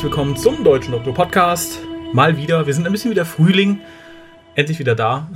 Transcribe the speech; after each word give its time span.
Herzlich 0.00 0.16
willkommen 0.16 0.34
zum 0.34 0.64
Deutschen 0.64 0.92
Doktor 0.92 1.12
Podcast. 1.12 1.78
Mal 2.14 2.38
wieder, 2.38 2.66
wir 2.66 2.72
sind 2.72 2.86
ein 2.86 2.92
bisschen 2.92 3.10
wieder 3.10 3.26
Frühling, 3.26 3.80
endlich 4.54 4.78
wieder 4.78 4.94
da. 4.94 5.30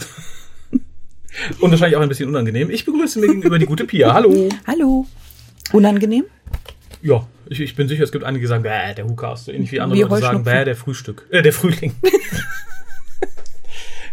und 1.61 1.71
wahrscheinlich 1.71 1.99
auch 1.99 2.01
ein 2.01 2.09
bisschen 2.09 2.31
unangenehm. 2.31 2.71
Ich 2.71 2.87
begrüße 2.87 3.21
mir 3.21 3.27
gegenüber 3.27 3.59
die 3.59 3.67
gute 3.67 3.85
Pia. 3.85 4.15
Hallo. 4.15 4.49
Hallo. 4.67 5.07
Unangenehm? 5.75 6.25
Ja, 7.03 7.29
ich, 7.47 7.61
ich 7.61 7.77
bin 7.77 7.89
sicher, 7.89 8.05
es 8.05 8.11
gibt 8.11 8.25
einige, 8.25 8.41
die 8.41 8.47
sagen, 8.47 8.63
bäh, 8.63 8.95
der 8.95 9.07
Hookast. 9.07 9.45
So 9.45 9.53
ähnlich 9.53 9.71
wie 9.71 9.81
andere 9.81 10.01
Leute 10.01 10.23
sagen, 10.23 10.45
bäh, 10.45 10.65
der 10.65 10.77
Frühstück. 10.77 11.27
Äh, 11.29 11.43
der 11.43 11.53
Frühling. 11.53 11.95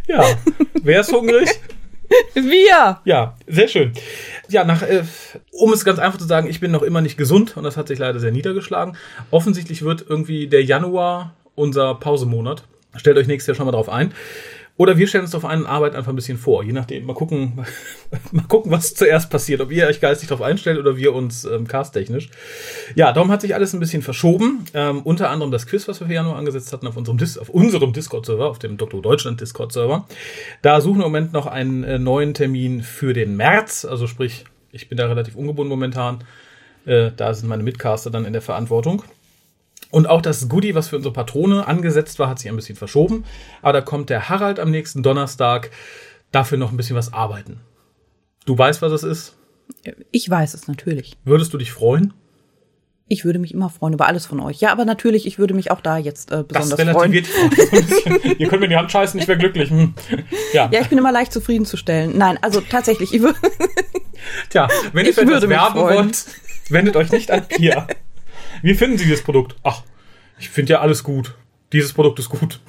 ja, 0.06 0.36
wer 0.84 1.00
ist 1.00 1.14
hungrig? 1.14 1.48
Wir! 2.34 3.00
Ja, 3.06 3.38
sehr 3.48 3.70
schön. 3.70 3.94
Ja, 4.52 4.66
nach, 4.66 4.82
äh, 4.82 5.04
um 5.52 5.72
es 5.72 5.86
ganz 5.86 5.98
einfach 5.98 6.20
zu 6.20 6.26
sagen, 6.26 6.50
ich 6.50 6.60
bin 6.60 6.72
noch 6.72 6.84
immer 6.84 7.02
nicht 7.02 7.18
gesund 7.18 7.56
und 7.56 7.64
das 7.64 7.78
hat 7.78 7.88
sich 7.88 8.00
leider 8.00 8.20
sehr 8.20 8.32
niedergeschlagen. 8.32 8.98
Offensichtlich 9.32 9.82
wird 9.82 10.06
irgendwie 10.08 10.48
der 10.48 10.64
Januar 10.64 11.34
unser 11.56 11.96
Pausemonat. 11.96 12.64
Stellt 12.98 13.18
euch 13.18 13.28
nächstes 13.28 13.48
Jahr 13.48 13.56
schon 13.56 13.66
mal 13.66 13.72
drauf 13.72 13.88
ein. 13.88 14.14
Oder 14.78 14.98
wir 14.98 15.08
stellen 15.08 15.24
uns 15.24 15.32
darauf 15.32 15.50
ein 15.50 15.60
und 15.60 15.66
arbeiten 15.68 15.96
einfach 15.96 16.12
ein 16.12 16.16
bisschen 16.16 16.38
vor. 16.38 16.64
Je 16.64 16.72
nachdem, 16.72 17.06
mal 17.06 17.14
gucken, 17.14 17.66
mal 18.32 18.46
gucken, 18.48 18.72
was 18.72 18.96
zuerst 18.96 19.30
passiert. 19.30 19.62
Ob 19.62 19.72
ihr 19.72 19.86
euch 19.88 20.02
geistig 20.02 20.30
darauf 20.30 20.44
einstellt 20.44 20.80
oder 20.80 20.98
wir 20.98 21.14
uns 21.14 21.46
ähm, 21.46 21.68
casttechnisch. 21.68 22.30
Ja, 22.96 23.12
darum 23.12 23.32
hat 23.32 23.42
sich 23.42 23.54
alles 23.54 23.74
ein 23.74 23.80
bisschen 23.80 24.02
verschoben. 24.02 24.66
Ähm, 24.74 25.02
unter 25.04 25.30
anderem 25.30 25.52
das 25.52 25.68
Quiz, 25.68 25.88
was 25.88 26.00
wir 26.00 26.08
für 26.08 26.14
Januar 26.14 26.38
angesetzt 26.38 26.74
hatten, 26.74 26.88
auf 26.88 26.98
unserem, 26.98 27.18
Dis 27.18 27.38
auf 27.38 27.50
unserem 27.50 27.94
Discord-Server, 27.94 28.48
auf 28.48 28.60
dem 28.60 28.78
Dr. 28.78 29.02
Deutschland 29.02 29.40
Discord-Server. 29.42 30.08
Da 30.62 30.82
suchen 30.82 31.00
wir 31.00 31.06
im 31.06 31.12
Moment 31.12 31.34
noch 31.34 31.48
einen 31.48 31.84
äh, 31.84 32.00
neuen 32.00 32.34
Termin 32.34 32.82
für 32.82 33.14
den 33.14 33.36
März. 33.36 33.86
Also 33.86 34.08
sprich, 34.08 34.46
ich 34.72 34.90
bin 34.90 34.98
da 34.98 35.08
relativ 35.08 35.36
ungebunden 35.36 35.70
momentan. 35.70 36.24
Äh, 36.86 37.12
da 37.16 37.34
sind 37.34 37.50
meine 37.50 37.64
Mitcaster 37.64 38.10
dann 38.10 38.26
in 38.26 38.34
der 38.34 38.42
Verantwortung. 38.42 39.04
Und 39.92 40.08
auch 40.08 40.22
das 40.22 40.48
Goodie, 40.50 40.74
was 40.74 40.88
für 40.88 40.96
unsere 40.96 41.14
Patrone 41.14 41.68
angesetzt 41.68 42.18
war, 42.18 42.30
hat 42.30 42.40
sich 42.40 42.50
ein 42.50 42.56
bisschen 42.56 42.76
verschoben. 42.78 43.26
Aber 43.62 43.74
da 43.74 43.82
kommt 43.82 44.10
der 44.10 44.30
Harald 44.30 44.60
am 44.60 44.72
nächsten 44.72 45.04
Donnerstag 45.04 45.70
dafür 46.32 46.58
noch 46.58 46.72
ein 46.72 46.78
bisschen 46.78 46.96
was 46.96 47.14
arbeiten. 47.14 47.60
Du 48.46 48.58
weißt, 48.58 48.82
was 48.82 48.94
es 48.94 49.04
ist? 49.04 49.36
Ich 50.12 50.30
weiß 50.30 50.54
es 50.54 50.68
natürlich. 50.68 51.18
Würdest 51.26 51.54
du 51.54 51.58
dich 51.58 51.72
freuen? 51.72 52.14
Ich 53.08 53.26
würde 53.26 53.40
mich 53.40 53.54
immer 53.54 53.70
freuen 53.70 53.94
über 53.94 54.08
alles 54.08 54.26
von 54.26 54.40
euch. 54.40 54.62
Ja, 54.62 54.72
aber 54.72 54.86
natürlich, 54.86 55.28
ich 55.28 55.38
würde 55.38 55.54
mich 55.54 55.70
auch 55.70 55.82
da 55.82 55.98
jetzt 55.98 56.32
äh, 56.32 56.46
Das 56.48 56.70
besonders 56.70 56.96
freuen. 56.96 57.12
relativiert 57.12 57.28
bisschen. 57.72 58.36
Ihr 58.40 58.48
könnt 58.48 58.62
mir 58.62 58.70
die 58.70 58.78
Hand 58.78 58.90
scheißen, 58.90 59.20
ich 59.20 59.28
wäre 59.28 59.38
glücklich. 59.38 59.70
Hm. 59.70 59.94
Ja. 60.54 60.70
Ja, 60.72 60.80
ich 60.80 60.88
bin 60.88 60.98
immer 60.98 61.12
leicht 61.12 61.34
zufriedenzustellen. 61.34 62.18
Nein, 62.18 62.40
also 62.42 62.62
tatsächlich, 62.62 63.14
ich 63.14 63.22
würde. 63.22 63.38
Tja, 64.50 64.70
wenn 64.94 65.06
ihr 65.06 65.14
für 65.14 65.22
etwas 65.22 65.50
werben 65.50 65.80
freuen. 65.80 65.98
wollt, 66.06 66.26
wendet 66.70 66.96
euch 66.96 67.12
nicht 67.12 67.32
an 67.32 67.46
Pia. 67.50 67.86
Wie 68.62 68.74
finden 68.74 68.98
Sie 68.98 69.06
dieses 69.06 69.24
Produkt? 69.24 69.56
Ach, 69.64 69.84
ich 70.40 70.50
finde 70.50 70.74
ja 70.74 70.82
alles 70.82 71.04
gut. 71.04 71.36
Dieses 71.74 71.94
Produkt 71.94 72.20
ist 72.20 72.30
gut. 72.30 72.60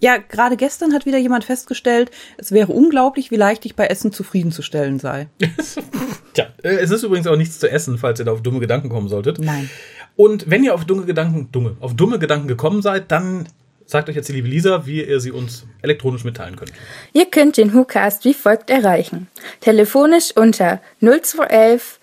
Ja, 0.00 0.16
gerade 0.16 0.56
gestern 0.56 0.92
hat 0.92 1.06
wieder 1.06 1.18
jemand 1.18 1.44
festgestellt, 1.44 2.10
es 2.38 2.50
wäre 2.50 2.72
unglaublich, 2.72 3.30
wie 3.30 3.36
leicht 3.36 3.64
ich 3.66 3.76
bei 3.76 3.86
Essen 3.86 4.12
zufriedenzustellen 4.12 4.98
sei. 4.98 5.28
Tja, 6.32 6.48
äh, 6.62 6.70
es 6.70 6.90
ist 6.90 7.04
übrigens 7.04 7.26
auch 7.28 7.36
nichts 7.36 7.60
zu 7.60 7.70
essen, 7.70 7.98
falls 7.98 8.18
ihr 8.18 8.24
da 8.24 8.32
auf 8.32 8.42
dumme 8.42 8.58
Gedanken 8.58 8.88
kommen 8.88 9.08
solltet. 9.08 9.38
Nein. 9.38 9.70
Und 10.16 10.50
wenn 10.50 10.64
ihr 10.64 10.74
auf 10.74 10.84
dumme 10.84 11.04
Gedanken, 11.04 11.50
dumme, 11.52 11.76
auf 11.80 11.94
dumme 11.94 12.18
Gedanken 12.18 12.48
gekommen 12.48 12.82
seid, 12.82 13.12
dann 13.12 13.48
sagt 13.84 14.08
euch 14.08 14.16
jetzt 14.16 14.28
die 14.28 14.32
liebe 14.32 14.48
Lisa, 14.48 14.86
wie 14.86 15.04
ihr 15.04 15.20
sie 15.20 15.30
uns 15.30 15.66
elektronisch 15.82 16.24
mitteilen 16.24 16.56
könnt. 16.56 16.72
Ihr 17.12 17.26
könnt 17.26 17.56
den 17.56 17.72
WhoCast 17.72 18.24
wie 18.24 18.34
folgt 18.34 18.70
erreichen. 18.70 19.28
Telefonisch 19.60 20.32
unter 20.34 20.80
0211 21.00 22.00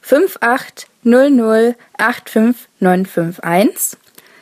5800 0.00 0.86
85951. 1.06 3.96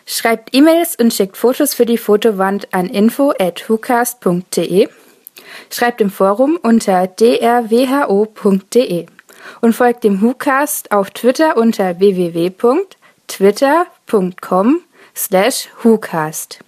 Schreibt 0.06 0.54
E-Mails 0.54 0.96
und 0.96 1.14
schickt 1.14 1.36
Fotos 1.36 1.74
für 1.74 1.86
die 1.86 1.98
Fotowand 1.98 2.74
an 2.74 2.86
info 2.86 3.32
at 3.38 3.68
whocast.de. 3.68 4.88
Schreibt 5.70 6.00
im 6.00 6.10
Forum 6.10 6.58
unter 6.62 7.06
drwho.de 7.06 9.06
und 9.60 9.74
folgt 9.74 10.04
dem 10.04 10.22
WhoCast 10.22 10.92
auf 10.92 11.10
Twitter 11.10 11.56
unter 11.56 12.00
www.twitter.com 12.00 14.80
slash 15.14 15.68
WhoCast. 15.82 16.63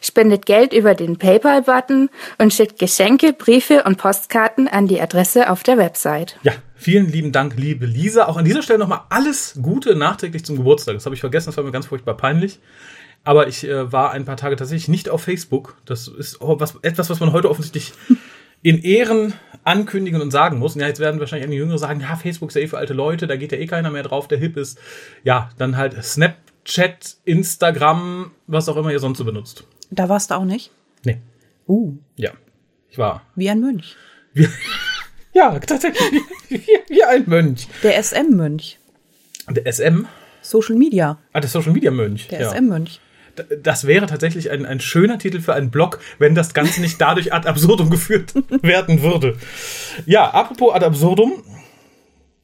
Spendet 0.00 0.46
Geld 0.46 0.72
über 0.72 0.94
den 0.94 1.18
PayPal-Button 1.18 2.10
und 2.38 2.52
schickt 2.52 2.78
Geschenke, 2.78 3.32
Briefe 3.32 3.84
und 3.84 3.98
Postkarten 3.98 4.68
an 4.68 4.86
die 4.86 5.00
Adresse 5.00 5.50
auf 5.50 5.62
der 5.62 5.78
Website. 5.78 6.38
Ja, 6.42 6.52
vielen 6.74 7.10
lieben 7.10 7.32
Dank, 7.32 7.56
liebe 7.56 7.86
Lisa. 7.86 8.26
Auch 8.26 8.36
an 8.36 8.44
dieser 8.44 8.62
Stelle 8.62 8.78
nochmal 8.78 9.02
alles 9.08 9.58
Gute 9.62 9.94
nachträglich 9.96 10.44
zum 10.44 10.56
Geburtstag. 10.56 10.94
Das 10.94 11.04
habe 11.06 11.14
ich 11.14 11.20
vergessen, 11.20 11.46
das 11.46 11.56
war 11.56 11.64
mir 11.64 11.72
ganz 11.72 11.86
furchtbar 11.86 12.16
peinlich. 12.16 12.60
Aber 13.24 13.48
ich 13.48 13.64
äh, 13.64 13.92
war 13.92 14.12
ein 14.12 14.24
paar 14.24 14.36
Tage 14.36 14.56
tatsächlich 14.56 14.88
nicht 14.88 15.10
auf 15.10 15.22
Facebook. 15.22 15.76
Das 15.84 16.08
ist 16.08 16.38
was, 16.40 16.76
etwas, 16.82 17.10
was 17.10 17.20
man 17.20 17.32
heute 17.32 17.50
offensichtlich 17.50 17.92
in 18.62 18.82
Ehren 18.82 19.34
ankündigen 19.64 20.20
und 20.20 20.30
sagen 20.30 20.58
muss. 20.58 20.74
Und 20.74 20.80
ja, 20.80 20.88
jetzt 20.88 21.00
werden 21.00 21.20
wahrscheinlich 21.20 21.46
einige 21.46 21.62
Jüngere 21.62 21.78
sagen, 21.78 22.00
ja, 22.00 22.16
Facebook 22.16 22.48
ist 22.48 22.54
ja 22.54 22.62
eh 22.62 22.68
für 22.68 22.78
alte 22.78 22.94
Leute, 22.94 23.26
da 23.26 23.36
geht 23.36 23.52
ja 23.52 23.58
eh 23.58 23.66
keiner 23.66 23.90
mehr 23.90 24.02
drauf, 24.02 24.28
der 24.28 24.38
hip 24.38 24.56
ist. 24.56 24.78
Ja, 25.24 25.50
dann 25.58 25.76
halt 25.76 26.02
Snapchat, 26.68 27.16
Instagram, 27.24 28.30
was 28.46 28.68
auch 28.68 28.76
immer 28.76 28.92
ihr 28.92 29.00
sonst 29.00 29.18
so 29.18 29.24
benutzt. 29.24 29.64
Da 29.90 30.08
warst 30.08 30.30
du 30.30 30.34
auch 30.34 30.44
nicht? 30.44 30.70
Nee, 31.04 31.18
Uh, 31.66 31.94
ja. 32.16 32.30
Ich 32.90 32.98
war. 32.98 33.22
wie 33.36 33.48
ein 33.50 33.60
Mönch. 33.60 33.96
Wie, 34.34 34.48
ja, 35.34 35.58
tatsächlich. 35.58 36.22
Wie, 36.48 36.62
wie 36.88 37.04
ein 37.04 37.24
Mönch. 37.26 37.68
Der 37.82 38.02
SM-Mönch. 38.02 38.78
Der 39.50 39.70
SM. 39.70 40.06
Social 40.42 40.76
Media. 40.76 41.18
Ah, 41.32 41.40
der 41.40 41.50
Social 41.50 41.72
Media 41.72 41.90
Mönch. 41.90 42.28
Der 42.28 42.40
ja. 42.40 42.50
SM-Mönch. 42.50 43.00
Das 43.62 43.86
wäre 43.86 44.06
tatsächlich 44.06 44.50
ein, 44.50 44.66
ein 44.66 44.80
schöner 44.80 45.18
Titel 45.18 45.40
für 45.40 45.54
einen 45.54 45.70
Blog, 45.70 46.00
wenn 46.18 46.34
das 46.34 46.54
Ganze 46.54 46.80
nicht 46.80 47.00
dadurch 47.00 47.32
ad 47.32 47.46
absurdum 47.48 47.88
geführt 47.90 48.34
werden 48.62 49.02
würde. 49.02 49.38
Ja, 50.06 50.30
apropos 50.30 50.74
ad 50.74 50.84
absurdum. 50.84 51.44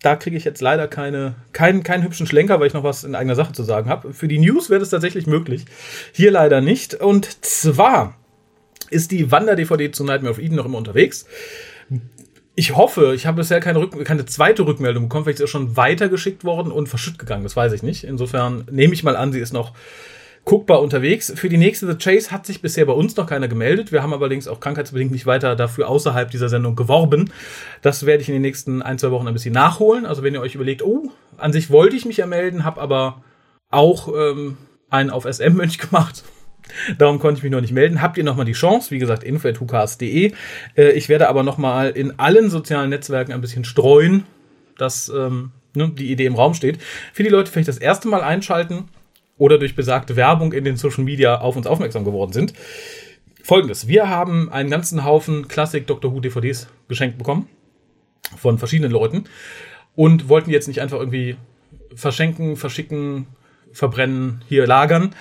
Da 0.04 0.16
kriege 0.16 0.36
ich 0.36 0.44
jetzt 0.44 0.60
leider 0.60 0.86
keine, 0.86 1.34
keinen, 1.54 1.82
keinen 1.82 2.02
hübschen 2.02 2.26
Schlenker, 2.26 2.60
weil 2.60 2.66
ich 2.66 2.74
noch 2.74 2.84
was 2.84 3.04
in 3.04 3.14
eigener 3.14 3.36
Sache 3.36 3.54
zu 3.54 3.62
sagen 3.62 3.88
habe. 3.88 4.12
Für 4.12 4.28
die 4.28 4.38
News 4.38 4.68
wäre 4.68 4.80
das 4.80 4.90
tatsächlich 4.90 5.26
möglich. 5.26 5.64
Hier 6.12 6.30
leider 6.30 6.60
nicht. 6.60 6.92
Und 6.92 7.42
zwar 7.42 8.14
ist 8.90 9.12
die 9.12 9.32
Wander-DVD 9.32 9.92
zu 9.92 10.04
Nightmare 10.04 10.32
of 10.32 10.38
Eden 10.38 10.56
noch 10.56 10.66
immer 10.66 10.76
unterwegs. 10.76 11.24
Ich 12.54 12.76
hoffe, 12.76 13.14
ich 13.14 13.24
habe 13.24 13.38
bisher 13.38 13.60
keine, 13.60 13.78
Rück 13.78 14.04
keine 14.04 14.26
zweite 14.26 14.66
Rückmeldung 14.66 15.04
bekommen, 15.04 15.24
vielleicht 15.24 15.40
ist 15.40 15.46
sie 15.46 15.50
schon 15.50 15.74
weitergeschickt 15.78 16.44
worden 16.44 16.70
und 16.70 16.90
verschütt 16.90 17.18
gegangen, 17.18 17.42
das 17.42 17.56
weiß 17.56 17.72
ich 17.72 17.82
nicht. 17.82 18.04
Insofern 18.04 18.66
nehme 18.70 18.92
ich 18.92 19.04
mal 19.04 19.16
an, 19.16 19.32
sie 19.32 19.40
ist 19.40 19.54
noch 19.54 19.72
guckbar 20.44 20.82
unterwegs. 20.82 21.32
Für 21.34 21.48
die 21.48 21.56
nächste 21.56 21.86
The 21.86 21.96
Chase 21.96 22.30
hat 22.30 22.46
sich 22.46 22.60
bisher 22.60 22.84
bei 22.84 22.92
uns 22.92 23.16
noch 23.16 23.26
keiner 23.26 23.48
gemeldet. 23.48 23.92
Wir 23.92 24.02
haben 24.02 24.12
allerdings 24.12 24.46
auch 24.46 24.60
krankheitsbedingt 24.60 25.10
nicht 25.10 25.26
weiter 25.26 25.56
dafür 25.56 25.88
außerhalb 25.88 26.30
dieser 26.30 26.48
Sendung 26.48 26.76
geworben. 26.76 27.30
Das 27.82 28.04
werde 28.06 28.22
ich 28.22 28.28
in 28.28 28.34
den 28.34 28.42
nächsten 28.42 28.82
ein, 28.82 28.98
zwei 28.98 29.10
Wochen 29.10 29.26
ein 29.26 29.34
bisschen 29.34 29.54
nachholen. 29.54 30.06
Also 30.06 30.22
wenn 30.22 30.34
ihr 30.34 30.40
euch 30.40 30.54
überlegt, 30.54 30.82
oh, 30.82 31.10
an 31.38 31.52
sich 31.52 31.70
wollte 31.70 31.96
ich 31.96 32.04
mich 32.04 32.18
ja 32.18 32.26
melden, 32.26 32.64
habe 32.64 32.80
aber 32.80 33.22
auch 33.70 34.08
ähm, 34.08 34.56
einen 34.90 35.10
auf 35.10 35.24
SM-Mönch 35.24 35.78
gemacht. 35.90 36.24
Darum 36.98 37.18
konnte 37.18 37.38
ich 37.38 37.42
mich 37.42 37.52
noch 37.52 37.60
nicht 37.60 37.72
melden. 37.72 38.00
Habt 38.00 38.16
ihr 38.16 38.24
nochmal 38.24 38.46
die 38.46 38.52
Chance? 38.52 38.90
Wie 38.90 38.98
gesagt, 38.98 39.22
info.hukas.de. 39.24 40.32
Äh, 40.76 40.90
ich 40.92 41.08
werde 41.08 41.28
aber 41.28 41.42
nochmal 41.42 41.90
in 41.90 42.18
allen 42.18 42.50
sozialen 42.50 42.90
Netzwerken 42.90 43.32
ein 43.32 43.40
bisschen 43.40 43.64
streuen, 43.64 44.24
dass 44.78 45.08
ähm, 45.08 45.52
ne, 45.74 45.90
die 45.90 46.10
Idee 46.10 46.26
im 46.26 46.34
Raum 46.34 46.54
steht. 46.54 46.78
Für 47.12 47.22
die 47.22 47.28
Leute 47.28 47.50
vielleicht 47.50 47.68
das 47.68 47.78
erste 47.78 48.08
Mal 48.08 48.22
einschalten 48.22 48.88
oder 49.38 49.58
durch 49.58 49.74
besagte 49.74 50.16
Werbung 50.16 50.52
in 50.52 50.64
den 50.64 50.76
Social 50.76 51.04
Media 51.04 51.40
auf 51.40 51.56
uns 51.56 51.66
aufmerksam 51.66 52.04
geworden 52.04 52.32
sind. 52.32 52.54
Folgendes. 53.42 53.88
Wir 53.88 54.08
haben 54.08 54.50
einen 54.50 54.70
ganzen 54.70 55.04
Haufen 55.04 55.48
Classic 55.48 55.86
Doctor 55.86 56.12
Who 56.12 56.20
DVDs 56.20 56.68
geschenkt 56.88 57.18
bekommen. 57.18 57.48
Von 58.36 58.58
verschiedenen 58.58 58.90
Leuten. 58.90 59.24
Und 59.94 60.28
wollten 60.28 60.50
jetzt 60.50 60.66
nicht 60.66 60.80
einfach 60.80 60.98
irgendwie 60.98 61.36
verschenken, 61.94 62.56
verschicken, 62.56 63.26
verbrennen, 63.72 64.42
hier 64.48 64.66
lagern. 64.66 65.14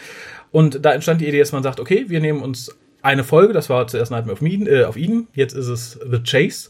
Und 0.51 0.85
da 0.85 0.93
entstand 0.93 1.21
die 1.21 1.27
Idee, 1.27 1.39
dass 1.39 1.51
man 1.51 1.63
sagt, 1.63 1.79
okay, 1.79 2.05
wir 2.07 2.21
nehmen 2.21 2.41
uns 2.41 2.75
eine 3.01 3.23
Folge, 3.23 3.53
das 3.53 3.69
war 3.69 3.85
zuerst 3.87 4.11
Nightmare 4.11 4.33
of 4.33 4.41
Eden, 4.41 4.67
äh, 4.67 4.85
auf 4.85 4.95
Eden, 4.95 5.27
jetzt 5.33 5.53
ist 5.53 5.67
es 5.67 5.99
The 6.09 6.19
Chase. 6.19 6.69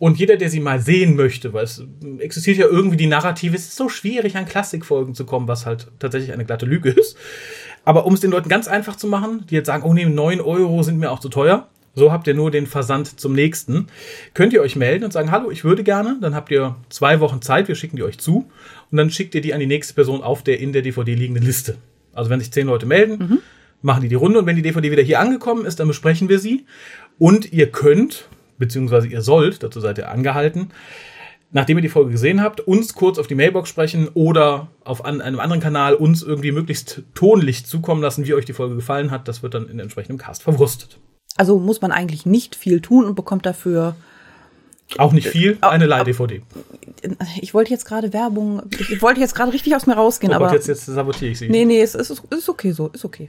Und 0.00 0.18
jeder, 0.18 0.38
der 0.38 0.48
sie 0.48 0.60
mal 0.60 0.80
sehen 0.80 1.14
möchte, 1.14 1.52
weil 1.52 1.64
es 1.64 1.84
existiert 2.20 2.56
ja 2.56 2.66
irgendwie 2.66 2.96
die 2.96 3.06
Narrative, 3.06 3.54
es 3.54 3.68
ist 3.68 3.76
so 3.76 3.90
schwierig, 3.90 4.34
an 4.34 4.46
Klassikfolgen 4.46 5.14
zu 5.14 5.26
kommen, 5.26 5.46
was 5.46 5.66
halt 5.66 5.88
tatsächlich 5.98 6.32
eine 6.32 6.46
glatte 6.46 6.64
Lüge 6.64 6.88
ist. 6.88 7.18
Aber 7.84 8.06
um 8.06 8.14
es 8.14 8.20
den 8.20 8.30
Leuten 8.30 8.48
ganz 8.48 8.66
einfach 8.66 8.96
zu 8.96 9.06
machen, 9.06 9.44
die 9.50 9.54
jetzt 9.54 9.66
sagen, 9.66 9.82
oh 9.84 9.92
nee, 9.92 10.06
9 10.06 10.40
Euro 10.40 10.82
sind 10.82 10.98
mir 10.98 11.10
auch 11.10 11.20
zu 11.20 11.28
teuer, 11.28 11.68
so 11.94 12.12
habt 12.12 12.26
ihr 12.26 12.32
nur 12.32 12.50
den 12.50 12.66
Versand 12.66 13.20
zum 13.20 13.34
nächsten. 13.34 13.88
Könnt 14.32 14.54
ihr 14.54 14.62
euch 14.62 14.74
melden 14.74 15.04
und 15.04 15.12
sagen, 15.12 15.30
hallo, 15.30 15.50
ich 15.50 15.64
würde 15.64 15.84
gerne. 15.84 16.16
Dann 16.22 16.34
habt 16.34 16.50
ihr 16.50 16.76
zwei 16.88 17.20
Wochen 17.20 17.42
Zeit, 17.42 17.68
wir 17.68 17.74
schicken 17.74 17.96
die 17.96 18.02
euch 18.02 18.18
zu. 18.18 18.50
Und 18.90 18.96
dann 18.96 19.10
schickt 19.10 19.34
ihr 19.34 19.42
die 19.42 19.52
an 19.52 19.60
die 19.60 19.66
nächste 19.66 19.92
Person 19.92 20.22
auf 20.22 20.42
der 20.42 20.60
in 20.60 20.72
der 20.72 20.80
DVD 20.80 21.14
liegenden 21.14 21.44
Liste. 21.44 21.76
Also 22.14 22.30
wenn 22.30 22.40
sich 22.40 22.52
zehn 22.52 22.68
Leute 22.68 22.86
melden, 22.86 23.42
machen 23.82 24.00
die 24.02 24.08
die 24.08 24.14
Runde. 24.14 24.38
Und 24.38 24.46
wenn 24.46 24.56
die 24.56 24.62
DVD 24.62 24.90
wieder 24.90 25.02
hier 25.02 25.20
angekommen 25.20 25.66
ist, 25.66 25.78
dann 25.78 25.88
besprechen 25.88 26.30
wir 26.30 26.38
sie. 26.38 26.64
Und 27.18 27.52
ihr 27.52 27.70
könnt, 27.70 28.28
beziehungsweise 28.60 29.08
ihr 29.08 29.22
sollt, 29.22 29.64
dazu 29.64 29.80
seid 29.80 29.98
ihr 29.98 30.08
angehalten, 30.08 30.70
nachdem 31.50 31.78
ihr 31.78 31.82
die 31.82 31.88
Folge 31.88 32.12
gesehen 32.12 32.40
habt, 32.40 32.60
uns 32.60 32.94
kurz 32.94 33.18
auf 33.18 33.26
die 33.26 33.34
Mailbox 33.34 33.68
sprechen 33.68 34.08
oder 34.14 34.68
auf 34.84 35.04
an, 35.04 35.20
einem 35.20 35.40
anderen 35.40 35.60
Kanal 35.60 35.94
uns 35.94 36.22
irgendwie 36.22 36.52
möglichst 36.52 37.02
tonlich 37.14 37.66
zukommen 37.66 38.00
lassen, 38.02 38.24
wie 38.26 38.34
euch 38.34 38.44
die 38.44 38.52
Folge 38.52 38.76
gefallen 38.76 39.10
hat. 39.10 39.26
Das 39.26 39.42
wird 39.42 39.54
dann 39.54 39.68
in 39.68 39.80
entsprechendem 39.80 40.18
Cast 40.18 40.44
verwurstet. 40.44 40.98
Also 41.36 41.58
muss 41.58 41.80
man 41.80 41.90
eigentlich 41.90 42.26
nicht 42.26 42.54
viel 42.54 42.80
tun 42.80 43.04
und 43.04 43.16
bekommt 43.16 43.46
dafür. 43.46 43.96
Auch 44.98 45.12
nicht 45.12 45.28
viel, 45.28 45.56
eine 45.60 45.86
Leih-DVD. 45.86 46.42
Ich 47.40 47.54
wollte 47.54 47.70
jetzt 47.70 47.84
gerade 47.84 48.12
Werbung, 48.12 48.62
ich 48.76 49.00
wollte 49.00 49.20
jetzt 49.20 49.34
gerade 49.36 49.52
richtig 49.52 49.74
aus 49.76 49.86
mir 49.86 49.94
rausgehen, 49.94 50.32
Oh 50.32 50.38
Gott, 50.38 50.48
aber. 50.48 50.54
jetzt, 50.54 50.66
jetzt 50.66 50.84
sabotiere 50.86 51.30
ich 51.30 51.38
sie. 51.38 51.48
Nee, 51.48 51.64
nee, 51.64 51.80
es 51.80 51.94
ist, 51.94 52.10
es 52.10 52.20
ist 52.30 52.48
okay 52.48 52.72
so, 52.72 52.88
ist 52.88 53.04
okay. 53.04 53.28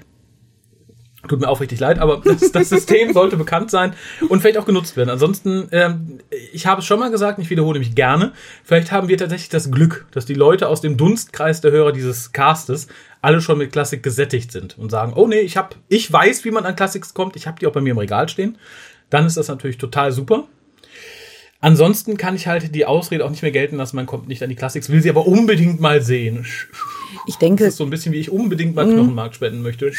Tut 1.32 1.40
mir 1.40 1.48
aufrichtig 1.48 1.80
leid, 1.80 1.98
aber 1.98 2.22
das, 2.26 2.52
das 2.52 2.68
System 2.68 3.14
sollte 3.14 3.38
bekannt 3.38 3.72
sein 3.72 3.94
und 4.28 4.42
vielleicht 4.42 4.58
auch 4.58 4.66
genutzt 4.66 4.98
werden. 4.98 5.10
Ansonsten, 5.10 5.70
ähm, 5.72 6.20
ich 6.52 6.68
habe 6.68 6.82
es 6.82 6.86
schon 6.86 7.00
mal 7.00 7.10
gesagt, 7.10 7.40
ich 7.40 7.50
wiederhole 7.50 7.80
mich 7.80 7.96
gerne. 7.96 8.34
Vielleicht 8.66 8.92
haben 8.92 9.08
wir 9.08 9.18
tatsächlich 9.18 9.48
das 9.48 9.72
Glück, 9.72 10.08
dass 10.12 10.26
die 10.26 10.34
Leute 10.34 10.68
aus 10.68 10.82
dem 10.82 10.98
Dunstkreis 10.98 11.62
der 11.62 11.72
Hörer 11.72 11.94
dieses 11.94 12.34
Castes 12.34 12.88
alle 13.22 13.40
schon 13.40 13.60
mit 13.60 13.72
Klassik 13.72 14.04
gesättigt 14.04 14.52
sind 14.52 14.78
und 14.78 14.90
sagen, 14.90 15.14
oh 15.16 15.26
nee, 15.26 15.40
ich 15.40 15.56
hab, 15.56 15.78
ich 15.88 16.12
weiß, 16.12 16.44
wie 16.44 16.52
man 16.52 16.66
an 16.66 16.76
Klassiks 16.76 17.14
kommt, 17.14 17.38
ich 17.38 17.48
habe 17.48 17.58
die 17.58 17.68
auch 17.68 17.72
bei 17.72 17.80
mir 17.80 17.92
im 17.92 17.98
Regal 17.98 18.28
stehen. 18.28 18.58
Dann 19.10 19.26
ist 19.26 19.38
das 19.38 19.48
natürlich 19.48 19.78
total 19.78 20.12
super. 20.12 20.50
Ansonsten 21.62 22.18
kann 22.18 22.36
ich 22.36 22.48
halt 22.48 22.74
die 22.74 22.86
Ausrede 22.86 23.24
auch 23.24 23.30
nicht 23.30 23.44
mehr 23.44 23.52
gelten 23.52 23.78
lassen, 23.78 23.96
man 23.96 24.08
kommt 24.08 24.28
nicht 24.28 24.42
an 24.42 24.50
die 24.50 24.56
Klassiks, 24.56 24.90
will 24.90 25.02
sie 25.02 25.12
aber 25.12 25.28
unbedingt 25.28 25.80
mal 25.80 26.02
sehen. 26.02 26.46
Ich 27.28 27.36
denke, 27.36 27.64
Das 27.66 27.74
ist 27.74 27.78
so 27.78 27.84
ein 27.84 27.92
bisschen 27.92 28.14
wie 28.14 28.20
ich 28.20 28.32
unbedingt 28.32 28.76
mal 28.76 28.86
Knochenmark 28.86 29.36
spenden 29.36 29.62
möchte. 29.62 29.92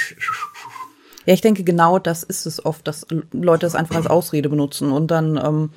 Ja, 1.27 1.35
ich 1.35 1.41
denke, 1.41 1.63
genau 1.63 1.99
das 1.99 2.23
ist 2.23 2.47
es 2.47 2.65
oft, 2.65 2.87
dass 2.87 3.07
Leute 3.33 3.67
das 3.67 3.75
einfach 3.75 3.97
als 3.97 4.07
Ausrede 4.07 4.49
benutzen. 4.49 4.91
Und 4.91 5.11
dann, 5.11 5.37
ähm, 5.37 5.71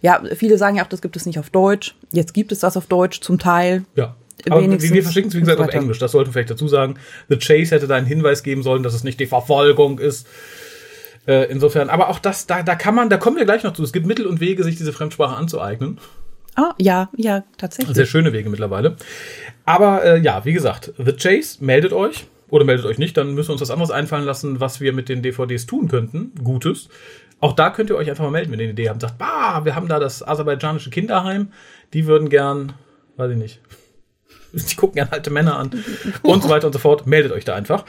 ja, 0.00 0.22
viele 0.34 0.58
sagen 0.58 0.76
ja 0.76 0.84
auch, 0.84 0.88
das 0.88 1.02
gibt 1.02 1.16
es 1.16 1.26
nicht 1.26 1.38
auf 1.38 1.50
Deutsch. 1.50 1.94
Jetzt 2.12 2.34
gibt 2.34 2.52
es 2.52 2.60
das 2.60 2.76
auf 2.76 2.86
Deutsch 2.86 3.20
zum 3.20 3.38
Teil. 3.38 3.84
Ja. 3.94 4.16
Aber 4.46 4.60
wir, 4.60 4.64
Wenigstens 4.64 4.92
wir 4.92 5.02
verschicken 5.02 5.28
es, 5.28 5.34
wie 5.34 5.40
gesagt, 5.40 5.60
auf. 5.60 5.68
Englisch. 5.68 5.98
Das 5.98 6.12
sollten 6.12 6.28
wir 6.28 6.32
vielleicht 6.34 6.50
dazu 6.50 6.68
sagen. 6.68 6.96
The 7.28 7.38
Chase 7.38 7.74
hätte 7.74 7.86
da 7.86 7.96
einen 7.96 8.06
Hinweis 8.06 8.42
geben 8.42 8.62
sollen, 8.62 8.82
dass 8.82 8.94
es 8.94 9.04
nicht 9.04 9.18
die 9.18 9.26
Verfolgung 9.26 9.98
ist. 9.98 10.26
Äh, 11.26 11.50
insofern, 11.50 11.90
aber 11.90 12.08
auch 12.08 12.18
das, 12.18 12.46
da, 12.46 12.62
da 12.62 12.76
kann 12.76 12.94
man, 12.94 13.10
da 13.10 13.16
kommen 13.16 13.36
wir 13.36 13.44
gleich 13.44 13.64
noch 13.64 13.72
zu. 13.72 13.82
Es 13.82 13.92
gibt 13.92 14.06
Mittel 14.06 14.26
und 14.26 14.40
Wege, 14.40 14.62
sich 14.62 14.76
diese 14.76 14.92
Fremdsprache 14.92 15.34
anzueignen. 15.36 15.98
Ah, 16.54 16.74
ja, 16.78 17.10
ja, 17.16 17.44
tatsächlich. 17.58 17.94
Sehr 17.96 18.06
schöne 18.06 18.32
Wege 18.32 18.48
mittlerweile. 18.48 18.96
Aber 19.64 20.04
äh, 20.04 20.18
ja, 20.20 20.44
wie 20.44 20.52
gesagt, 20.52 20.92
The 20.96 21.12
Chase, 21.12 21.58
meldet 21.64 21.92
euch. 21.92 22.26
Oder 22.48 22.64
meldet 22.64 22.86
euch 22.86 22.98
nicht, 22.98 23.16
dann 23.16 23.34
müssen 23.34 23.48
wir 23.48 23.52
uns 23.54 23.62
was 23.62 23.70
anderes 23.70 23.90
einfallen 23.90 24.24
lassen, 24.24 24.60
was 24.60 24.80
wir 24.80 24.92
mit 24.92 25.08
den 25.08 25.22
DVDs 25.22 25.66
tun 25.66 25.88
könnten. 25.88 26.32
Gutes. 26.42 26.88
Auch 27.40 27.52
da 27.52 27.70
könnt 27.70 27.90
ihr 27.90 27.96
euch 27.96 28.08
einfach 28.08 28.24
mal 28.24 28.30
melden, 28.30 28.52
wenn 28.52 28.60
ihr 28.60 28.64
eine 28.64 28.72
Idee 28.72 28.88
habt. 28.88 29.00
Sagt, 29.00 29.18
bah, 29.18 29.64
wir 29.64 29.74
haben 29.74 29.88
da 29.88 29.98
das 29.98 30.26
aserbaidschanische 30.26 30.90
Kinderheim. 30.90 31.52
Die 31.92 32.06
würden 32.06 32.28
gern, 32.28 32.72
weiß 33.16 33.32
ich 33.32 33.36
nicht, 33.36 33.60
die 34.52 34.76
gucken 34.76 34.94
gern 34.94 35.08
alte 35.10 35.30
Männer 35.30 35.58
an 35.58 35.70
und 36.22 36.42
so 36.42 36.48
weiter 36.48 36.68
und 36.68 36.72
so 36.72 36.78
fort. 36.78 37.06
Meldet 37.06 37.32
euch 37.32 37.44
da 37.44 37.54
einfach. 37.54 37.84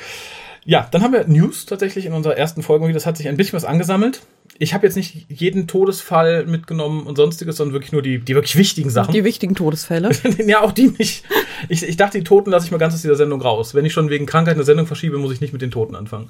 Ja, 0.65 0.87
dann 0.91 1.01
haben 1.01 1.13
wir 1.13 1.25
News 1.27 1.65
tatsächlich 1.65 2.05
in 2.05 2.13
unserer 2.13 2.35
ersten 2.35 2.61
Folge. 2.61 2.91
Das 2.91 3.05
hat 3.05 3.15
sich 3.15 3.29
ein 3.29 3.37
bisschen 3.37 3.53
was 3.53 3.63
angesammelt. 3.63 4.21
Ich 4.59 4.73
habe 4.73 4.87
jetzt 4.87 4.95
nicht 4.95 5.25
jeden 5.29 5.67
Todesfall 5.67 6.45
mitgenommen 6.45 7.05
und 7.05 7.15
sonstiges, 7.15 7.57
sondern 7.57 7.73
wirklich 7.73 7.91
nur 7.91 8.01
die, 8.01 8.19
die 8.19 8.35
wirklich 8.35 8.55
wichtigen 8.55 8.89
Sachen. 8.89 9.13
Die 9.13 9.23
wichtigen 9.23 9.55
Todesfälle. 9.55 10.11
ja, 10.45 10.61
auch 10.61 10.71
die 10.71 10.87
nicht. 10.89 11.23
Ich, 11.69 11.83
ich 11.83 11.97
dachte, 11.97 12.17
die 12.17 12.23
Toten 12.23 12.49
lasse 12.49 12.65
ich 12.65 12.71
mal 12.71 12.77
ganz 12.77 12.93
aus 12.93 13.01
dieser 13.01 13.15
Sendung 13.15 13.41
raus. 13.41 13.75
Wenn 13.75 13.85
ich 13.85 13.93
schon 13.93 14.09
wegen 14.09 14.25
Krankheit 14.25 14.55
eine 14.55 14.63
Sendung 14.63 14.87
verschiebe, 14.87 15.17
muss 15.17 15.31
ich 15.31 15.41
nicht 15.41 15.53
mit 15.53 15.61
den 15.61 15.71
Toten 15.71 15.95
anfangen. 15.95 16.29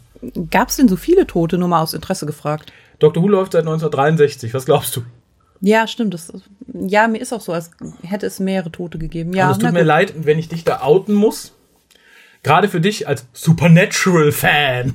Gab 0.52 0.70
es 0.70 0.76
denn 0.76 0.88
so 0.88 0.96
viele 0.96 1.26
Tote? 1.26 1.58
Nur 1.58 1.70
mal 1.70 1.82
aus 1.82 1.94
Interesse 1.94 2.26
gefragt. 2.26 2.74
Dr. 3.00 3.24
Who 3.24 3.28
läuft 3.28 3.54
seit 3.54 3.62
1963. 3.62 4.54
Was 4.54 4.66
glaubst 4.66 4.96
du? 4.96 5.04
Ja, 5.62 5.88
stimmt. 5.88 6.14
Das, 6.14 6.32
ja, 6.74 7.08
mir 7.08 7.20
ist 7.20 7.34
auch 7.34 7.42
so, 7.42 7.54
als 7.54 7.72
hätte 8.04 8.26
es 8.26 8.40
mehrere 8.40 8.72
Tote 8.72 8.98
gegeben. 8.98 9.34
Ja, 9.34 9.52
es 9.52 9.58
tut 9.58 9.72
mir 9.72 9.80
gut. 9.80 9.88
leid, 9.88 10.14
wenn 10.18 10.38
ich 10.38 10.50
dich 10.50 10.64
da 10.64 10.82
outen 10.82 11.14
muss. 11.14 11.54
Gerade 12.44 12.70
für 12.70 12.80
dich 12.80 13.08
als 13.08 13.26
Supernatural-Fan 13.34 14.94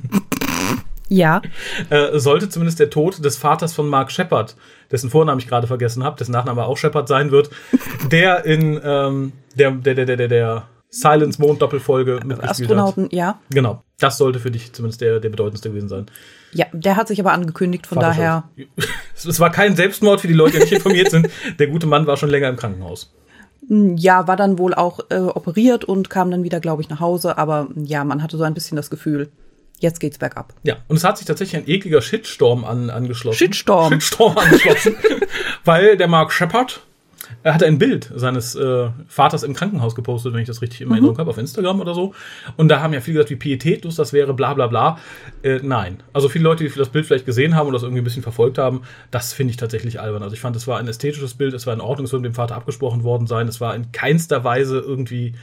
Ja, 1.13 1.43
äh, 1.91 2.17
sollte 2.17 2.49
zumindest 2.49 2.79
der 2.79 2.89
Tod 2.89 3.23
des 3.23 3.37
Vaters 3.37 3.71
von 3.73 3.87
Mark 3.87 4.11
Shepard, 4.11 4.55
dessen 4.91 5.11
Vornamen 5.11 5.39
ich 5.39 5.47
gerade 5.47 5.67
vergessen 5.67 6.03
habe, 6.03 6.17
dessen 6.17 6.31
Nachname 6.31 6.65
auch 6.65 6.75
Shepard 6.75 7.07
sein 7.07 7.29
wird, 7.29 7.51
der 8.11 8.45
in 8.45 8.81
ähm, 8.83 9.33
der, 9.55 9.71
der, 9.71 9.93
der, 9.93 10.17
der, 10.17 10.27
der, 10.27 10.63
Silence 10.89 11.41
Mond 11.41 11.59
Doppelfolge 11.59 12.19
mitgespielt 12.23 12.41
hat. 12.41 12.49
Astronauten, 12.51 13.09
ja. 13.11 13.39
Genau. 13.49 13.83
Das 13.99 14.19
sollte 14.19 14.39
für 14.39 14.51
dich 14.51 14.73
zumindest 14.73 15.01
der, 15.01 15.19
der 15.19 15.29
bedeutendste 15.29 15.69
gewesen 15.69 15.89
sein. 15.89 16.05
Ja, 16.51 16.67
der 16.71 16.97
hat 16.97 17.07
sich 17.07 17.19
aber 17.19 17.31
angekündigt, 17.31 17.87
von 17.87 17.95
Vater 17.95 18.09
daher. 18.09 18.43
Es 19.15 19.39
war 19.39 19.51
kein 19.51 19.75
Selbstmord 19.75 20.21
für 20.21 20.27
die 20.27 20.35
Leute, 20.35 20.53
die 20.57 20.59
nicht 20.59 20.73
informiert 20.73 21.09
sind. 21.09 21.29
Der 21.57 21.67
gute 21.67 21.87
Mann 21.87 22.05
war 22.05 22.17
schon 22.17 22.29
länger 22.29 22.49
im 22.49 22.57
Krankenhaus. 22.57 23.11
Ja, 23.69 24.27
war 24.27 24.35
dann 24.35 24.59
wohl 24.59 24.75
auch 24.75 24.99
äh, 25.09 25.17
operiert 25.17 25.83
und 25.83 26.11
kam 26.11 26.29
dann 26.29 26.43
wieder, 26.43 26.59
glaube 26.59 26.83
ich, 26.83 26.89
nach 26.89 26.99
Hause. 26.99 27.39
Aber 27.39 27.69
ja, 27.75 28.03
man 28.03 28.21
hatte 28.21 28.37
so 28.37 28.43
ein 28.43 28.53
bisschen 28.53 28.75
das 28.75 28.91
Gefühl, 28.91 29.29
jetzt 29.79 29.99
geht's 29.99 30.17
bergab. 30.17 30.53
Ja, 30.63 30.77
und 30.87 30.97
es 30.97 31.03
hat 31.03 31.17
sich 31.17 31.27
tatsächlich 31.27 31.61
ein 31.61 31.69
ekliger 31.69 32.01
Shitstorm 32.01 32.65
an, 32.65 32.89
angeschlossen. 32.89 33.37
Shitstorm. 33.37 33.93
Shitstorm 33.93 34.37
angeschlossen. 34.37 34.95
weil 35.65 35.97
der 35.97 36.07
Mark 36.07 36.31
Shepard, 36.31 36.81
er 37.41 37.53
hatte 37.53 37.65
ein 37.65 37.79
Bild 37.79 38.11
seines 38.15 38.55
äh, 38.55 38.89
Vaters 39.07 39.43
im 39.43 39.53
Krankenhaus 39.53 39.95
gepostet, 39.95 40.33
wenn 40.33 40.41
ich 40.41 40.47
das 40.47 40.61
richtig 40.61 40.81
in 40.81 40.91
Erinnerung 40.91 41.17
habe, 41.17 41.29
auf 41.29 41.37
Instagram 41.37 41.81
oder 41.81 41.93
so. 41.93 42.13
Und 42.57 42.69
da 42.69 42.81
haben 42.81 42.93
ja 42.93 43.01
viele 43.01 43.15
gesagt, 43.15 43.31
wie 43.31 43.35
pietätlos 43.35 43.95
das 43.95 44.13
wäre, 44.13 44.33
bla 44.33 44.53
bla 44.53 44.67
bla. 44.67 44.99
Äh, 45.41 45.59
nein. 45.61 46.03
Also 46.13 46.29
viele 46.29 46.43
Leute, 46.43 46.63
die 46.63 46.71
das 46.73 46.89
Bild 46.89 47.05
vielleicht 47.05 47.25
gesehen 47.25 47.55
haben 47.55 47.67
und 47.67 47.73
das 47.73 47.83
irgendwie 47.83 48.01
ein 48.01 48.05
bisschen 48.05 48.23
verfolgt 48.23 48.57
haben, 48.57 48.83
das 49.11 49.33
finde 49.33 49.51
ich 49.51 49.57
tatsächlich 49.57 49.99
albern. 49.99 50.23
Also 50.23 50.35
ich 50.35 50.41
fand, 50.41 50.55
es 50.55 50.67
war 50.67 50.79
ein 50.79 50.87
ästhetisches 50.87 51.33
Bild, 51.33 51.53
es 51.53 51.65
war 51.65 51.73
in 51.73 51.81
Ordnung, 51.81 52.05
es 52.05 52.11
würde 52.11 52.23
mit 52.23 52.33
dem 52.33 52.35
Vater 52.35 52.55
abgesprochen 52.55 53.03
worden 53.03 53.27
sein, 53.27 53.47
es 53.47 53.59
war 53.59 53.75
in 53.75 53.91
keinster 53.91 54.43
Weise 54.43 54.79
irgendwie 54.79 55.33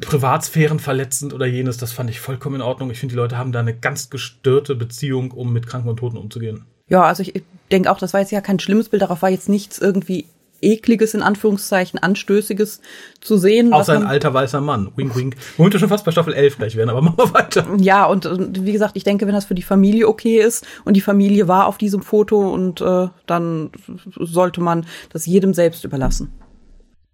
Privatsphären 0.00 0.78
verletzend 0.78 1.32
oder 1.32 1.46
jenes, 1.46 1.76
das 1.76 1.92
fand 1.92 2.10
ich 2.10 2.20
vollkommen 2.20 2.56
in 2.56 2.62
Ordnung. 2.62 2.90
Ich 2.90 2.98
finde, 2.98 3.14
die 3.14 3.18
Leute 3.18 3.38
haben 3.38 3.52
da 3.52 3.60
eine 3.60 3.74
ganz 3.74 4.10
gestörte 4.10 4.74
Beziehung, 4.74 5.30
um 5.30 5.52
mit 5.52 5.66
Kranken 5.66 5.88
und 5.88 5.96
Toten 5.96 6.16
umzugehen. 6.16 6.66
Ja, 6.88 7.02
also 7.02 7.22
ich 7.22 7.42
denke 7.70 7.90
auch, 7.90 7.98
das 7.98 8.12
war 8.12 8.20
jetzt 8.20 8.32
ja 8.32 8.40
kein 8.40 8.58
schlimmes 8.58 8.88
Bild, 8.88 9.02
darauf 9.02 9.22
war 9.22 9.30
jetzt 9.30 9.48
nichts 9.48 9.78
irgendwie 9.78 10.26
ekliges, 10.64 11.14
in 11.14 11.22
Anführungszeichen, 11.22 11.98
anstößiges 11.98 12.80
zu 13.20 13.36
sehen. 13.36 13.72
Außer 13.72 13.94
ein 13.94 14.06
alter 14.06 14.32
weißer 14.32 14.60
Mann. 14.60 14.90
Wink, 14.96 15.14
wink. 15.14 15.36
Womit 15.56 15.74
wir 15.74 15.80
schon 15.80 15.88
fast 15.88 16.04
bei 16.04 16.10
Staffel 16.10 16.32
11 16.32 16.58
gleich 16.58 16.76
werden, 16.76 16.90
aber 16.90 17.02
machen 17.02 17.18
wir 17.18 17.34
weiter. 17.34 17.66
Ja, 17.78 18.06
und, 18.06 18.26
und 18.26 18.64
wie 18.64 18.72
gesagt, 18.72 18.96
ich 18.96 19.04
denke, 19.04 19.26
wenn 19.26 19.34
das 19.34 19.44
für 19.44 19.54
die 19.54 19.62
Familie 19.62 20.08
okay 20.08 20.40
ist 20.40 20.66
und 20.84 20.94
die 20.94 21.00
Familie 21.00 21.48
war 21.48 21.66
auf 21.66 21.78
diesem 21.78 22.02
Foto 22.02 22.52
und 22.52 22.80
äh, 22.80 23.08
dann 23.26 23.70
sollte 24.18 24.60
man 24.60 24.86
das 25.12 25.26
jedem 25.26 25.54
selbst 25.54 25.84
überlassen. 25.84 26.32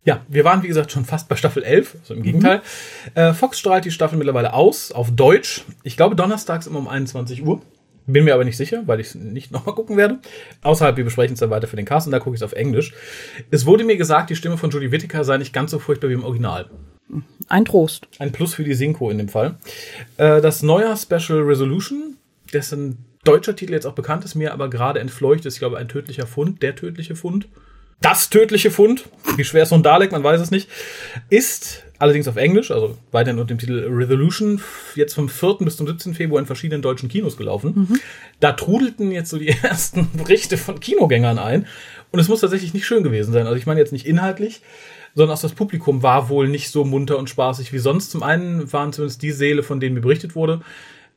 Ja, 0.04 0.24
wir 0.28 0.44
waren, 0.44 0.62
wie 0.62 0.68
gesagt, 0.68 0.92
schon 0.92 1.04
fast 1.04 1.28
bei 1.28 1.36
Staffel 1.36 1.62
11, 1.62 1.96
also 2.00 2.14
im 2.14 2.22
Gegenteil. 2.22 2.62
Äh, 3.14 3.34
Fox 3.34 3.58
strahlt 3.58 3.84
die 3.84 3.90
Staffel 3.90 4.16
mittlerweile 4.16 4.54
aus, 4.54 4.92
auf 4.92 5.10
Deutsch. 5.10 5.64
Ich 5.82 5.96
glaube, 5.96 6.16
donnerstags 6.16 6.66
immer 6.66 6.78
um 6.78 6.88
21 6.88 7.44
Uhr. 7.44 7.60
Bin 8.06 8.24
mir 8.24 8.34
aber 8.34 8.44
nicht 8.44 8.56
sicher, 8.56 8.82
weil 8.86 8.98
ich 8.98 9.08
es 9.08 9.14
nicht 9.14 9.52
nochmal 9.52 9.74
gucken 9.74 9.96
werde. 9.96 10.18
Außerhalb, 10.62 10.96
wir 10.96 11.04
besprechen 11.04 11.34
es 11.34 11.40
dann 11.40 11.50
weiter 11.50 11.68
für 11.68 11.76
den 11.76 11.84
Cast 11.84 12.06
und 12.06 12.12
da 12.12 12.18
gucke 12.18 12.34
ich 12.34 12.40
es 12.40 12.44
auf 12.44 12.52
Englisch. 12.52 12.94
Es 13.50 13.66
wurde 13.66 13.84
mir 13.84 13.96
gesagt, 13.96 14.30
die 14.30 14.36
Stimme 14.36 14.56
von 14.56 14.70
Julie 14.70 14.90
Whittaker 14.90 15.22
sei 15.22 15.36
nicht 15.36 15.52
ganz 15.52 15.70
so 15.70 15.78
furchtbar 15.78 16.08
wie 16.08 16.14
im 16.14 16.24
Original. 16.24 16.70
Ein 17.48 17.64
Trost. 17.64 18.08
Ein 18.18 18.32
Plus 18.32 18.54
für 18.54 18.64
die 18.64 18.74
Synchro 18.74 19.10
in 19.10 19.18
dem 19.18 19.28
Fall. 19.28 19.56
Äh, 20.16 20.40
das 20.40 20.62
neue 20.62 20.96
Special 20.96 21.40
Resolution, 21.40 22.16
dessen 22.52 23.04
deutscher 23.24 23.54
Titel 23.54 23.72
jetzt 23.72 23.86
auch 23.86 23.94
bekannt 23.94 24.24
ist, 24.24 24.34
mir 24.34 24.52
aber 24.52 24.70
gerade 24.70 25.00
entfleucht 25.00 25.44
ist, 25.44 25.54
ich 25.54 25.60
glaube, 25.60 25.76
ein 25.76 25.88
tödlicher 25.88 26.26
Fund, 26.26 26.62
der 26.62 26.74
tödliche 26.74 27.16
Fund. 27.16 27.48
Das 28.00 28.30
tödliche 28.30 28.70
Fund, 28.70 29.04
wie 29.36 29.44
schwer 29.44 29.64
ist 29.64 29.68
so 29.68 29.74
ein 29.74 29.82
Dalek, 29.82 30.10
man 30.12 30.24
weiß 30.24 30.40
es 30.40 30.50
nicht, 30.50 30.68
ist 31.28 31.82
allerdings 31.98 32.26
auf 32.28 32.36
Englisch, 32.36 32.70
also 32.70 32.96
weiterhin 33.12 33.38
unter 33.38 33.54
dem 33.54 33.58
Titel 33.58 33.86
Resolution, 33.90 34.62
jetzt 34.94 35.12
vom 35.12 35.28
4. 35.28 35.58
bis 35.60 35.76
zum 35.76 35.86
17. 35.86 36.14
Februar 36.14 36.40
in 36.40 36.46
verschiedenen 36.46 36.80
deutschen 36.80 37.10
Kinos 37.10 37.36
gelaufen. 37.36 38.00
Da 38.40 38.52
trudelten 38.52 39.12
jetzt 39.12 39.28
so 39.28 39.38
die 39.38 39.48
ersten 39.62 40.08
Berichte 40.14 40.56
von 40.56 40.80
Kinogängern 40.80 41.38
ein 41.38 41.66
und 42.10 42.18
es 42.18 42.28
muss 42.28 42.40
tatsächlich 42.40 42.72
nicht 42.72 42.86
schön 42.86 43.02
gewesen 43.02 43.32
sein. 43.32 43.46
Also 43.46 43.58
ich 43.58 43.66
meine 43.66 43.80
jetzt 43.80 43.92
nicht 43.92 44.06
inhaltlich, 44.06 44.62
sondern 45.14 45.36
auch 45.36 45.42
das 45.42 45.52
Publikum 45.52 46.02
war 46.02 46.30
wohl 46.30 46.48
nicht 46.48 46.70
so 46.70 46.84
munter 46.84 47.18
und 47.18 47.28
spaßig 47.28 47.72
wie 47.72 47.78
sonst. 47.78 48.10
Zum 48.10 48.22
einen 48.22 48.72
waren 48.72 48.94
zumindest 48.94 49.20
die 49.22 49.32
Säle, 49.32 49.62
von 49.62 49.78
denen 49.78 49.94
mir 49.94 50.00
berichtet 50.00 50.34
wurde, 50.34 50.62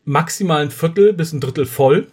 maximal 0.04 0.62
ein 0.62 0.72
Viertel 0.72 1.14
bis 1.14 1.32
ein 1.32 1.40
Drittel 1.40 1.66
voll. 1.66 2.08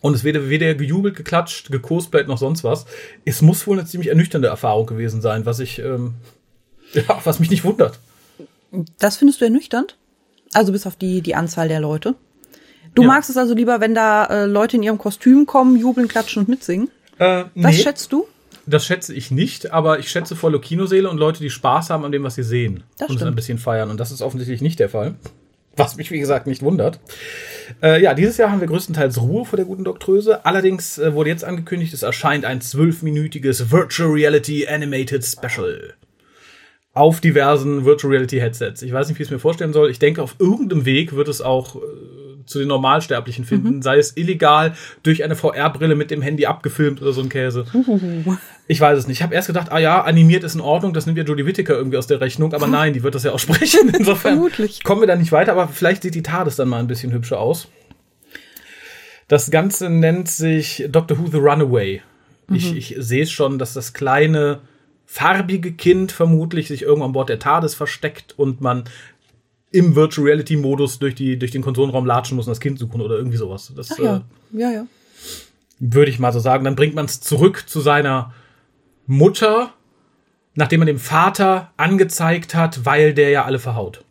Und 0.00 0.14
es 0.14 0.22
weder, 0.24 0.48
weder 0.48 0.74
gejubelt, 0.74 1.16
geklatscht, 1.16 1.70
gecosplayt 1.72 2.28
noch 2.28 2.38
sonst 2.38 2.62
was. 2.64 2.86
Es 3.24 3.42
muss 3.42 3.66
wohl 3.66 3.78
eine 3.78 3.86
ziemlich 3.88 4.08
ernüchternde 4.10 4.48
Erfahrung 4.48 4.86
gewesen 4.86 5.20
sein, 5.20 5.44
was 5.46 5.58
ich, 5.58 5.78
ähm, 5.80 6.14
ja, 6.92 7.02
was 7.24 7.40
mich 7.40 7.50
nicht 7.50 7.64
wundert. 7.64 7.98
Das 8.98 9.16
findest 9.16 9.40
du 9.40 9.44
ernüchternd? 9.46 9.96
Also 10.54 10.72
bis 10.72 10.86
auf 10.86 10.96
die, 10.96 11.20
die 11.20 11.34
Anzahl 11.34 11.68
der 11.68 11.80
Leute. 11.80 12.14
Du 12.94 13.02
Ja. 13.02 13.08
magst 13.08 13.28
es 13.30 13.36
also 13.36 13.54
lieber, 13.54 13.80
wenn 13.80 13.94
da 13.94 14.24
äh, 14.26 14.46
Leute 14.46 14.76
in 14.76 14.82
ihrem 14.82 14.98
Kostüm 14.98 15.46
kommen, 15.46 15.76
jubeln, 15.76 16.08
klatschen 16.08 16.40
und 16.42 16.48
mitsingen? 16.48 16.88
Äh, 17.18 17.44
Das 17.44 17.50
nee, 17.54 17.72
schätzt 17.72 18.12
du? 18.12 18.26
das 18.66 18.84
schätze 18.84 19.14
ich 19.14 19.30
nicht, 19.30 19.72
aber 19.72 19.98
ich 19.98 20.10
schätze 20.10 20.36
volle 20.36 20.60
Kinoseele 20.60 21.08
und 21.08 21.16
Leute, 21.18 21.40
die 21.40 21.48
Spaß 21.50 21.88
haben 21.90 22.04
an 22.04 22.12
dem, 22.12 22.22
was 22.22 22.34
sie 22.34 22.42
sehen. 22.42 22.82
Das 22.98 23.08
und 23.08 23.14
es 23.16 23.20
stimmt. 23.20 23.32
ein 23.32 23.34
bisschen 23.34 23.58
feiern. 23.58 23.90
Und 23.90 23.98
das 23.98 24.10
ist 24.12 24.20
offensichtlich 24.22 24.60
nicht 24.60 24.78
der 24.78 24.90
Fall. 24.90 25.14
Was 25.78 25.96
mich, 25.96 26.10
wie 26.10 26.18
gesagt, 26.18 26.46
nicht 26.48 26.62
wundert. 26.62 26.98
Äh, 27.82 28.02
ja, 28.02 28.12
dieses 28.12 28.36
Jahr 28.36 28.50
haben 28.50 28.60
wir 28.60 28.66
größtenteils 28.66 29.20
Ruhe 29.20 29.44
vor 29.44 29.56
der 29.56 29.64
guten 29.64 29.84
Doktröse. 29.84 30.44
Allerdings 30.44 30.98
äh, 30.98 31.14
wurde 31.14 31.30
jetzt 31.30 31.44
angekündigt, 31.44 31.94
es 31.94 32.02
erscheint 32.02 32.44
ein 32.44 32.60
zwölfminütiges 32.60 33.70
Virtual 33.70 34.10
Reality 34.10 34.66
Animated 34.66 35.24
Special. 35.24 35.94
Auf 36.94 37.20
diversen 37.20 37.84
Virtual 37.84 38.12
Reality 38.12 38.40
Headsets. 38.40 38.82
Ich 38.82 38.92
weiß 38.92 39.08
nicht, 39.08 39.18
wie 39.18 39.22
ich 39.22 39.28
es 39.28 39.32
mir 39.32 39.38
vorstellen 39.38 39.72
soll. 39.72 39.88
Ich 39.88 40.00
denke, 40.00 40.20
auf 40.20 40.34
irgendeinem 40.40 40.84
Weg 40.84 41.14
wird 41.14 41.28
es 41.28 41.40
auch 41.40 41.76
äh, 41.76 41.78
zu 42.48 42.58
den 42.58 42.68
Normalsterblichen 42.68 43.44
finden, 43.44 43.76
mhm. 43.76 43.82
sei 43.82 43.98
es 43.98 44.16
illegal 44.16 44.74
durch 45.02 45.22
eine 45.22 45.36
VR-Brille 45.36 45.94
mit 45.94 46.10
dem 46.10 46.22
Handy 46.22 46.46
abgefilmt 46.46 47.02
oder 47.02 47.12
so 47.12 47.20
ein 47.20 47.28
Käse. 47.28 47.64
Uh. 47.74 48.36
Ich 48.66 48.80
weiß 48.80 48.98
es 48.98 49.06
nicht. 49.06 49.18
Ich 49.18 49.22
habe 49.22 49.34
erst 49.34 49.46
gedacht, 49.46 49.70
ah 49.70 49.78
ja, 49.78 50.02
animiert 50.02 50.44
ist 50.44 50.54
in 50.54 50.60
Ordnung, 50.60 50.92
das 50.92 51.06
nimmt 51.06 51.18
ja 51.18 51.24
Jodie 51.24 51.46
Whittaker 51.46 51.74
irgendwie 51.74 51.96
aus 51.96 52.06
der 52.06 52.20
Rechnung, 52.20 52.52
aber 52.54 52.66
nein, 52.66 52.92
die 52.92 53.02
wird 53.02 53.14
das 53.14 53.24
ja 53.24 53.32
auch 53.32 53.38
sprechen. 53.38 53.88
Insofern 53.98 54.34
Vermutlich. 54.34 54.82
kommen 54.82 55.02
wir 55.02 55.06
da 55.06 55.16
nicht 55.16 55.32
weiter, 55.32 55.52
aber 55.52 55.68
vielleicht 55.68 56.02
sieht 56.02 56.14
die 56.14 56.22
TARDIS 56.22 56.56
dann 56.56 56.68
mal 56.68 56.80
ein 56.80 56.86
bisschen 56.86 57.12
hübscher 57.12 57.38
aus. 57.38 57.68
Das 59.28 59.50
Ganze 59.50 59.90
nennt 59.90 60.28
sich 60.28 60.86
Doctor 60.88 61.18
Who 61.18 61.26
The 61.26 61.38
Runaway. 61.38 62.02
Mhm. 62.48 62.56
Ich, 62.56 62.76
ich 62.76 62.94
sehe 62.98 63.26
schon, 63.26 63.58
dass 63.58 63.74
das 63.74 63.92
kleine 63.92 64.60
farbige 65.06 65.72
Kind 65.72 66.12
vermutlich 66.12 66.68
sich 66.68 66.82
irgendwo 66.82 67.06
an 67.06 67.12
Bord 67.12 67.30
der 67.30 67.38
TARDIS 67.38 67.74
versteckt 67.74 68.38
und 68.38 68.60
man 68.60 68.84
im 69.70 69.94
Virtual 69.94 70.26
Reality 70.26 70.56
Modus 70.56 70.98
durch, 70.98 71.14
die, 71.14 71.38
durch 71.38 71.50
den 71.50 71.62
Konsolenraum 71.62 72.06
latschen 72.06 72.36
muss 72.36 72.46
und 72.46 72.52
das 72.52 72.60
Kind 72.60 72.78
suchen 72.78 73.00
oder 73.00 73.16
irgendwie 73.16 73.36
sowas. 73.36 73.72
Das, 73.76 73.92
Ach 73.92 73.98
ja. 73.98 74.16
Äh, 74.16 74.60
ja, 74.60 74.70
ja. 74.70 74.86
Würde 75.78 76.10
ich 76.10 76.18
mal 76.18 76.32
so 76.32 76.40
sagen. 76.40 76.64
Dann 76.64 76.76
bringt 76.76 76.94
man 76.94 77.04
es 77.04 77.20
zurück 77.20 77.64
zu 77.66 77.80
seiner 77.80 78.32
Mutter, 79.06 79.72
nachdem 80.54 80.80
man 80.80 80.86
dem 80.86 80.98
Vater 80.98 81.72
angezeigt 81.76 82.54
hat, 82.54 82.84
weil 82.84 83.14
der 83.14 83.30
ja 83.30 83.44
alle 83.44 83.58
verhaut. 83.58 84.04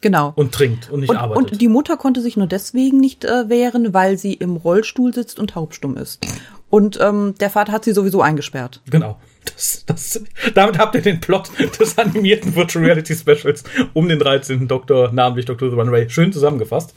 Genau. 0.00 0.32
Und 0.36 0.52
trinkt 0.52 0.90
und 0.90 1.00
nicht 1.00 1.08
und, 1.08 1.16
arbeitet. 1.16 1.52
Und 1.52 1.60
die 1.60 1.68
Mutter 1.68 1.96
konnte 1.96 2.20
sich 2.20 2.36
nur 2.36 2.46
deswegen 2.46 3.00
nicht 3.00 3.24
äh, 3.24 3.48
wehren, 3.48 3.94
weil 3.94 4.18
sie 4.18 4.34
im 4.34 4.56
Rollstuhl 4.56 5.14
sitzt 5.14 5.38
und 5.38 5.50
taubstumm 5.50 5.96
ist. 5.96 6.26
Und 6.68 6.98
ähm, 7.00 7.34
der 7.40 7.48
Vater 7.48 7.72
hat 7.72 7.84
sie 7.84 7.92
sowieso 7.92 8.20
eingesperrt. 8.20 8.82
Genau. 8.90 9.18
Das, 9.44 9.84
das, 9.86 10.22
damit 10.54 10.78
habt 10.78 10.94
ihr 10.94 11.02
den 11.02 11.20
Plot 11.20 11.50
des 11.78 11.98
animierten 11.98 12.54
Virtual 12.54 12.84
Reality 12.84 13.14
Specials 13.14 13.64
um 13.92 14.08
den 14.08 14.18
13. 14.18 14.68
Doktor, 14.68 15.12
namentlich 15.12 15.46
Dr. 15.46 15.70
The 15.70 15.76
Runway, 15.76 16.08
schön 16.08 16.32
zusammengefasst. 16.32 16.94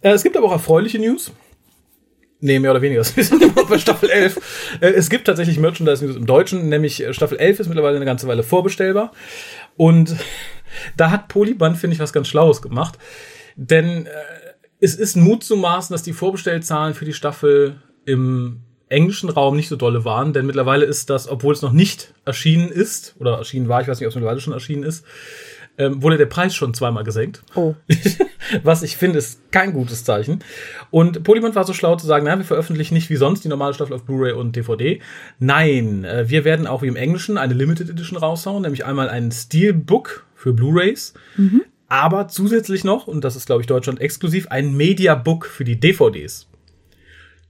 Äh, 0.00 0.10
es 0.10 0.22
gibt 0.22 0.36
aber 0.36 0.46
auch 0.46 0.52
erfreuliche 0.52 0.98
News. 0.98 1.32
Nee, 2.40 2.58
mehr 2.58 2.70
oder 2.70 2.82
weniger. 2.82 3.02
Wir 3.14 3.24
sind 3.24 3.42
immer 3.42 3.64
bei 3.64 3.78
Staffel 3.78 4.10
11. 4.10 4.78
Äh, 4.80 4.88
es 4.88 5.08
gibt 5.10 5.26
tatsächlich 5.26 5.58
Merchandise-News 5.58 6.16
im 6.16 6.26
Deutschen, 6.26 6.68
nämlich 6.68 7.02
äh, 7.02 7.12
Staffel 7.12 7.38
11 7.38 7.60
ist 7.60 7.68
mittlerweile 7.68 7.96
eine 7.96 8.04
ganze 8.04 8.28
Weile 8.28 8.42
vorbestellbar. 8.42 9.12
Und 9.76 10.16
da 10.96 11.10
hat 11.10 11.28
Polyband, 11.28 11.78
finde 11.78 11.94
ich, 11.94 12.00
was 12.00 12.12
ganz 12.12 12.28
Schlaues 12.28 12.62
gemacht. 12.62 12.98
Denn 13.56 14.06
äh, 14.06 14.10
es 14.80 14.94
ist 14.94 15.16
Mut 15.16 15.42
zu 15.42 15.56
maßen, 15.56 15.94
dass 15.94 16.02
die 16.02 16.12
Vorbestellzahlen 16.12 16.94
für 16.94 17.06
die 17.06 17.14
Staffel 17.14 17.80
im 18.04 18.60
englischen 18.88 19.28
Raum 19.28 19.56
nicht 19.56 19.68
so 19.68 19.76
dolle 19.76 20.04
waren, 20.04 20.32
denn 20.32 20.46
mittlerweile 20.46 20.84
ist 20.84 21.10
das, 21.10 21.28
obwohl 21.28 21.52
es 21.52 21.62
noch 21.62 21.72
nicht 21.72 22.14
erschienen 22.24 22.68
ist, 22.68 23.16
oder 23.18 23.38
erschienen 23.38 23.68
war, 23.68 23.80
ich 23.80 23.88
weiß 23.88 23.98
nicht, 23.98 24.06
ob 24.06 24.10
es 24.10 24.14
mittlerweile 24.14 24.40
schon 24.40 24.52
erschienen 24.52 24.84
ist, 24.84 25.04
ähm, 25.78 26.02
wurde 26.02 26.16
der 26.16 26.26
Preis 26.26 26.54
schon 26.54 26.72
zweimal 26.74 27.04
gesenkt. 27.04 27.42
Oh. 27.54 27.74
Was 28.62 28.82
ich 28.82 28.96
finde, 28.96 29.18
ist 29.18 29.52
kein 29.52 29.72
gutes 29.72 30.04
Zeichen. 30.04 30.42
Und 30.90 31.22
Polymont 31.24 31.54
war 31.54 31.64
so 31.64 31.72
schlau 31.72 31.96
zu 31.96 32.06
sagen, 32.06 32.24
na, 32.26 32.38
wir 32.38 32.44
veröffentlichen 32.44 32.94
nicht 32.94 33.10
wie 33.10 33.16
sonst 33.16 33.44
die 33.44 33.48
normale 33.48 33.74
Staffel 33.74 33.94
auf 33.94 34.04
Blu-ray 34.04 34.32
und 34.32 34.56
DVD. 34.56 35.00
Nein, 35.38 36.04
äh, 36.04 36.28
wir 36.28 36.44
werden 36.44 36.66
auch 36.66 36.82
wie 36.82 36.88
im 36.88 36.96
Englischen 36.96 37.38
eine 37.38 37.54
Limited 37.54 37.90
Edition 37.90 38.18
raushauen, 38.18 38.62
nämlich 38.62 38.84
einmal 38.84 39.08
ein 39.08 39.30
Steelbook 39.32 40.24
für 40.34 40.52
Blu-rays, 40.52 41.14
mhm. 41.36 41.62
aber 41.88 42.28
zusätzlich 42.28 42.84
noch, 42.84 43.06
und 43.06 43.24
das 43.24 43.36
ist, 43.36 43.46
glaube 43.46 43.62
ich, 43.62 43.66
Deutschland 43.66 44.00
exklusiv, 44.00 44.48
ein 44.48 44.74
Mediabook 44.74 45.46
für 45.46 45.64
die 45.64 45.78
DVDs. 45.78 46.48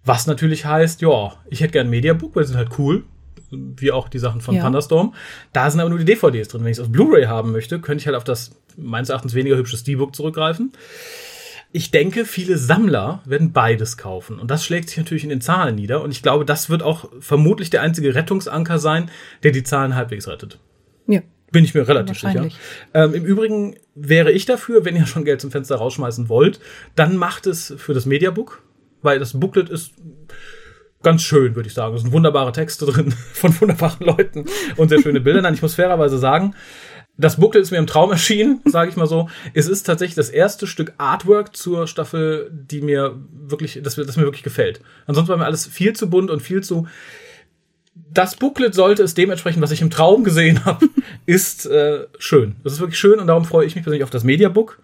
Was 0.07 0.29
natürlich 0.29 0.65
heißt, 0.65 1.03
ja, 1.03 1.35
ich 1.51 1.61
hätte 1.61 1.73
gern 1.73 1.89
ein 1.89 1.91
Mediabook, 1.91 2.37
weil 2.37 2.45
sie 2.45 2.53
sind 2.53 2.59
halt 2.59 2.79
cool. 2.79 3.05
Wie 3.51 3.93
auch 3.93 4.09
die 4.09 4.19
Sachen 4.19 4.41
von 4.41 4.55
ja. 4.55 4.63
Thunderstorm. 4.63 5.15
Da 5.53 5.71
sind 5.71 5.81
aber 5.81 5.91
nur 5.91 5.99
die 5.99 6.05
DVDs 6.05 6.49
drin. 6.49 6.65
Wenn 6.65 6.71
ich 6.71 6.79
es 6.79 6.83
auf 6.83 6.91
Blu-ray 6.91 7.27
haben 7.27 7.53
möchte, 7.53 7.81
könnte 7.81 8.03
ich 8.03 8.07
halt 8.07 8.17
auf 8.17 8.25
das 8.25 8.53
meines 8.77 9.09
Erachtens 9.09 9.35
weniger 9.35 9.57
hübsche 9.57 9.77
Steelbook 9.77 10.15
zurückgreifen. 10.15 10.73
Ich 11.73 11.91
denke, 11.91 12.25
viele 12.25 12.57
Sammler 12.57 13.21
werden 13.25 13.53
beides 13.53 13.97
kaufen. 13.97 14.39
Und 14.39 14.51
das 14.51 14.65
schlägt 14.65 14.89
sich 14.89 14.99
natürlich 14.99 15.25
in 15.25 15.31
den 15.31 15.41
Zahlen 15.41 15.75
nieder. 15.75 16.03
Und 16.03 16.11
ich 16.11 16.23
glaube, 16.23 16.45
das 16.45 16.71
wird 16.71 16.83
auch 16.83 17.09
vermutlich 17.21 17.71
der 17.71 17.83
einzige 17.83 18.15
Rettungsanker 18.15 18.79
sein, 18.79 19.11
der 19.43 19.53
die 19.53 19.63
Zahlen 19.63 19.95
halbwegs 19.95 20.29
rettet. 20.29 20.59
Ja. 21.07 21.21
Bin 21.53 21.65
ich 21.65 21.75
mir 21.75 21.87
relativ 21.87 22.19
sicher. 22.19 22.49
Ähm, 22.95 23.15
Im 23.15 23.25
Übrigen 23.25 23.77
wäre 23.95 24.33
ich 24.33 24.45
dafür, 24.45 24.85
wenn 24.85 24.97
ihr 24.97 25.07
schon 25.07 25.25
Geld 25.25 25.41
zum 25.41 25.51
Fenster 25.51 25.77
rausschmeißen 25.77 26.29
wollt, 26.29 26.61
dann 26.97 27.17
macht 27.17 27.47
es 27.47 27.75
für 27.77 27.95
das 27.95 28.07
Mediabook 28.07 28.63
weil 29.07 29.19
das 29.19 29.33
Booklet 29.33 29.71
ist 29.71 29.93
ganz 31.03 31.23
schön, 31.23 31.55
würde 31.55 31.69
ich 31.69 31.75
sagen. 31.75 31.95
Es 31.95 32.03
sind 32.03 32.13
wunderbare 32.13 32.53
Texte 32.53 32.85
drin 32.85 33.13
von 33.33 33.59
wunderbaren 33.61 34.05
Leuten 34.05 34.45
und 34.77 34.91
sehr 34.91 35.01
schöne 35.01 35.21
Bilder. 35.21 35.41
Nein, 35.41 35.55
ich 35.55 35.63
muss 35.63 35.77
fairerweise 35.77 36.19
sagen, 36.19 36.55
das 37.17 37.37
Booklet 37.37 37.63
ist 37.63 37.71
mir 37.71 37.79
im 37.79 37.87
Traum 37.87 38.11
erschienen, 38.11 38.61
sage 38.67 38.91
ich 38.91 38.97
mal 38.97 39.07
so. 39.07 39.29
Es 39.55 39.69
ist 39.69 39.85
tatsächlich 39.85 40.17
das 40.17 40.29
erste 40.29 40.67
Stück 40.67 40.93
Artwork 40.99 41.57
zur 41.57 41.87
Staffel, 41.87 42.51
die 42.53 42.83
mir 42.83 43.17
wirklich, 43.33 43.81
das, 43.83 43.95
das 43.95 44.17
mir 44.17 44.25
wirklich 44.25 44.43
gefällt. 44.43 44.81
Ansonsten 45.07 45.31
war 45.31 45.39
mir 45.39 45.47
alles 45.47 45.67
viel 45.67 45.95
zu 45.95 46.11
bunt 46.11 46.31
und 46.31 46.43
viel 46.43 46.63
zu. 46.63 46.87
Das 47.95 48.35
Booklet 48.35 48.75
sollte 48.75 49.03
es 49.03 49.15
dementsprechend, 49.15 49.63
was 49.63 49.71
ich 49.71 49.81
im 49.81 49.91
Traum 49.91 50.25
gesehen 50.25 50.65
habe, 50.65 50.89
ist 51.25 51.67
äh, 51.67 52.07
schön. 52.19 52.57
Das 52.65 52.75
ist 52.75 52.81
wirklich 52.81 52.99
schön 52.99 53.19
und 53.21 53.29
darum 53.29 53.45
freue 53.45 53.67
ich 53.67 53.75
mich 53.75 53.85
persönlich 53.85 54.05
auf 54.05 54.11
das 54.11 54.25
Mediabook 54.25 54.79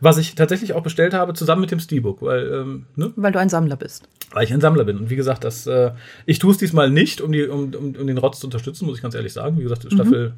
was 0.00 0.18
ich 0.18 0.34
tatsächlich 0.34 0.72
auch 0.72 0.82
bestellt 0.82 1.14
habe, 1.14 1.34
zusammen 1.34 1.60
mit 1.60 1.70
dem 1.70 1.80
Steelbook, 1.80 2.22
weil, 2.22 2.52
ähm, 2.52 2.86
ne? 2.96 3.12
weil 3.16 3.32
du 3.32 3.38
ein 3.38 3.48
Sammler 3.48 3.76
bist. 3.76 4.08
Weil 4.32 4.44
ich 4.44 4.52
ein 4.52 4.60
Sammler 4.60 4.84
bin. 4.84 4.98
Und 4.98 5.10
wie 5.10 5.16
gesagt, 5.16 5.44
das, 5.44 5.66
äh, 5.66 5.92
ich 6.26 6.38
tue 6.38 6.52
es 6.52 6.58
diesmal 6.58 6.90
nicht, 6.90 7.20
um, 7.20 7.32
die, 7.32 7.46
um, 7.46 7.74
um, 7.74 7.94
um 7.96 8.06
den 8.06 8.18
Rotz 8.18 8.40
zu 8.40 8.46
unterstützen, 8.46 8.86
muss 8.86 8.96
ich 8.96 9.02
ganz 9.02 9.14
ehrlich 9.14 9.32
sagen. 9.32 9.58
Wie 9.58 9.62
gesagt. 9.62 9.86
Staffel, 9.90 10.34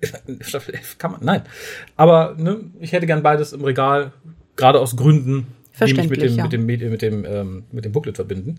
mhm. 0.00 0.42
Staffel 0.42 0.74
11 0.76 0.98
kann 0.98 1.12
man, 1.12 1.24
nein. 1.24 1.42
Aber 1.96 2.34
ne, 2.38 2.60
ich 2.80 2.92
hätte 2.92 3.06
gern 3.06 3.22
beides 3.22 3.52
im 3.52 3.64
Regal, 3.64 4.12
gerade 4.56 4.78
aus 4.80 4.96
Gründen, 4.96 5.46
die 5.80 5.94
mich 5.94 6.10
mit 6.10 6.22
dem, 6.22 6.36
ja. 6.36 6.42
mit 6.44 6.52
dem, 6.52 6.66
mit 6.66 6.80
dem, 6.80 6.90
mit 6.90 7.02
dem, 7.02 7.24
ähm, 7.24 7.64
mit 7.72 7.84
dem 7.84 7.92
Booklet 7.92 8.16
verbinden. 8.16 8.58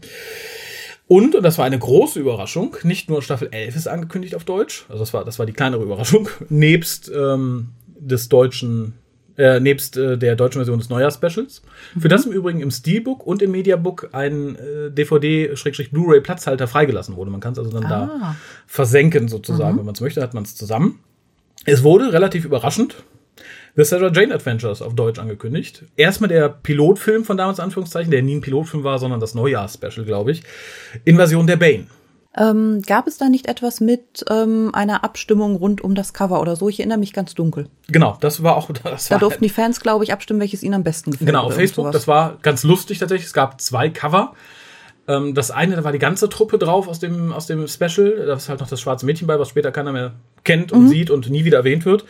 Und, 1.08 1.36
und 1.36 1.44
das 1.44 1.58
war 1.58 1.66
eine 1.66 1.78
große 1.78 2.20
Überraschung, 2.20 2.78
nicht 2.84 3.10
nur 3.10 3.22
Staffel 3.22 3.50
11 3.52 3.76
ist 3.76 3.88
angekündigt 3.88 4.34
auf 4.34 4.46
Deutsch, 4.46 4.86
also 4.88 5.02
das 5.02 5.14
war, 5.14 5.26
das 5.26 5.40
war 5.40 5.46
die 5.46 5.52
kleinere 5.52 5.84
Überraschung, 5.84 6.30
nebst 6.50 7.12
ähm, 7.14 7.70
des 8.00 8.30
deutschen 8.30 8.94
äh, 9.38 9.60
nebst 9.60 9.98
äh, 9.98 10.18
der 10.18 10.36
deutschen 10.36 10.60
Version 10.60 10.80
des 10.80 10.90
Neujahrs-Specials. 10.90 11.62
Mhm. 11.96 12.02
Für 12.02 12.08
das 12.08 12.26
im 12.26 12.32
Übrigen 12.32 12.60
im 12.60 12.72
Steelbook 12.72 13.26
und 13.26 13.42
im 13.42 13.52
Mediabook 13.52 14.10
ein 14.14 14.56
äh, 14.56 14.92
DVD-Blu-ray-Platzhalter 14.92 16.68
freigelassen 16.68 17.16
wurde. 17.16 17.32
Man 17.32 17.42
kann 17.42 17.54
es 17.54 17.60
also 17.60 17.72
dann 17.72 17.86
ah. 17.86 17.90
da 17.90 18.36
versenken, 18.68 19.28
sozusagen, 19.28 19.76
mhm. 19.76 19.80
wenn 19.80 19.86
man 19.86 19.96
es 19.96 20.02
möchte, 20.02 20.22
hat 20.22 20.34
man 20.34 20.44
es 20.44 20.56
zusammen. 20.56 21.00
Es 21.66 21.84
wurde 21.84 22.12
relativ 22.12 22.46
überraschend 22.46 23.04
The 23.76 23.86
Sarah 23.86 24.12
Jane 24.14 24.34
Adventures 24.34 24.82
auf 24.82 24.96
Deutsch 24.96 25.20
angekündigt. 25.20 25.84
Erstmal 25.96 26.28
der 26.28 26.50
Pilotfilm 26.50 27.24
von 27.24 27.38
damals 27.38 27.60
Anführungszeichen, 27.60 28.12
der 28.12 28.22
nie 28.22 28.36
ein 28.36 28.42
Pilotfilm 28.42 28.84
war, 28.84 29.00
sondern 29.00 29.20
das 29.20 29.34
Neujahrs-Special, 29.34 30.06
glaube 30.06 30.32
ich. 30.32 30.44
Invasion 31.06 31.48
der 31.48 31.56
Bane. 31.56 31.88
Ähm, 32.38 32.82
gab 32.86 33.08
es 33.08 33.18
da 33.18 33.28
nicht 33.28 33.48
etwas 33.48 33.82
mit 33.82 34.24
ähm, 34.30 34.70
einer 34.74 35.04
Abstimmung 35.04 35.58
rund 35.58 35.82
um 35.82 35.96
das 35.96 36.14
Cover 36.14 36.40
oder 36.40 36.56
so? 36.56 36.70
Ich 36.70 36.80
erinnere 36.80 36.98
mich 36.98 37.12
ganz 37.12 37.36
dunkel. 37.36 37.68
Genau, 37.90 38.18
das 38.22 38.42
war 38.42 38.56
auch. 38.56 38.70
Das 38.84 39.10
da 39.10 39.16
war 39.16 39.20
durften 39.20 39.44
die 39.44 39.50
Fans, 39.50 39.82
glaube 39.82 40.06
ich, 40.06 40.14
abstimmen, 40.14 40.40
welches 40.40 40.64
ihnen 40.64 40.76
am 40.76 40.84
besten 40.84 41.12
gefällt. 41.12 41.28
Genau, 41.28 41.44
auf 41.44 41.56
Facebook. 41.56 41.92
Das 41.92 42.08
war 42.08 42.38
ganz 42.42 42.64
lustig 42.64 43.00
tatsächlich. 43.00 43.28
Es 43.28 43.34
gab 43.34 43.60
zwei 43.60 43.90
Cover. 43.90 44.34
Ähm, 45.10 45.34
das 45.34 45.52
eine, 45.52 45.76
da 45.76 45.84
war 45.84 45.92
die 45.92 46.00
ganze 46.00 46.30
Truppe 46.30 46.58
drauf 46.58 46.88
aus 46.88 47.00
dem, 47.00 47.34
aus 47.34 47.48
dem 47.48 47.68
Special. 47.68 48.26
Da 48.26 48.36
ist 48.36 48.48
halt 48.48 48.62
noch 48.62 48.70
das 48.70 48.80
schwarze 48.80 49.06
Mädchen 49.06 49.28
bei, 49.28 49.38
was 49.38 49.50
später 49.50 49.72
keiner 49.74 49.92
mehr 49.92 50.14
kennt 50.46 50.72
und 50.72 50.84
mhm. 50.84 50.88
sieht 50.88 51.10
und 51.10 51.30
nie 51.30 51.44
wieder 51.44 51.58
erwähnt 51.58 51.86
wird. 51.86 52.06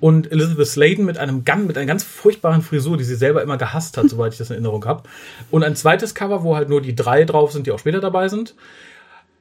Und 0.00 0.30
Elizabeth 0.30 0.66
Sladen 0.66 1.06
mit 1.06 1.16
einem 1.16 1.44
ganz, 1.44 1.66
mit 1.66 1.78
einer 1.78 1.86
ganz 1.86 2.04
furchtbaren 2.04 2.60
Frisur, 2.60 2.98
die 2.98 3.04
sie 3.04 3.14
selber 3.14 3.42
immer 3.42 3.56
gehasst 3.56 3.96
hat, 3.96 4.08
soweit 4.10 4.32
ich 4.32 4.38
das 4.38 4.50
in 4.50 4.54
Erinnerung 4.56 4.84
habe. 4.84 5.04
Und 5.50 5.64
ein 5.64 5.76
zweites 5.76 6.14
Cover, 6.14 6.42
wo 6.42 6.56
halt 6.56 6.68
nur 6.68 6.82
die 6.82 6.94
drei 6.94 7.24
drauf 7.24 7.52
sind, 7.52 7.66
die 7.66 7.72
auch 7.72 7.78
später 7.78 8.00
dabei 8.00 8.28
sind 8.28 8.54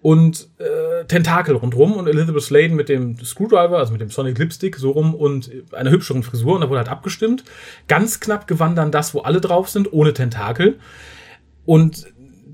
und 0.02 0.50
äh, 0.58 1.06
Tentakel 1.06 1.56
rundrum 1.56 1.94
und 1.94 2.08
Elizabeth 2.08 2.42
Sladen 2.42 2.76
mit 2.76 2.90
dem 2.90 3.24
Screwdriver, 3.24 3.78
also 3.78 3.92
mit 3.92 4.02
dem 4.02 4.10
Sonic 4.10 4.38
Lipstick, 4.40 4.76
so 4.78 4.92
rum 4.92 5.14
und 5.14 5.52
einer 5.72 5.92
hübscheren 5.92 6.24
Frisur 6.24 6.56
und 6.56 6.62
da 6.62 6.70
wurde 6.70 6.80
halt 6.80 6.90
abgestimmt. 6.90 7.44
Ganz 7.88 8.20
knapp 8.20 8.48
gewann 8.48 8.76
dann 8.76 8.92
das, 8.92 9.14
wo 9.14 9.20
alle 9.20 9.42
drauf 9.42 9.70
sind, 9.70 9.94
ohne 9.94 10.14
Tentakel. 10.14 10.80
Und 11.66 12.08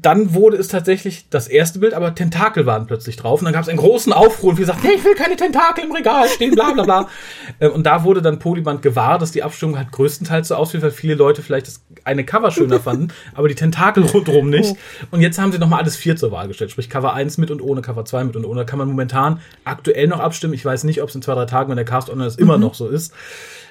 dann 0.08 0.34
wurde 0.34 0.56
es 0.56 0.70
tatsächlich 0.70 1.28
das 1.30 1.50
erste 1.50 1.80
Bild, 1.80 1.94
aber 1.94 2.16
Tentakel 2.16 2.66
waren 2.66 2.88
plötzlich 2.88 3.18
drauf. 3.18 3.42
Und 3.42 3.46
dann 3.46 3.54
gab 3.54 3.64
es 3.64 3.68
einen 3.68 3.78
großen 3.78 4.14
Aufruhr 4.14 4.52
und 4.52 4.58
wir 4.58 4.66
sagten, 4.66 4.88
hey, 4.88 4.96
ich 4.96 5.04
will 5.04 5.16
keine 5.16 5.36
Tentakel 5.36 5.84
im 5.84 5.92
Regal 5.92 6.30
stehen, 6.30 6.56
bla 6.56 6.72
bla 6.72 6.84
bla. 6.84 7.10
Äh, 7.60 7.70
und 7.70 7.86
da 7.86 8.04
wurde 8.04 8.22
dann 8.22 8.40
Polyband 8.40 8.82
gewahr, 8.82 9.18
dass 9.18 9.32
die 9.32 9.42
Abstimmung 9.42 9.78
halt 9.78 9.92
größtenteils 9.92 10.50
so 10.50 10.56
aussieht, 10.56 10.82
weil 10.82 10.92
viele 10.92 11.16
Leute 11.16 11.42
vielleicht 11.42 11.68
das 11.68 11.84
eine 12.04 12.24
Cover 12.24 12.52
schöner 12.52 12.80
fanden, 12.80 13.08
aber 13.36 13.48
die 13.48 13.56
Tentakel 13.56 14.04
rundherum 14.04 14.50
nicht. 14.50 14.72
Oh. 14.72 15.08
Und 15.12 15.22
jetzt 15.22 15.40
haben 15.40 15.52
sie 15.52 15.58
nochmal 15.58 15.82
alles 15.82 15.96
vier 15.96 16.16
zur 16.16 16.32
Wahl 16.32 16.48
gestellt, 16.48 16.72
sprich 16.72 16.90
Cover 16.90 17.14
1 17.14 17.38
mit 17.38 17.50
und 17.50 17.62
ohne, 17.62 17.82
Cover 17.82 18.06
2 18.06 18.26
mit 18.26 18.36
und 18.36 18.46
ohne. 18.46 18.62
Da 18.62 18.64
kann 18.66 18.80
man 18.80 18.88
momentan 18.88 19.40
aktuell 19.64 20.08
noch 20.08 20.20
abstimmen. 20.20 20.54
Ich 20.54 20.64
weiß 20.64 20.84
nicht, 20.84 21.02
ob 21.02 21.10
es 21.10 21.16
in 21.16 21.22
zwei, 21.22 21.34
drei 21.34 21.46
Tagen, 21.46 21.70
wenn 21.70 21.78
der 21.78 21.86
Cast 21.86 22.10
online 22.10 22.28
ist, 22.28 22.40
immer 22.40 22.58
mhm. 22.58 22.64
noch 22.64 22.76
so 22.76 22.88
ist. 22.88 23.14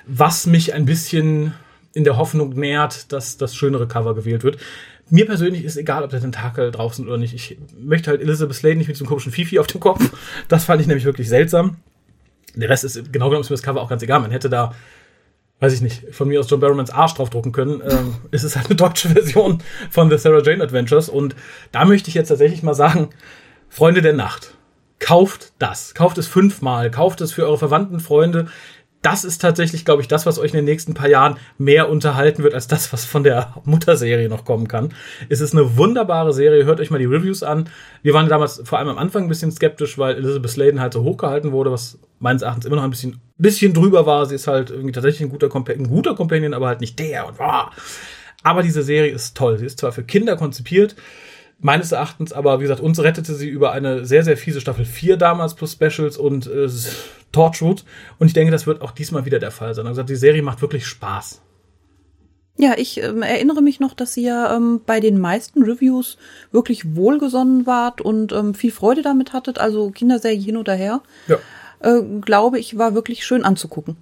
Was 0.06 0.46
mich 0.46 0.74
ein 0.74 0.84
bisschen 0.86 1.54
in 1.96 2.04
der 2.04 2.18
Hoffnung 2.18 2.50
nährt, 2.50 3.10
dass 3.12 3.38
das 3.38 3.56
schönere 3.56 3.88
Cover 3.88 4.14
gewählt 4.14 4.44
wird. 4.44 4.58
Mir 5.08 5.26
persönlich 5.26 5.64
ist 5.64 5.76
egal, 5.76 6.02
ob 6.02 6.10
der 6.10 6.20
Tentakel 6.20 6.72
drauf 6.72 6.94
sind 6.94 7.06
oder 7.06 7.18
nicht. 7.18 7.32
Ich 7.32 7.58
möchte 7.78 8.10
halt 8.10 8.20
Elizabeth 8.20 8.56
Slade 8.56 8.76
nicht 8.76 8.88
mit 8.88 8.96
so 8.96 9.04
einem 9.04 9.08
komischen 9.08 9.32
Fifi 9.32 9.58
auf 9.58 9.68
dem 9.68 9.80
Kopf. 9.80 10.10
Das 10.48 10.64
fand 10.64 10.80
ich 10.80 10.88
nämlich 10.88 11.04
wirklich 11.04 11.28
seltsam. 11.28 11.76
Der 12.54 12.68
Rest 12.68 12.84
ist, 12.84 13.12
genau 13.12 13.26
genommen 13.26 13.42
ist 13.42 13.50
mir 13.50 13.54
das 13.54 13.62
Cover 13.62 13.82
auch 13.82 13.88
ganz 13.88 14.02
egal. 14.02 14.20
Man 14.20 14.32
hätte 14.32 14.50
da, 14.50 14.74
weiß 15.60 15.74
ich 15.74 15.80
nicht, 15.80 16.12
von 16.12 16.26
mir 16.26 16.40
aus 16.40 16.50
John 16.50 16.58
Barrowmans 16.58 16.90
Arsch 16.90 17.14
draufdrucken 17.14 17.52
können. 17.52 17.82
Ähm, 17.88 18.16
es 18.32 18.42
ist 18.42 18.56
halt 18.56 18.66
eine 18.66 18.76
deutsche 18.76 19.10
Version 19.10 19.62
von 19.90 20.10
The 20.10 20.18
Sarah 20.18 20.42
Jane 20.42 20.62
Adventures. 20.62 21.08
Und 21.08 21.36
da 21.70 21.84
möchte 21.84 22.08
ich 22.08 22.14
jetzt 22.14 22.28
tatsächlich 22.28 22.64
mal 22.64 22.74
sagen, 22.74 23.10
Freunde 23.68 24.02
der 24.02 24.14
Nacht, 24.14 24.54
kauft 24.98 25.52
das. 25.58 25.94
Kauft 25.94 26.18
es 26.18 26.26
fünfmal. 26.26 26.90
Kauft 26.90 27.20
es 27.20 27.32
für 27.32 27.44
eure 27.44 27.58
Verwandten, 27.58 28.00
Freunde 28.00 28.48
das 29.06 29.22
ist 29.22 29.40
tatsächlich, 29.40 29.84
glaube 29.84 30.02
ich, 30.02 30.08
das, 30.08 30.26
was 30.26 30.40
euch 30.40 30.50
in 30.50 30.56
den 30.56 30.64
nächsten 30.64 30.92
paar 30.92 31.08
Jahren 31.08 31.36
mehr 31.58 31.88
unterhalten 31.88 32.42
wird, 32.42 32.54
als 32.54 32.66
das, 32.66 32.92
was 32.92 33.04
von 33.04 33.22
der 33.22 33.54
Mutterserie 33.64 34.28
noch 34.28 34.44
kommen 34.44 34.66
kann. 34.66 34.92
Es 35.28 35.40
ist 35.40 35.54
eine 35.54 35.76
wunderbare 35.76 36.32
Serie. 36.32 36.64
Hört 36.64 36.80
euch 36.80 36.90
mal 36.90 36.98
die 36.98 37.04
Reviews 37.04 37.44
an. 37.44 37.68
Wir 38.02 38.14
waren 38.14 38.28
damals 38.28 38.60
vor 38.64 38.80
allem 38.80 38.88
am 38.88 38.98
Anfang 38.98 39.22
ein 39.22 39.28
bisschen 39.28 39.52
skeptisch, 39.52 39.96
weil 39.96 40.16
Elizabeth 40.16 40.50
Sladen 40.50 40.80
halt 40.80 40.92
so 40.92 41.04
hochgehalten 41.04 41.52
wurde, 41.52 41.70
was 41.70 42.00
meines 42.18 42.42
Erachtens 42.42 42.64
immer 42.64 42.74
noch 42.74 42.82
ein 42.82 42.90
bisschen, 42.90 43.20
bisschen 43.38 43.72
drüber 43.72 44.06
war. 44.06 44.26
Sie 44.26 44.34
ist 44.34 44.48
halt 44.48 44.70
irgendwie 44.70 44.90
tatsächlich 44.90 45.20
ein 45.20 45.30
guter, 45.30 45.48
Compa 45.48 45.72
ein 45.72 45.88
guter 45.88 46.16
Companion, 46.16 46.52
aber 46.52 46.66
halt 46.66 46.80
nicht 46.80 46.98
der 46.98 47.28
und 47.28 47.38
wow. 47.38 47.70
Aber 48.42 48.64
diese 48.64 48.82
Serie 48.82 49.12
ist 49.12 49.36
toll. 49.36 49.56
Sie 49.58 49.66
ist 49.66 49.78
zwar 49.78 49.92
für 49.92 50.02
Kinder 50.02 50.34
konzipiert, 50.34 50.96
meines 51.58 51.92
Erachtens, 51.92 52.32
aber 52.32 52.58
wie 52.58 52.64
gesagt, 52.64 52.80
uns 52.80 53.02
rettete 53.02 53.34
sie 53.34 53.48
über 53.48 53.72
eine 53.72 54.04
sehr, 54.04 54.22
sehr 54.22 54.36
fiese 54.36 54.60
Staffel 54.60 54.84
4 54.84 55.16
damals 55.16 55.54
plus 55.54 55.72
Specials 55.72 56.16
und 56.16 56.46
äh, 56.46 56.68
Torchwood. 57.32 57.84
Und 58.18 58.26
ich 58.26 58.32
denke, 58.34 58.52
das 58.52 58.66
wird 58.66 58.82
auch 58.82 58.92
diesmal 58.92 59.24
wieder 59.24 59.38
der 59.38 59.50
Fall 59.50 59.74
sein. 59.74 59.86
Also 59.86 60.02
die 60.02 60.16
Serie 60.16 60.42
macht 60.42 60.62
wirklich 60.62 60.86
Spaß. 60.86 61.42
Ja, 62.58 62.74
ich 62.76 63.02
ähm, 63.02 63.22
erinnere 63.22 63.60
mich 63.60 63.80
noch, 63.80 63.94
dass 63.94 64.16
ihr 64.16 64.50
ähm, 64.54 64.80
bei 64.84 65.00
den 65.00 65.18
meisten 65.18 65.62
Reviews 65.62 66.16
wirklich 66.52 66.96
wohlgesonnen 66.96 67.66
wart 67.66 68.00
und 68.00 68.32
ähm, 68.32 68.54
viel 68.54 68.72
Freude 68.72 69.02
damit 69.02 69.32
hattet. 69.32 69.58
Also 69.58 69.90
Kinderserie 69.90 70.40
hin 70.40 70.56
oder 70.56 70.74
her. 70.74 71.02
Ja. 71.28 71.36
Äh, 71.80 72.02
glaube 72.22 72.58
ich, 72.58 72.78
war 72.78 72.94
wirklich 72.94 73.26
schön 73.26 73.44
anzugucken. 73.44 73.96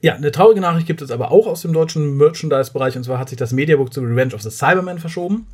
Ja, 0.00 0.14
eine 0.14 0.30
traurige 0.30 0.60
Nachricht 0.60 0.86
gibt 0.86 1.02
es 1.02 1.10
aber 1.10 1.32
auch 1.32 1.46
aus 1.46 1.62
dem 1.62 1.72
deutschen 1.72 2.16
Merchandise-Bereich. 2.16 2.96
Und 2.96 3.04
zwar 3.04 3.18
hat 3.18 3.28
sich 3.28 3.38
das 3.38 3.52
Mediabook 3.52 3.92
zu 3.92 4.00
Revenge 4.00 4.34
of 4.34 4.42
the 4.42 4.50
Cyberman 4.50 4.98
verschoben. 4.98 5.46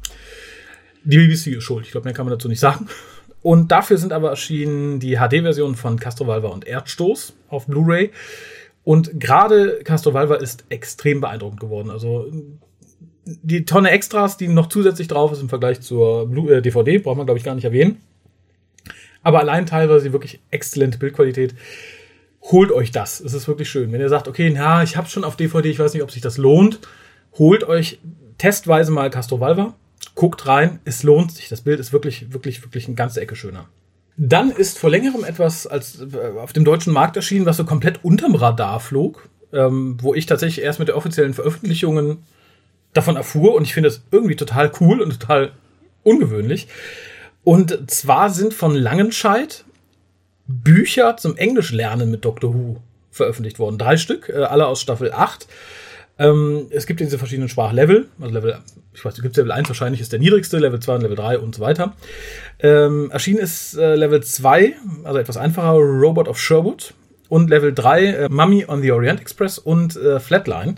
Die 1.06 1.18
BBC 1.18 1.56
ist 1.56 1.64
schuld. 1.64 1.86
Ich 1.86 1.92
glaube, 1.92 2.04
mehr 2.04 2.14
kann 2.14 2.26
man 2.26 2.32
dazu 2.32 2.48
nicht 2.48 2.58
sagen. 2.58 2.88
Und 3.40 3.70
dafür 3.70 3.96
sind 3.96 4.12
aber 4.12 4.30
erschienen 4.30 4.98
die 4.98 5.18
HD-Versionen 5.18 5.76
von 5.76 6.00
Castrovalva 6.00 6.48
und 6.48 6.66
Erdstoß 6.66 7.32
auf 7.48 7.66
Blu-ray. 7.66 8.10
Und 8.82 9.20
gerade 9.20 9.80
Castrovalva 9.84 10.34
ist 10.34 10.64
extrem 10.68 11.20
beeindruckend 11.20 11.60
geworden. 11.60 11.90
Also 11.90 12.26
die 13.25 13.64
Tonne 13.64 13.90
Extras, 13.90 14.36
die 14.36 14.48
noch 14.48 14.68
zusätzlich 14.68 15.06
drauf 15.06 15.30
ist 15.30 15.40
im 15.40 15.48
Vergleich 15.48 15.80
zur 15.80 16.28
Blu 16.28 16.48
äh, 16.48 16.60
DVD, 16.60 16.98
braucht 16.98 17.16
man 17.16 17.26
glaube 17.26 17.38
ich 17.38 17.44
gar 17.44 17.54
nicht 17.54 17.64
erwähnen. 17.64 18.00
Aber 19.22 19.38
allein 19.38 19.66
teilweise 19.66 20.12
wirklich 20.12 20.40
exzellente 20.50 20.98
Bildqualität. 20.98 21.54
Holt 22.42 22.72
euch 22.72 22.90
das. 22.90 23.20
Es 23.20 23.32
ist 23.32 23.46
wirklich 23.46 23.68
schön. 23.68 23.92
Wenn 23.92 24.00
ihr 24.00 24.08
sagt, 24.08 24.26
okay, 24.26 24.50
na, 24.50 24.82
ich 24.82 24.96
habe 24.96 25.08
schon 25.08 25.22
auf 25.22 25.36
DVD, 25.36 25.68
ich 25.68 25.78
weiß 25.78 25.94
nicht, 25.94 26.02
ob 26.02 26.10
sich 26.10 26.22
das 26.22 26.36
lohnt, 26.36 26.80
holt 27.38 27.62
euch 27.62 28.00
testweise 28.38 28.90
mal 28.90 29.10
Castrovalva 29.10 29.75
Guckt 30.16 30.46
rein, 30.48 30.80
es 30.84 31.04
lohnt 31.04 31.30
sich. 31.30 31.48
Das 31.48 31.60
Bild 31.60 31.78
ist 31.78 31.92
wirklich, 31.92 32.32
wirklich, 32.32 32.62
wirklich 32.64 32.86
eine 32.86 32.96
ganze 32.96 33.20
Ecke 33.20 33.36
schöner. 33.36 33.68
Dann 34.16 34.50
ist 34.50 34.78
vor 34.78 34.90
längerem 34.90 35.22
etwas 35.24 35.66
als 35.66 36.00
äh, 36.00 36.38
auf 36.38 36.52
dem 36.52 36.64
deutschen 36.64 36.92
Markt 36.92 37.16
erschienen, 37.16 37.46
was 37.46 37.58
so 37.58 37.64
komplett 37.64 38.02
unterm 38.02 38.34
Radar 38.34 38.80
flog, 38.80 39.28
ähm, 39.52 39.98
wo 40.00 40.14
ich 40.14 40.26
tatsächlich 40.26 40.64
erst 40.64 40.78
mit 40.78 40.88
der 40.88 40.96
offiziellen 40.96 41.34
Veröffentlichungen 41.34 42.24
davon 42.94 43.16
erfuhr 43.16 43.54
und 43.54 43.64
ich 43.64 43.74
finde 43.74 43.90
es 43.90 44.02
irgendwie 44.10 44.36
total 44.36 44.72
cool 44.80 45.02
und 45.02 45.20
total 45.20 45.52
ungewöhnlich. 46.02 46.66
Und 47.44 47.90
zwar 47.90 48.30
sind 48.30 48.54
von 48.54 48.74
Langenscheid 48.74 49.64
Bücher 50.46 51.16
zum 51.18 51.36
Englischlernen 51.36 52.10
mit 52.10 52.24
Doctor 52.24 52.54
Who 52.54 52.80
veröffentlicht 53.10 53.58
worden. 53.58 53.78
Drei 53.78 53.96
Stück, 53.98 54.28
äh, 54.28 54.44
alle 54.44 54.66
aus 54.66 54.80
Staffel 54.80 55.12
8. 55.12 55.46
Ähm, 56.18 56.66
es 56.70 56.86
gibt 56.86 57.00
diese 57.00 57.18
verschiedenen 57.18 57.48
Sprachlevel, 57.48 58.08
also 58.20 58.32
Level, 58.32 58.58
ich 58.94 59.04
weiß, 59.04 59.14
es 59.14 59.22
gibt 59.22 59.36
Level 59.36 59.52
1 59.52 59.68
wahrscheinlich 59.68 60.00
ist 60.00 60.12
der 60.12 60.18
niedrigste, 60.18 60.58
Level 60.58 60.80
2 60.80 60.94
und 60.94 61.00
Level 61.02 61.16
3 61.16 61.38
und 61.38 61.54
so 61.54 61.60
weiter. 61.60 61.94
Ähm, 62.58 63.10
erschienen 63.10 63.38
ist 63.38 63.76
äh, 63.76 63.96
Level 63.96 64.22
2, 64.22 64.74
also 65.04 65.18
etwas 65.18 65.36
einfacher, 65.36 65.72
Robot 65.72 66.28
of 66.28 66.38
Sherwood 66.38 66.94
und 67.28 67.50
Level 67.50 67.74
3, 67.74 68.04
äh, 68.04 68.28
Mummy 68.30 68.64
on 68.66 68.80
the 68.80 68.92
Orient 68.92 69.20
Express 69.20 69.58
und 69.58 69.96
äh, 69.96 70.18
Flatline. 70.18 70.76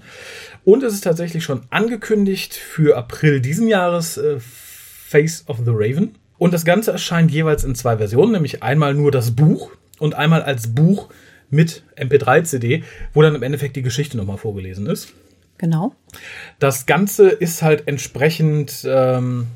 Und 0.65 0.83
es 0.83 0.93
ist 0.93 1.05
tatsächlich 1.05 1.45
schon 1.45 1.63
angekündigt 1.71 2.55
für 2.55 2.97
April 2.97 3.41
diesen 3.41 3.69
Jahres 3.69 4.19
äh, 4.19 4.39
Face 4.41 5.45
of 5.47 5.59
the 5.65 5.71
Raven. 5.73 6.17
Und 6.37 6.53
das 6.53 6.65
Ganze 6.65 6.93
erscheint 6.93 7.31
jeweils 7.31 7.65
in 7.65 7.75
zwei 7.75 7.97
Versionen, 7.97 8.33
nämlich 8.33 8.63
einmal 8.63 8.95
nur 8.95 9.11
das 9.11 9.33
Buch 9.33 9.71
und 9.99 10.15
einmal 10.15 10.43
als 10.43 10.75
Buch 10.75 11.09
mit 11.51 11.83
MP3-CD, 11.97 12.83
wo 13.15 13.23
dann 13.23 13.35
im 13.35 13.43
Endeffekt 13.43 13.77
die 13.77 13.83
Geschichte 13.83 14.17
nochmal 14.17 14.37
vorgelesen 14.37 14.87
ist. 14.87 15.15
Genau. 15.59 15.95
Das 16.59 16.87
Ganze 16.87 17.29
ist 17.29 17.63
halt 17.63 17.89
entsprechend 17.89 18.87
ähm, 18.89 19.49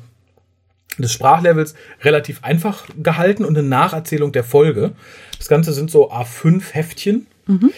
des 0.97 1.11
Sprachlevels 1.11 1.75
relativ 2.01 2.43
einfach 2.43 2.85
gehalten 3.01 3.45
und 3.45 3.57
eine 3.57 3.67
Nacherzählung 3.67 4.31
der 4.31 4.43
Folge. 4.43 4.91
Das 5.37 5.47
Ganze 5.47 5.73
sind 5.73 5.89
so 5.89 6.11
A5 6.11 6.73
Heftchen. 6.73 7.27
Mhm. 7.47 7.71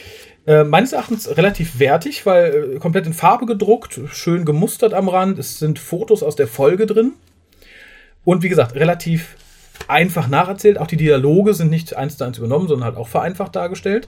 Äh, 0.47 0.63
meines 0.63 0.93
Erachtens 0.93 1.37
relativ 1.37 1.79
wertig, 1.79 2.25
weil 2.25 2.75
äh, 2.75 2.79
komplett 2.79 3.07
in 3.07 3.13
Farbe 3.13 3.45
gedruckt, 3.45 3.99
schön 4.11 4.45
gemustert 4.45 4.93
am 4.93 5.09
Rand. 5.09 5.39
Es 5.39 5.57
sind 5.57 5.79
Fotos 5.79 6.21
aus 6.21 6.35
der 6.35 6.47
Folge 6.47 6.85
drin. 6.85 7.13
Und 8.23 8.43
wie 8.43 8.49
gesagt, 8.49 8.75
relativ 8.75 9.35
einfach 9.87 10.27
nacherzählt. 10.27 10.77
Auch 10.77 10.87
die 10.87 10.97
Dialoge 10.97 11.53
sind 11.53 11.69
nicht 11.69 11.95
eins 11.95 12.17
zu 12.17 12.23
eins 12.23 12.37
übernommen, 12.37 12.67
sondern 12.67 12.85
halt 12.85 12.97
auch 12.97 13.07
vereinfacht 13.07 13.55
dargestellt. 13.55 14.07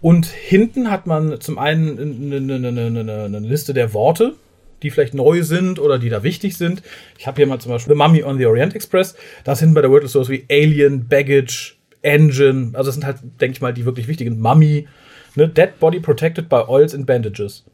Und 0.00 0.26
hinten 0.26 0.90
hat 0.90 1.06
man 1.06 1.40
zum 1.40 1.58
einen 1.58 1.98
eine, 1.98 2.54
eine, 2.54 2.68
eine, 2.68 3.24
eine 3.24 3.38
Liste 3.40 3.74
der 3.74 3.92
Worte, 3.94 4.34
die 4.82 4.90
vielleicht 4.90 5.14
neu 5.14 5.42
sind 5.42 5.80
oder 5.80 5.98
die 5.98 6.08
da 6.08 6.22
wichtig 6.22 6.56
sind. 6.56 6.82
Ich 7.18 7.26
habe 7.26 7.36
hier 7.36 7.46
mal 7.46 7.58
zum 7.58 7.72
Beispiel 7.72 7.94
The 7.94 7.98
Mummy 7.98 8.22
on 8.22 8.38
the 8.38 8.46
Orient 8.46 8.76
Express. 8.76 9.16
Da 9.44 9.56
sind 9.56 9.74
bei 9.74 9.80
der 9.80 9.90
Wordle 9.90 10.08
sowas 10.08 10.28
wie 10.28 10.44
Alien, 10.50 11.08
Baggage, 11.08 11.74
Engine. 12.02 12.70
Also 12.74 12.88
das 12.88 12.94
sind 12.94 13.04
halt, 13.04 13.18
denke 13.40 13.56
ich 13.56 13.60
mal, 13.60 13.74
die 13.74 13.84
wirklich 13.84 14.06
wichtigen. 14.06 14.38
Mummy, 14.38 14.86
ne? 15.34 15.48
Dead 15.48 15.78
Body 15.80 15.98
Protected 15.98 16.48
by 16.48 16.62
Oils 16.68 16.94
and 16.94 17.06
Bandages. 17.06 17.64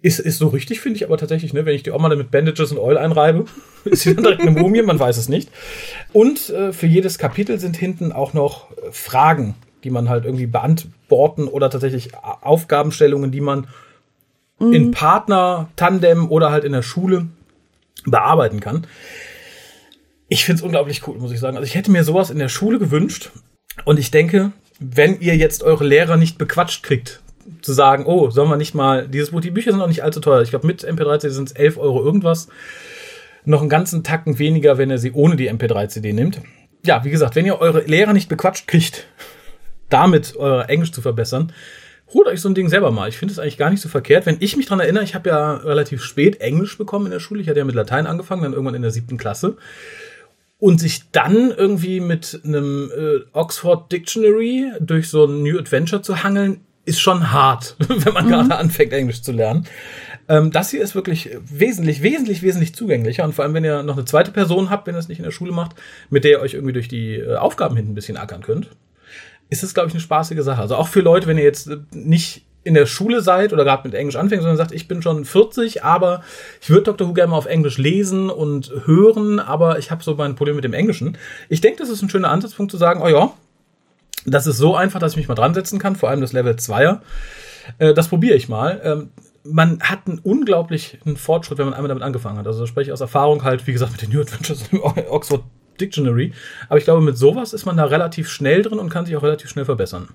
Ist, 0.00 0.20
ist 0.20 0.38
so 0.38 0.48
richtig, 0.48 0.80
finde 0.80 0.98
ich 0.98 1.04
aber 1.04 1.16
tatsächlich, 1.16 1.54
ne? 1.54 1.64
wenn 1.64 1.74
ich 1.74 1.82
die 1.82 1.90
Oma 1.90 2.10
dann 2.10 2.18
mit 2.18 2.30
Bandages 2.30 2.70
und 2.70 2.78
Oil 2.78 2.98
einreibe, 2.98 3.46
ist 3.86 4.02
sie 4.02 4.14
dann 4.14 4.22
direkt 4.22 4.42
eine 4.42 4.50
Mumie, 4.50 4.82
man 4.82 5.00
weiß 5.00 5.16
es 5.16 5.30
nicht. 5.30 5.48
Und 6.12 6.50
äh, 6.50 6.74
für 6.74 6.86
jedes 6.86 7.16
Kapitel 7.16 7.58
sind 7.58 7.76
hinten 7.76 8.12
auch 8.12 8.34
noch 8.34 8.70
äh, 8.72 8.92
Fragen 8.92 9.54
die 9.84 9.90
man 9.90 10.08
halt 10.08 10.24
irgendwie 10.24 10.46
beantworten 10.46 11.46
oder 11.46 11.70
tatsächlich 11.70 12.10
Aufgabenstellungen, 12.14 13.30
die 13.30 13.40
man 13.40 13.68
mhm. 14.58 14.72
in 14.72 14.90
Partner, 14.90 15.68
Tandem 15.76 16.30
oder 16.30 16.50
halt 16.50 16.64
in 16.64 16.72
der 16.72 16.82
Schule 16.82 17.28
bearbeiten 18.04 18.60
kann. 18.60 18.86
Ich 20.28 20.44
finde 20.44 20.60
es 20.60 20.64
unglaublich 20.64 21.06
cool, 21.06 21.18
muss 21.18 21.32
ich 21.32 21.40
sagen. 21.40 21.56
Also 21.56 21.66
ich 21.66 21.74
hätte 21.74 21.90
mir 21.90 22.02
sowas 22.02 22.30
in 22.30 22.38
der 22.38 22.48
Schule 22.48 22.78
gewünscht 22.78 23.30
und 23.84 23.98
ich 23.98 24.10
denke, 24.10 24.52
wenn 24.80 25.20
ihr 25.20 25.36
jetzt 25.36 25.62
eure 25.62 25.84
Lehrer 25.86 26.16
nicht 26.16 26.38
bequatscht 26.38 26.82
kriegt, 26.82 27.20
zu 27.60 27.72
sagen, 27.72 28.06
oh, 28.06 28.30
sollen 28.30 28.48
wir 28.48 28.56
nicht 28.56 28.74
mal 28.74 29.06
dieses 29.06 29.30
Buch, 29.30 29.40
die 29.40 29.50
Bücher 29.50 29.70
sind 29.70 29.80
auch 29.80 29.88
nicht 29.88 30.02
allzu 30.02 30.20
teuer. 30.20 30.42
Ich 30.42 30.50
glaube, 30.50 30.66
mit 30.66 30.82
MP3-CD 30.82 31.30
sind 31.30 31.50
es 31.50 31.54
11 31.54 31.76
Euro 31.76 32.02
irgendwas. 32.02 32.48
Noch 33.44 33.60
einen 33.60 33.68
ganzen 33.68 34.02
Tacken 34.02 34.38
weniger, 34.38 34.78
wenn 34.78 34.90
ihr 34.90 34.98
sie 34.98 35.12
ohne 35.12 35.36
die 35.36 35.50
MP3-CD 35.50 36.14
nimmt. 36.14 36.40
Ja, 36.84 37.04
wie 37.04 37.10
gesagt, 37.10 37.36
wenn 37.36 37.46
ihr 37.46 37.60
eure 37.60 37.82
Lehrer 37.82 38.12
nicht 38.12 38.28
bequatscht 38.28 38.66
kriegt, 38.66 39.06
damit 39.94 40.34
euer 40.36 40.68
Englisch 40.68 40.90
zu 40.90 41.00
verbessern, 41.00 41.52
holt 42.12 42.26
euch 42.26 42.40
so 42.40 42.48
ein 42.48 42.54
Ding 42.54 42.68
selber 42.68 42.90
mal. 42.90 43.08
Ich 43.08 43.16
finde 43.16 43.32
es 43.32 43.38
eigentlich 43.38 43.56
gar 43.56 43.70
nicht 43.70 43.80
so 43.80 43.88
verkehrt. 43.88 44.26
Wenn 44.26 44.36
ich 44.40 44.56
mich 44.56 44.66
dran 44.66 44.80
erinnere, 44.80 45.04
ich 45.04 45.14
habe 45.14 45.30
ja 45.30 45.54
relativ 45.54 46.02
spät 46.02 46.40
Englisch 46.40 46.76
bekommen 46.76 47.06
in 47.06 47.12
der 47.12 47.20
Schule. 47.20 47.40
Ich 47.40 47.48
hatte 47.48 47.60
ja 47.60 47.64
mit 47.64 47.76
Latein 47.76 48.06
angefangen, 48.06 48.42
dann 48.42 48.52
irgendwann 48.52 48.74
in 48.74 48.82
der 48.82 48.90
siebten 48.90 49.16
Klasse. 49.16 49.56
Und 50.58 50.80
sich 50.80 51.10
dann 51.12 51.52
irgendwie 51.52 52.00
mit 52.00 52.40
einem 52.44 52.90
äh, 52.90 53.20
Oxford 53.32 53.90
Dictionary 53.92 54.72
durch 54.80 55.08
so 55.08 55.26
ein 55.26 55.42
New 55.42 55.58
Adventure 55.58 56.02
zu 56.02 56.22
hangeln, 56.24 56.60
ist 56.86 57.00
schon 57.00 57.32
hart, 57.32 57.76
wenn 57.88 58.12
man 58.12 58.26
mhm. 58.26 58.30
gerade 58.30 58.56
anfängt, 58.56 58.92
Englisch 58.92 59.22
zu 59.22 59.32
lernen. 59.32 59.66
Ähm, 60.28 60.50
das 60.50 60.70
hier 60.70 60.82
ist 60.82 60.94
wirklich 60.94 61.30
wesentlich, 61.44 62.02
wesentlich, 62.02 62.42
wesentlich 62.42 62.74
zugänglicher. 62.74 63.24
Und 63.24 63.34
vor 63.34 63.44
allem, 63.44 63.54
wenn 63.54 63.64
ihr 63.64 63.82
noch 63.82 63.96
eine 63.96 64.06
zweite 64.06 64.32
Person 64.32 64.70
habt, 64.70 64.86
wenn 64.86 64.94
ihr 64.94 64.98
es 64.98 65.08
nicht 65.08 65.18
in 65.18 65.24
der 65.24 65.30
Schule 65.30 65.52
macht, 65.52 65.76
mit 66.10 66.24
der 66.24 66.32
ihr 66.32 66.40
euch 66.40 66.54
irgendwie 66.54 66.72
durch 66.72 66.88
die 66.88 67.14
äh, 67.14 67.36
Aufgaben 67.36 67.76
hinten 67.76 67.92
ein 67.92 67.94
bisschen 67.94 68.16
ackern 68.16 68.42
könnt, 68.42 68.70
ist 69.50 69.62
es, 69.62 69.74
glaube 69.74 69.88
ich, 69.88 69.94
eine 69.94 70.00
spaßige 70.00 70.42
Sache. 70.42 70.60
Also 70.60 70.76
auch 70.76 70.88
für 70.88 71.00
Leute, 71.00 71.26
wenn 71.26 71.38
ihr 71.38 71.44
jetzt 71.44 71.70
nicht 71.92 72.44
in 72.64 72.74
der 72.74 72.86
Schule 72.86 73.20
seid 73.20 73.52
oder 73.52 73.62
gerade 73.64 73.86
mit 73.86 73.94
Englisch 73.94 74.16
anfängt, 74.16 74.42
sondern 74.42 74.56
sagt, 74.56 74.72
ich 74.72 74.88
bin 74.88 75.02
schon 75.02 75.24
40, 75.24 75.84
aber 75.84 76.22
ich 76.62 76.70
würde 76.70 76.84
Dr. 76.84 77.06
Who 77.06 77.12
gerne 77.12 77.30
mal 77.30 77.36
auf 77.36 77.46
Englisch 77.46 77.76
lesen 77.76 78.30
und 78.30 78.72
hören, 78.86 79.38
aber 79.38 79.78
ich 79.78 79.90
habe 79.90 80.02
so 80.02 80.14
mein 80.14 80.34
Problem 80.34 80.56
mit 80.56 80.64
dem 80.64 80.72
Englischen. 80.72 81.18
Ich 81.50 81.60
denke, 81.60 81.78
das 81.78 81.90
ist 81.90 82.02
ein 82.02 82.08
schöner 82.08 82.30
Ansatzpunkt 82.30 82.72
zu 82.72 82.78
sagen, 82.78 83.02
oh 83.02 83.08
ja, 83.08 83.32
das 84.24 84.46
ist 84.46 84.56
so 84.56 84.74
einfach, 84.74 84.98
dass 84.98 85.12
ich 85.12 85.18
mich 85.18 85.28
mal 85.28 85.34
dran 85.34 85.52
setzen 85.52 85.78
kann, 85.78 85.94
vor 85.94 86.08
allem 86.08 86.22
das 86.22 86.32
Level 86.32 86.54
2er. 86.54 87.00
Äh, 87.78 87.92
das 87.92 88.08
probiere 88.08 88.34
ich 88.34 88.48
mal. 88.48 88.80
Ähm, 88.82 89.10
man 89.44 89.80
hat 89.80 90.06
einen 90.06 90.18
unglaublichen 90.20 91.18
Fortschritt, 91.18 91.58
wenn 91.58 91.66
man 91.66 91.74
einmal 91.74 91.88
damit 91.88 92.02
angefangen 92.02 92.38
hat. 92.38 92.46
Also 92.46 92.64
spreche 92.64 92.88
ich 92.88 92.92
aus 92.92 93.02
Erfahrung 93.02 93.44
halt, 93.44 93.66
wie 93.66 93.74
gesagt, 93.74 93.92
mit 93.92 94.00
den 94.00 94.10
New 94.10 94.22
Adventures 94.22 94.68
im 94.72 94.80
Oxford 94.82 95.42
Dictionary. 95.80 96.32
Aber 96.68 96.78
ich 96.78 96.84
glaube, 96.84 97.00
mit 97.00 97.16
sowas 97.16 97.52
ist 97.52 97.66
man 97.66 97.76
da 97.76 97.84
relativ 97.84 98.28
schnell 98.28 98.62
drin 98.62 98.78
und 98.78 98.90
kann 98.90 99.06
sich 99.06 99.16
auch 99.16 99.22
relativ 99.22 99.50
schnell 99.50 99.64
verbessern. 99.64 100.08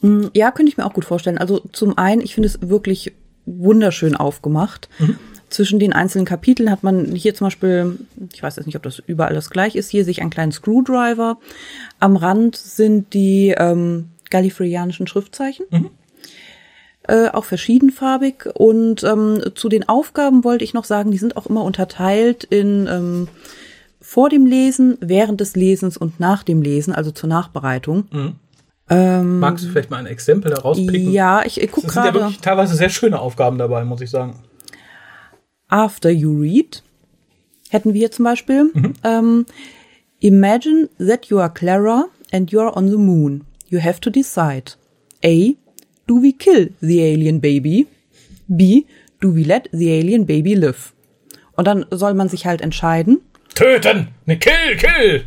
Mm, 0.00 0.26
ja, 0.34 0.50
könnte 0.50 0.70
ich 0.70 0.76
mir 0.76 0.86
auch 0.86 0.92
gut 0.92 1.04
vorstellen. 1.04 1.38
Also 1.38 1.60
zum 1.72 1.96
einen, 1.98 2.20
ich 2.20 2.34
finde 2.34 2.48
es 2.48 2.58
wirklich 2.68 3.12
wunderschön 3.46 4.16
aufgemacht. 4.16 4.88
Mhm. 4.98 5.18
Zwischen 5.48 5.78
den 5.78 5.92
einzelnen 5.92 6.26
Kapiteln 6.26 6.70
hat 6.70 6.82
man 6.82 7.14
hier 7.14 7.34
zum 7.34 7.46
Beispiel, 7.46 7.98
ich 8.32 8.42
weiß 8.42 8.56
jetzt 8.56 8.66
nicht, 8.66 8.76
ob 8.76 8.82
das 8.82 8.98
überall 8.98 9.34
das 9.34 9.50
gleich 9.50 9.76
ist, 9.76 9.90
hier 9.90 10.04
sich 10.04 10.20
einen 10.20 10.30
kleinen 10.30 10.50
Screwdriver. 10.50 11.38
Am 12.00 12.16
Rand 12.16 12.56
sind 12.56 13.14
die 13.14 13.54
ähm, 13.56 14.10
gallifreyanischen 14.30 15.06
Schriftzeichen. 15.06 15.66
Mhm. 15.70 15.90
Äh, 17.08 17.28
auch 17.28 17.44
verschiedenfarbig. 17.44 18.46
Und 18.54 19.04
ähm, 19.04 19.40
zu 19.54 19.68
den 19.68 19.88
Aufgaben 19.88 20.42
wollte 20.42 20.64
ich 20.64 20.74
noch 20.74 20.84
sagen, 20.84 21.12
die 21.12 21.18
sind 21.18 21.36
auch 21.36 21.46
immer 21.46 21.62
unterteilt 21.62 22.42
in 22.42 22.88
ähm, 22.90 23.28
vor 24.06 24.28
dem 24.28 24.46
Lesen, 24.46 24.98
während 25.00 25.40
des 25.40 25.56
Lesens 25.56 25.96
und 25.96 26.20
nach 26.20 26.44
dem 26.44 26.62
Lesen, 26.62 26.94
also 26.94 27.10
zur 27.10 27.28
Nachbereitung. 27.28 28.04
Mhm. 28.12 28.36
Ähm, 28.88 29.40
Magst 29.40 29.64
du 29.64 29.68
vielleicht 29.68 29.90
mal 29.90 29.96
ein 29.96 30.06
Exempel 30.06 30.52
daraus 30.52 30.76
picken? 30.78 31.10
Ja, 31.10 31.44
ich, 31.44 31.60
ich 31.60 31.72
gucke 31.72 31.88
gerade. 31.88 32.06
Es 32.08 32.12
sind 32.12 32.20
ja 32.20 32.26
wirklich 32.26 32.40
teilweise 32.40 32.76
sehr 32.76 32.88
schöne 32.88 33.18
Aufgaben 33.18 33.58
dabei, 33.58 33.84
muss 33.84 34.00
ich 34.00 34.08
sagen. 34.08 34.38
After 35.66 36.08
you 36.08 36.40
read 36.40 36.84
hätten 37.68 37.94
wir 37.94 38.12
zum 38.12 38.26
Beispiel. 38.26 38.70
Mhm. 38.72 38.94
Ähm, 39.02 39.46
Imagine 40.20 40.88
that 40.98 41.26
you 41.26 41.40
are 41.40 41.52
Clara 41.52 42.06
and 42.32 42.52
you 42.52 42.60
are 42.60 42.76
on 42.76 42.88
the 42.88 42.96
moon. 42.96 43.42
You 43.68 43.82
have 43.82 44.00
to 44.02 44.10
decide. 44.10 44.74
A. 45.24 45.56
Do 46.06 46.22
we 46.22 46.32
kill 46.32 46.70
the 46.80 47.02
alien 47.02 47.40
baby? 47.40 47.88
B. 48.46 48.84
Do 49.20 49.34
we 49.34 49.42
let 49.42 49.68
the 49.72 49.90
alien 49.90 50.26
baby 50.26 50.54
live? 50.54 50.92
Und 51.56 51.66
dann 51.66 51.86
soll 51.90 52.14
man 52.14 52.28
sich 52.28 52.46
halt 52.46 52.60
entscheiden. 52.60 53.20
Töten! 53.56 54.08
Ne, 54.26 54.38
kill, 54.38 54.76
kill! 54.76 55.24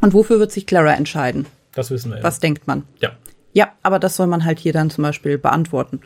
Und 0.00 0.12
wofür 0.12 0.40
wird 0.40 0.52
sich 0.52 0.66
Clara 0.66 0.94
entscheiden? 0.94 1.46
Das 1.72 1.90
wissen 1.90 2.10
wir. 2.10 2.18
Ja. 2.18 2.24
Was 2.24 2.40
denkt 2.40 2.66
man? 2.66 2.82
Ja. 3.00 3.12
Ja, 3.52 3.72
aber 3.82 3.98
das 3.98 4.16
soll 4.16 4.26
man 4.26 4.44
halt 4.44 4.58
hier 4.58 4.72
dann 4.72 4.90
zum 4.90 5.02
Beispiel 5.02 5.38
beantworten. 5.38 6.00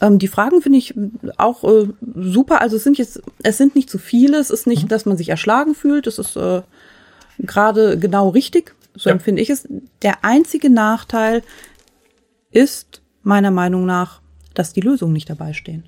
Ähm, 0.00 0.18
die 0.18 0.28
Fragen 0.28 0.62
finde 0.62 0.78
ich 0.78 0.94
auch 1.36 1.62
äh, 1.62 1.88
super. 2.16 2.62
Also 2.62 2.76
es 2.76 2.84
sind 2.84 2.98
jetzt, 2.98 3.22
es 3.42 3.58
sind 3.58 3.74
nicht 3.74 3.90
zu 3.90 3.98
viele. 3.98 4.38
Es 4.38 4.50
ist 4.50 4.66
nicht, 4.66 4.84
mhm. 4.84 4.88
dass 4.88 5.04
man 5.04 5.16
sich 5.16 5.28
erschlagen 5.28 5.74
fühlt. 5.74 6.06
Es 6.06 6.18
ist 6.18 6.36
äh, 6.36 6.62
gerade 7.38 7.98
genau 7.98 8.30
richtig. 8.30 8.74
So 8.94 9.10
ja. 9.10 9.14
empfinde 9.14 9.42
ich 9.42 9.50
es. 9.50 9.68
Der 10.02 10.24
einzige 10.24 10.70
Nachteil 10.70 11.42
ist 12.50 13.02
meiner 13.22 13.50
Meinung 13.50 13.84
nach, 13.84 14.20
dass 14.54 14.72
die 14.72 14.80
Lösungen 14.80 15.12
nicht 15.12 15.28
dabei 15.28 15.52
stehen 15.52 15.84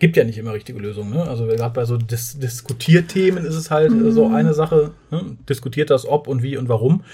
gibt 0.00 0.16
ja 0.16 0.24
nicht 0.24 0.38
immer 0.38 0.52
richtige 0.52 0.80
Lösungen. 0.80 1.10
Ne? 1.10 1.22
Also 1.22 1.46
gerade 1.46 1.72
bei 1.72 1.84
so 1.84 1.96
Dis 1.96 2.38
Diskutierthemen 2.38 3.44
ist 3.44 3.54
es 3.54 3.70
halt 3.70 3.92
mhm. 3.92 4.10
so 4.10 4.26
eine 4.26 4.54
Sache. 4.54 4.90
Ne? 5.10 5.36
Diskutiert 5.48 5.90
das 5.90 6.08
ob 6.08 6.26
und 6.26 6.42
wie 6.42 6.56
und 6.56 6.68
warum. 6.68 7.04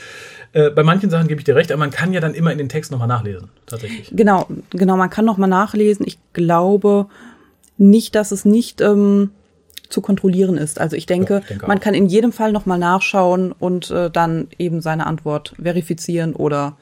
Äh, 0.53 0.71
bei 0.71 0.83
manchen 0.83 1.11
Sachen 1.11 1.29
gebe 1.29 1.41
ich 1.41 1.45
dir 1.45 1.57
recht, 1.57 1.71
aber 1.71 1.81
man 1.81 1.91
kann 1.91 2.13
ja 2.15 2.21
dann 2.21 2.33
immer 2.33 2.53
in 2.53 2.59
den 2.59 2.71
Text 2.71 2.91
nochmal 2.91 3.09
nachlesen, 3.09 3.49
tatsächlich. 3.67 4.11
Genau, 4.13 4.47
genau, 4.71 4.97
man 4.97 5.11
kann 5.11 5.25
nochmal 5.25 5.51
nachlesen. 5.51 6.07
Ich 6.07 6.19
glaube 6.33 7.07
nicht, 7.77 8.15
dass 8.15 8.31
es 8.31 8.45
nicht 8.45 8.81
ähm, 8.81 9.31
zu 9.89 10.01
kontrollieren 10.01 10.57
ist. 10.57 10.81
Also 10.81 10.97
ich 10.97 11.07
denke, 11.07 11.35
ja, 11.35 11.41
ich 11.41 11.47
denke 11.49 11.67
man 11.67 11.81
kann 11.81 11.95
in 11.95 12.07
jedem 12.07 12.33
Fall 12.33 12.53
nochmal 12.53 12.79
nachschauen 12.79 13.53
und 13.53 13.91
äh, 13.91 14.11
dann 14.11 14.49
eben 14.59 14.81
seine 14.81 15.07
Antwort 15.07 15.55
verifizieren 15.61 16.35
oder 16.35 16.77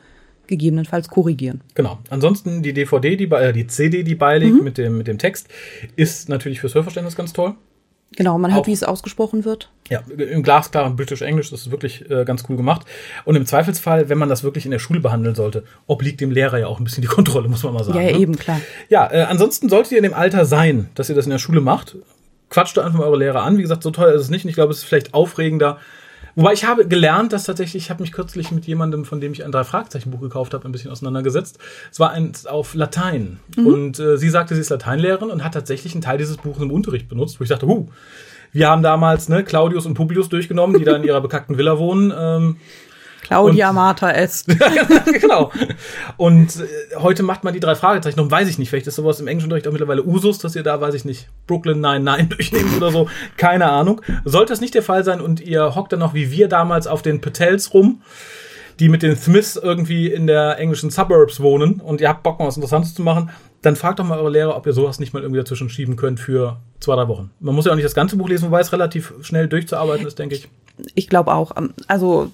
gegebenenfalls 0.47 1.09
korrigieren. 1.09 1.61
Genau. 1.75 1.99
Ansonsten 2.11 2.63
die 2.63 2.73
DVD, 2.73 3.17
die, 3.17 3.31
äh, 3.31 3.53
die 3.53 3.67
CD, 3.67 4.03
die 4.03 4.15
beiliegt 4.15 4.57
mhm. 4.57 4.65
mit, 4.65 4.79
dem, 4.79 4.99
mit 4.99 5.07
dem 5.07 5.19
Text, 5.19 5.49
ist 5.97 6.29
natürlich 6.29 6.61
fürs 6.61 6.75
Hörverständnis 6.75 7.17
ganz 7.17 7.33
toll. 7.33 7.55
Genau, 8.17 8.39
man 8.39 8.55
hört, 8.55 8.67
wie 8.67 8.73
es 8.73 8.85
ausgesprochen 8.85 9.45
wird. 9.45 9.71
Ja, 9.91 10.03
im 10.17 10.43
glasklaren 10.43 10.97
British 10.97 11.23
English, 11.23 11.51
das 11.51 11.63
ist 11.63 11.71
wirklich 11.71 12.09
äh, 12.11 12.25
ganz 12.25 12.45
cool 12.49 12.57
gemacht. 12.57 12.87
Und 13.25 13.35
im 13.35 13.45
Zweifelsfall, 13.45 14.09
wenn 14.09 14.19
man 14.19 14.29
das 14.29 14.45
wirklich 14.45 14.65
in 14.65 14.71
der 14.71 14.79
Schule 14.79 15.01
behandeln 15.01 15.35
sollte, 15.35 15.65
obliegt 15.87 16.21
dem 16.21 16.31
Lehrer 16.31 16.59
ja 16.59 16.67
auch 16.69 16.79
ein 16.79 16.85
bisschen 16.85 17.03
die 17.03 17.09
Kontrolle, 17.15 17.49
muss 17.49 17.63
man 17.65 17.75
mal 17.75 17.85
sagen. 17.85 17.99
Ja, 17.99 18.05
ja 18.05 18.13
ne? 18.13 18.19
eben, 18.19 18.37
klar. 18.37 18.61
Ja, 18.89 19.11
äh, 19.11 19.23
ansonsten 19.23 19.69
solltet 19.69 19.93
ihr 19.93 19.99
in 19.99 20.05
dem 20.05 20.15
Alter 20.15 20.45
sein, 20.45 20.89
dass 20.95 21.09
ihr 21.09 21.15
das 21.15 21.27
in 21.27 21.31
der 21.31 21.39
Schule 21.39 21.61
macht. 21.61 21.97
Quatscht 22.51 22.79
einfach 22.79 22.99
mal 22.99 23.07
eure 23.07 23.19
Lehrer 23.19 23.43
an. 23.43 23.59
Wie 23.59 23.63
gesagt, 23.63 23.83
so 23.83 23.91
teuer 23.91 24.15
ist 24.15 24.23
es 24.23 24.31
nicht. 24.31 24.45
Und 24.45 24.51
ich 24.51 24.55
glaube, 24.55 24.73
es 24.73 24.79
ist 24.79 24.85
vielleicht 24.85 25.13
aufregender, 25.13 25.79
Wobei 26.37 26.53
ich 26.53 26.65
habe 26.65 26.87
gelernt, 26.87 27.33
dass 27.33 27.45
tatsächlich, 27.45 27.85
ich 27.85 27.91
habe 27.91 28.03
mich 28.03 28.13
kürzlich 28.13 28.51
mit 28.51 28.67
jemandem, 28.67 29.05
von 29.05 29.21
dem 29.21 29.33
ich 29.33 29.45
ein 29.45 29.53
drei 29.53 29.65
Fragezeichen 29.65 30.11
Buch 30.11 30.21
gekauft 30.21 30.55
habe, 30.55 30.69
ein 30.69 30.73
bisschen 30.73 30.91
auseinandergesetzt. 30.91 31.59
Es 31.93 32.01
war 32.01 32.11
eins 32.11 32.47
auf 32.47 32.75
Latein. 32.75 33.39
Mhm. 33.57 33.67
Und 33.67 33.99
äh, 33.99 34.17
sie 34.19 34.31
sagte, 34.31 34.55
sie 34.55 34.61
ist 34.61 34.71
Lateinlehrerin 34.71 35.31
und 35.31 35.45
hat 35.45 35.55
tatsächlich 35.55 35.95
einen 35.95 36.03
Teil 36.03 36.19
dieses 36.19 36.39
Buches 36.39 36.63
im 36.63 36.71
Unterricht 36.71 37.09
benutzt, 37.09 37.39
wo 37.39 37.45
ich 37.45 37.51
dachte, 37.51 37.67
huh, 37.67 37.87
wir 38.53 38.69
haben 38.69 38.83
damals 38.83 39.29
ne, 39.29 39.45
Claudius 39.45 39.87
und 39.87 39.95
Publius 39.95 40.29
durchgenommen, 40.29 40.79
die 40.79 40.85
da 40.85 40.97
in 40.97 41.05
ihrer 41.05 41.21
bekackten 41.23 41.59
Villa 41.59 41.79
wohnen. 41.79 42.13
Ähm, 42.17 42.57
Claudia 43.25 43.71
und, 43.71 43.75
Martha 43.75 44.11
est. 44.11 44.47
genau. 45.21 45.51
Und 46.17 46.57
äh, 46.57 46.97
heute 46.97 47.23
macht 47.23 47.43
man 47.43 47.55
die 47.55 47.61
drei 47.61 47.75
Fragezeichen. 47.75 48.21
Noch 48.21 48.31
weiß 48.31 48.49
ich 48.49 48.59
nicht. 48.59 48.71
Vielleicht 48.71 48.87
ist 48.87 48.97
sowas 48.97 49.19
im 49.19 49.27
Englischunterricht 49.27 49.67
auch 49.67 49.73
mittlerweile 49.73 50.05
Usus, 50.05 50.39
dass 50.39 50.55
ihr 50.55 50.63
da, 50.63 50.81
weiß 50.81 50.95
ich 50.95 51.05
nicht, 51.05 51.29
Brooklyn 51.47 51.81
Nein 51.81 52.05
Nein 52.05 52.29
durchnehmt 52.37 52.77
oder 52.77 52.93
so. 52.93 53.09
Keine 53.37 53.71
Ahnung. 53.71 54.01
Sollte 54.25 54.53
das 54.53 54.61
nicht 54.61 54.75
der 54.75 54.83
Fall 54.83 55.03
sein 55.05 55.21
und 55.21 55.41
ihr 55.41 55.75
hockt 55.75 55.93
dann 55.93 56.01
noch 56.01 56.15
wie 56.15 56.31
wir 56.31 56.49
damals 56.49 56.87
auf 56.87 57.03
den 57.03 57.21
Patels 57.21 57.75
rum, 57.75 58.03
die 58.79 58.89
mit 58.89 59.03
den 59.03 59.17
Smiths 59.17 59.57
irgendwie 59.57 60.09
in 60.09 60.27
der 60.27 60.59
englischen 60.59 60.91
Suburbs 60.91 61.41
wohnen 61.41 61.81
und 61.81 62.01
ihr 62.01 62.09
habt 62.09 62.23
Bock 62.23 62.39
mal 62.39 62.47
was 62.47 62.57
Interessantes 62.57 62.95
zu 62.95 63.03
machen, 63.03 63.31
dann 63.63 63.77
fragt 63.77 63.99
doch 63.99 64.05
mal 64.05 64.19
eure 64.19 64.31
Lehrer, 64.31 64.57
ob 64.57 64.67
ihr 64.67 64.73
sowas 64.73 64.99
nicht 64.99 65.15
mal 65.15 65.23
irgendwie 65.23 65.41
dazwischen 65.41 65.71
schieben 65.71 65.97
könnt 65.97 66.21
für 66.21 66.59
zwei, 66.81 66.97
drei 66.97 67.09
Wochen. 67.09 67.31
Man 67.41 67.55
muss 67.55 67.65
ja 67.65 67.73
auch 67.73 67.77
nicht 67.77 67.85
das 67.85 67.95
ganze 67.95 68.17
Buch 68.17 68.29
lesen, 68.29 68.47
wobei 68.47 68.61
es 68.61 68.73
relativ 68.73 69.15
schnell 69.23 69.49
durchzuarbeiten 69.49 70.07
ist, 70.07 70.19
denke 70.19 70.35
ich. 70.35 70.49
Ich 70.95 71.09
glaube 71.09 71.33
auch. 71.33 71.57
Ähm, 71.57 71.71
also 71.89 72.31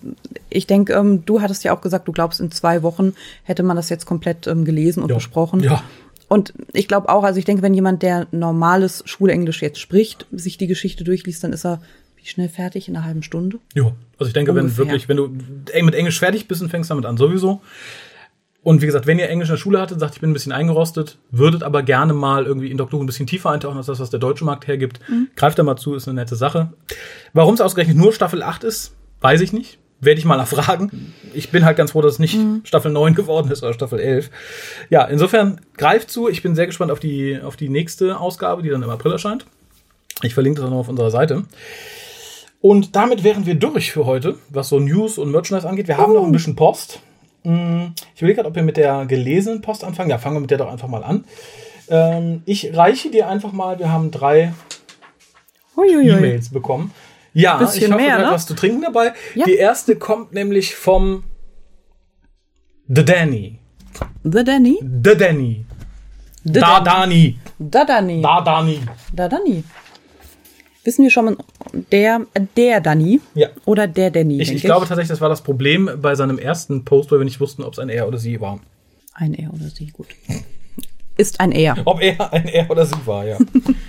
ich 0.49 0.67
denke, 0.67 0.95
ähm, 0.95 1.25
du 1.25 1.41
hattest 1.41 1.65
ja 1.65 1.75
auch 1.75 1.81
gesagt, 1.81 2.09
du 2.09 2.13
glaubst, 2.13 2.41
in 2.41 2.51
zwei 2.51 2.83
Wochen 2.83 3.15
hätte 3.45 3.63
man 3.63 3.77
das 3.77 3.89
jetzt 3.89 4.07
komplett 4.07 4.47
ähm, 4.47 4.65
gelesen 4.65 5.03
und 5.03 5.11
ja. 5.11 5.17
besprochen. 5.17 5.61
Ja. 5.61 5.83
Und 6.29 6.53
ich 6.73 6.87
glaube 6.87 7.09
auch, 7.09 7.25
also 7.25 7.39
ich 7.39 7.45
denke, 7.45 7.63
wenn 7.63 7.75
jemand, 7.75 8.03
der 8.03 8.29
normales 8.31 9.03
Schulenglisch 9.05 9.63
jetzt 9.63 9.81
spricht, 9.81 10.27
sich 10.31 10.59
die 10.59 10.69
Geschichte 10.69 11.03
durchliest, 11.03 11.43
dann 11.43 11.53
ist 11.53 11.67
er 11.67 11.81
wie 12.17 12.27
schnell 12.27 12.49
fertig 12.49 12.89
in 12.89 12.97
einer 12.97 13.05
halben 13.05 13.23
Stunde? 13.23 13.59
Ja, 13.75 13.93
also 14.19 14.29
ich 14.29 14.33
denke, 14.33 14.53
Ungefähr. 14.53 14.71
wenn 14.71 14.77
wirklich, 14.77 15.09
wenn 15.09 15.17
du 15.17 15.29
mit 15.83 15.95
Englisch 15.95 16.19
fertig 16.19 16.47
bist 16.47 16.63
und 16.63 16.69
fängst 16.69 16.91
damit 16.91 17.07
an, 17.07 17.17
sowieso. 17.17 17.61
Und 18.63 18.83
wie 18.83 18.87
gesagt, 18.87 19.07
wenn 19.07 19.19
ihr 19.19 19.29
Englisch 19.29 19.49
in 19.49 19.55
der 19.55 19.59
Schule 19.59 19.81
hattet, 19.81 20.01
sagt, 20.01 20.15
ich 20.15 20.21
bin 20.21 20.31
ein 20.31 20.35
bisschen 20.35 20.53
eingerostet, 20.53 21.19
würdet 21.31 21.63
aber 21.63 21.83
gerne 21.83 22.13
mal 22.13 22.45
irgendwie 22.45 22.71
in 22.71 22.77
Doktor 22.77 23.01
ein 23.01 23.07
bisschen 23.07 23.27
tiefer 23.27 23.51
eintauchen 23.51 23.79
als 23.79 23.87
das, 23.87 24.01
was 24.01 24.11
der 24.11 24.21
deutsche 24.21 24.45
Markt 24.45 24.67
hergibt, 24.67 25.01
mhm. 25.09 25.29
greift 25.35 25.59
da 25.59 25.63
mal 25.63 25.77
zu, 25.77 25.95
ist 25.95 26.07
eine 26.09 26.21
nette 26.21 26.37
Sache. 26.37 26.73
Warum 27.33 27.55
es 27.55 27.61
ausgerechnet 27.63 27.97
nur 27.97 28.13
Staffel 28.13 28.43
8 28.43 28.65
ist, 28.65 28.95
weiß 29.21 29.41
ich 29.41 29.53
nicht. 29.53 29.79
Werde 30.03 30.19
ich 30.19 30.25
mal 30.25 30.39
erfragen. 30.39 31.13
Ich 31.35 31.51
bin 31.51 31.65
halt 31.65 31.77
ganz 31.77 31.93
froh, 31.93 32.01
dass 32.01 32.15
es 32.15 32.19
nicht 32.19 32.37
mhm. 32.37 32.63
Staffel 32.65 32.91
9 32.91 33.15
geworden 33.15 33.51
ist 33.51 33.63
oder 33.63 33.75
Staffel 33.75 33.99
11. 33.99 34.31
Ja, 34.89 35.05
insofern 35.05 35.61
greift 35.77 36.11
zu. 36.11 36.29
Ich 36.29 36.43
bin 36.43 36.55
sehr 36.55 36.67
gespannt 36.67 36.91
auf 36.91 37.01
die, 37.01 37.39
auf 37.43 37.57
die 37.57 37.69
nächste 37.69 38.19
Ausgabe, 38.19 38.63
die 38.63 38.71
dann 38.71 38.83
im 38.83 38.89
April 38.89 39.13
erscheint. 39.13 39.47
Ich 40.23 40.35
verlinke 40.35 40.61
das 40.61 40.69
auch 40.69 40.73
noch 40.73 40.81
auf 40.81 40.89
unserer 40.89 41.11
Seite. 41.11 41.45
Und 42.63 42.95
damit 42.97 43.25
wären 43.25 43.47
wir 43.47 43.55
durch 43.55 43.93
für 43.93 44.05
heute, 44.05 44.37
was 44.51 44.69
so 44.69 44.79
News 44.79 45.17
und 45.19 45.31
Merchandise 45.31 45.69
angeht. 45.69 45.89
Wir 45.89 45.97
haben 45.97 46.13
noch 46.13 46.25
ein 46.25 46.33
bisschen 46.33 46.57
Post. 46.57 47.01
Mm, 47.43 47.87
ich 48.15 48.21
überlege 48.21 48.37
gerade, 48.37 48.49
ob 48.49 48.55
wir 48.55 48.63
mit 48.63 48.77
der 48.77 49.07
gelesenen 49.07 49.61
Post 49.63 49.85
anfangen. 49.85 50.11
Ja, 50.11 50.19
fangen 50.19 50.37
wir 50.37 50.41
mit 50.41 50.51
der 50.51 50.59
doch 50.59 50.71
einfach 50.71 50.89
mal 50.89 51.03
an. 51.03 51.25
Ähm, 51.89 52.43
ich 52.47 52.77
reiche 52.77 53.11
dir 53.11 53.29
einfach 53.29 53.53
mal, 53.53 53.79
wir 53.79 53.91
haben 53.91 54.11
drei 54.11 54.53
E-Mails 55.77 56.51
bekommen. 56.51 56.93
Ja, 57.33 57.61
ich 57.63 57.89
hoffe, 57.89 57.97
mehr, 57.97 58.19
du 58.19 58.25
ne? 58.25 58.31
was 58.33 58.47
zu 58.47 58.55
trinken 58.55 58.83
dabei. 58.83 59.13
Ja. 59.35 59.45
Die 59.45 59.55
erste 59.55 59.97
kommt 59.97 60.33
nämlich 60.33 60.75
vom 60.75 61.25
The 62.89 63.05
Danny. 63.05 63.59
The 64.25 64.45
Danny? 64.45 64.79
The 64.81 65.17
Danny. 65.17 65.65
The 66.43 66.53
da 66.53 66.81
Dani. 66.81 67.39
Da 67.59 67.85
Dani. 67.85 68.23
Da 68.23 68.41
Dani. 68.41 68.81
Da 69.13 69.29
Dani. 69.29 69.65
Wissen 70.85 71.03
wir 71.03 71.11
schon 71.11 71.25
mal, 71.27 71.37
der, 71.91 72.27
der 72.57 72.81
Danny 72.81 73.21
ja. 73.35 73.49
oder 73.67 73.87
der 73.87 74.11
Danny? 74.11 74.41
Ich, 74.41 74.51
ich 74.53 74.63
glaube 74.63 74.87
tatsächlich, 74.87 75.11
das 75.11 75.21
war 75.21 75.29
das 75.29 75.43
Problem 75.43 75.91
bei 76.01 76.15
seinem 76.15 76.39
ersten 76.39 76.85
Post, 76.85 77.11
weil 77.11 77.19
wir 77.19 77.25
nicht 77.25 77.41
wussten, 77.41 77.63
ob 77.63 77.75
es 77.75 77.79
ein 77.79 77.91
er 77.91 78.09
oder 78.09 78.19
sie 78.19 78.41
war. 78.41 78.61
Ein 79.13 79.35
er 79.35 79.53
oder 79.53 79.69
sie, 79.69 79.89
gut. 79.89 80.09
Ist 81.19 81.41
ein 81.41 81.53
er. 81.53 81.77
Ob 81.85 82.01
er 82.01 82.33
ein 82.33 82.49
er 82.49 82.71
oder 82.71 82.87
sie 82.87 82.97
war, 83.05 83.27
ja. 83.27 83.37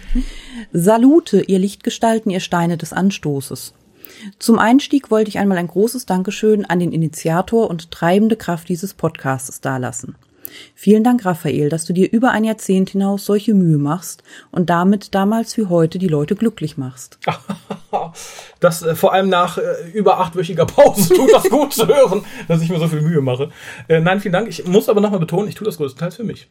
Salute, 0.74 1.42
ihr 1.42 1.60
Lichtgestalten, 1.60 2.30
ihr 2.30 2.42
Steine 2.42 2.78
des 2.78 2.92
Anstoßes. 2.92 3.74
Zum 4.38 4.60
Einstieg 4.60 5.10
wollte 5.12 5.30
ich 5.30 5.40
einmal 5.40 5.58
ein 5.58 5.68
großes 5.68 6.06
Dankeschön 6.06 6.66
an 6.66 6.80
den 6.80 6.92
Initiator 6.92 7.70
und 7.70 7.92
treibende 7.92 8.36
Kraft 8.36 8.68
dieses 8.68 8.94
Podcasts 8.94 9.62
dalassen. 9.62 10.16
Vielen 10.76 11.04
Dank, 11.04 11.26
Raphael, 11.26 11.70
dass 11.70 11.86
du 11.86 11.94
dir 11.94 12.12
über 12.12 12.32
ein 12.32 12.44
Jahrzehnt 12.44 12.92
hinaus 12.92 13.26
solche 13.26 13.54
Mühe 13.54 13.78
machst 13.78 14.24
und 14.52 14.70
damit 14.70 15.14
damals 15.16 15.58
wie 15.58 15.66
heute 15.66 16.00
die 16.00 16.08
Leute 16.08 16.36
glücklich 16.36 16.78
machst. 16.78 17.20
Das 18.60 18.84
äh, 18.84 18.96
vor 18.96 19.14
allem 19.14 19.30
nach 19.30 19.58
äh, 19.58 19.90
über 19.94 20.20
achtwöchiger 20.20 20.66
Pause 20.66 21.14
tut 21.14 21.32
das 21.34 21.44
gut 21.50 21.74
zu 21.74 21.88
hören, 21.88 22.24
dass 22.48 22.62
ich 22.62 22.70
mir 22.70 22.80
so 22.80 22.88
viel 22.88 23.02
Mühe 23.02 23.22
mache. 23.22 23.50
Äh, 23.88 24.00
nein, 24.00 24.20
vielen 24.20 24.34
Dank. 24.34 24.48
Ich 24.48 24.66
muss 24.66 24.88
aber 24.88 25.02
nochmal 25.02 25.20
betonen, 25.20 25.48
ich 25.48 25.56
tue 25.56 25.66
das 25.66 25.78
größtenteils 25.78 26.16
für 26.16 26.24
mich. 26.24 26.50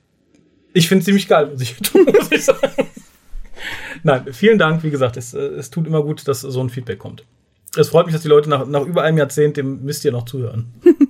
Ich 0.73 0.89
finde 0.89 1.01
es 1.01 1.07
ziemlich 1.07 1.29
geil, 1.29 1.49
muss 1.51 1.61
ich, 1.61 1.77
muss 1.95 2.33
ich 2.33 2.45
sagen. 2.45 2.89
Nein, 4.03 4.33
vielen 4.33 4.59
Dank. 4.59 4.83
Wie 4.83 4.91
gesagt, 4.91 5.17
es, 5.17 5.35
es 5.35 5.71
tut 5.71 5.87
immer 5.87 6.03
gut, 6.03 6.27
dass 6.27 6.41
so 6.41 6.61
ein 6.61 6.71
Feedback 6.71 6.99
kommt. 6.99 7.25
Es 7.77 7.91
freut 7.91 8.07
mich, 8.07 8.15
dass 8.15 8.23
die 8.23 8.29
Leute 8.29 8.51
nach, 8.51 8.67
nach 8.67 8.83
über 8.83 9.03
einem 9.03 9.19
Jahrzehnt 9.19 9.57
dem 9.57 9.85
Mist 9.85 10.03
hier 10.03 10.13
noch 10.13 10.25
zuhören. 10.25 10.73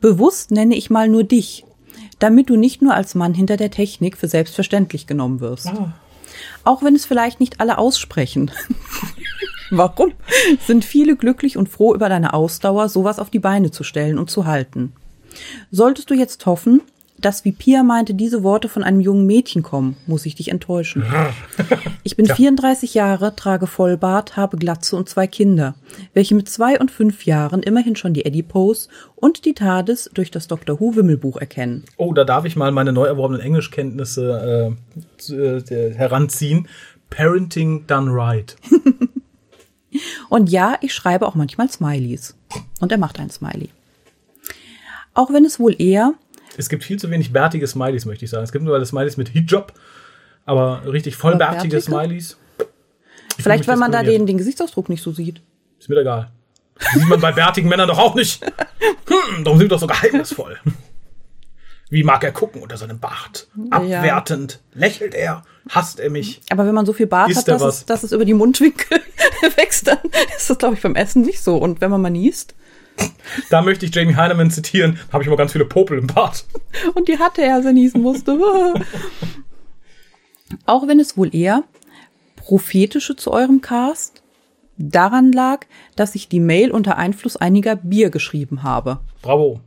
Bewusst 0.00 0.50
nenne 0.50 0.76
ich 0.76 0.90
mal 0.90 1.08
nur 1.08 1.24
dich, 1.24 1.64
damit 2.18 2.50
du 2.50 2.56
nicht 2.56 2.82
nur 2.82 2.94
als 2.94 3.14
Mann 3.14 3.34
hinter 3.34 3.56
der 3.56 3.70
Technik 3.70 4.16
für 4.16 4.28
selbstverständlich 4.28 5.06
genommen 5.06 5.40
wirst. 5.40 5.68
Ah. 5.68 5.94
Auch 6.64 6.82
wenn 6.82 6.94
es 6.94 7.06
vielleicht 7.06 7.40
nicht 7.40 7.60
alle 7.60 7.78
aussprechen. 7.78 8.50
Warum? 9.70 10.12
Sind 10.66 10.84
viele 10.84 11.16
glücklich 11.16 11.56
und 11.56 11.68
froh 11.68 11.94
über 11.94 12.08
deine 12.08 12.32
Ausdauer, 12.32 12.88
sowas 12.88 13.18
auf 13.18 13.30
die 13.30 13.38
Beine 13.38 13.70
zu 13.70 13.84
stellen 13.84 14.18
und 14.18 14.30
zu 14.30 14.46
halten. 14.46 14.92
Solltest 15.70 16.10
du 16.10 16.14
jetzt 16.14 16.46
hoffen, 16.46 16.80
dass, 17.20 17.44
wie 17.44 17.52
Pia 17.52 17.82
meinte, 17.82 18.14
diese 18.14 18.42
Worte 18.42 18.68
von 18.68 18.84
einem 18.84 19.00
jungen 19.00 19.26
Mädchen 19.26 19.62
kommen, 19.62 19.96
muss 20.06 20.26
ich 20.26 20.34
dich 20.34 20.48
enttäuschen. 20.48 21.04
Ich 22.04 22.16
bin 22.16 22.24
ja. 22.24 22.34
34 22.34 22.94
Jahre, 22.94 23.36
trage 23.36 23.66
Vollbart, 23.66 24.36
habe 24.36 24.56
Glatze 24.56 24.96
und 24.96 25.10
zwei 25.10 25.26
Kinder, 25.26 25.74
welche 26.14 26.34
mit 26.34 26.48
zwei 26.48 26.80
und 26.80 26.90
fünf 26.90 27.26
Jahren 27.26 27.62
immerhin 27.62 27.96
schon 27.96 28.14
die 28.14 28.24
Eddie 28.24 28.42
Pose 28.42 28.88
und 29.14 29.44
die 29.44 29.52
TARDIS 29.52 30.10
durch 30.14 30.30
das 30.30 30.46
Dr. 30.46 30.80
Who 30.80 30.96
Wimmelbuch 30.96 31.36
erkennen. 31.36 31.84
Oh, 31.98 32.14
da 32.14 32.24
darf 32.24 32.46
ich 32.46 32.56
mal 32.56 32.72
meine 32.72 32.94
neu 32.94 33.04
erworbenen 33.04 33.42
Englischkenntnisse 33.42 34.78
äh, 35.28 35.34
äh, 35.34 35.94
heranziehen. 35.94 36.68
Parenting 37.10 37.86
done 37.86 38.10
right. 38.10 38.56
und 40.30 40.48
ja, 40.48 40.76
ich 40.80 40.94
schreibe 40.94 41.26
auch 41.26 41.34
manchmal 41.34 41.68
Smileys. 41.68 42.36
Und 42.80 42.90
er 42.90 42.98
macht 42.98 43.20
ein 43.20 43.28
Smiley. 43.28 43.68
Auch 45.14 45.32
wenn 45.32 45.44
es 45.44 45.60
wohl 45.60 45.74
eher 45.78 46.14
es 46.58 46.68
gibt 46.68 46.84
viel 46.84 46.98
zu 46.98 47.10
wenig 47.10 47.32
bärtige 47.32 47.66
Smileys, 47.66 48.04
möchte 48.04 48.24
ich 48.24 48.30
sagen. 48.30 48.44
Es 48.44 48.52
gibt 48.52 48.64
nur 48.64 48.84
Smileys 48.84 49.16
mit 49.16 49.28
Hijab, 49.28 49.72
aber 50.44 50.82
richtig 50.84 51.16
vollbärtige 51.16 51.80
Smileys. 51.80 52.36
Vielleicht, 53.38 53.68
weil 53.68 53.76
man 53.76 53.92
da 53.92 54.02
den, 54.02 54.26
den 54.26 54.36
Gesichtsausdruck 54.36 54.88
nicht 54.88 55.02
so 55.02 55.12
sieht. 55.12 55.40
Ist 55.78 55.88
mir 55.88 56.00
egal. 56.00 56.32
Sieht 56.92 57.08
man 57.08 57.20
bei 57.20 57.32
bärtigen 57.32 57.68
Männern 57.68 57.88
doch 57.88 57.98
auch 57.98 58.14
nicht. 58.14 58.44
Hm, 59.08 59.42
darum 59.42 59.58
sind 59.58 59.64
wir 59.64 59.68
doch 59.70 59.80
so 59.80 59.86
geheimnisvoll. 59.86 60.58
Wie 61.88 62.04
mag 62.04 62.22
er 62.22 62.30
gucken 62.30 62.60
unter 62.60 62.76
seinem 62.76 63.00
Bart? 63.00 63.48
Abwertend. 63.70 64.60
Ja. 64.74 64.80
Lächelt 64.80 65.14
er? 65.14 65.44
Hasst 65.70 65.98
er 65.98 66.10
mich? 66.10 66.42
Aber 66.50 66.66
wenn 66.66 66.74
man 66.74 66.84
so 66.84 66.92
viel 66.92 67.06
Bart 67.06 67.34
hat, 67.34 67.48
dass 67.48 67.62
es, 67.62 67.86
dass 67.86 68.02
es 68.02 68.12
über 68.12 68.26
die 68.26 68.34
Mundwinkel 68.34 69.00
wächst, 69.56 69.86
dann 69.86 69.98
ist 70.36 70.50
das, 70.50 70.58
glaube 70.58 70.74
ich, 70.74 70.82
beim 70.82 70.94
Essen 70.94 71.22
nicht 71.22 71.40
so. 71.40 71.56
Und 71.56 71.80
wenn 71.80 71.90
man 71.90 72.02
mal 72.02 72.10
niest, 72.10 72.54
da 73.50 73.62
möchte 73.62 73.86
ich 73.86 73.94
Jamie 73.94 74.16
Heinemann 74.16 74.50
zitieren, 74.50 74.98
habe 75.12 75.22
ich 75.22 75.26
immer 75.26 75.36
ganz 75.36 75.52
viele 75.52 75.64
Popel 75.64 75.98
im 75.98 76.06
Bart. 76.06 76.44
Und 76.94 77.08
die 77.08 77.18
hatte 77.18 77.42
er, 77.42 77.56
als 77.56 77.66
er 77.66 77.72
niesen 77.72 78.02
musste. 78.02 78.38
Auch 80.66 80.86
wenn 80.86 81.00
es 81.00 81.16
wohl 81.16 81.34
eher 81.34 81.64
prophetische 82.36 83.16
zu 83.16 83.32
eurem 83.32 83.60
Cast 83.60 84.22
daran 84.78 85.32
lag, 85.32 85.66
dass 85.96 86.14
ich 86.14 86.28
die 86.28 86.40
Mail 86.40 86.70
unter 86.70 86.96
Einfluss 86.96 87.36
einiger 87.36 87.76
Bier 87.76 88.10
geschrieben 88.10 88.62
habe. 88.62 89.00
Bravo. 89.22 89.60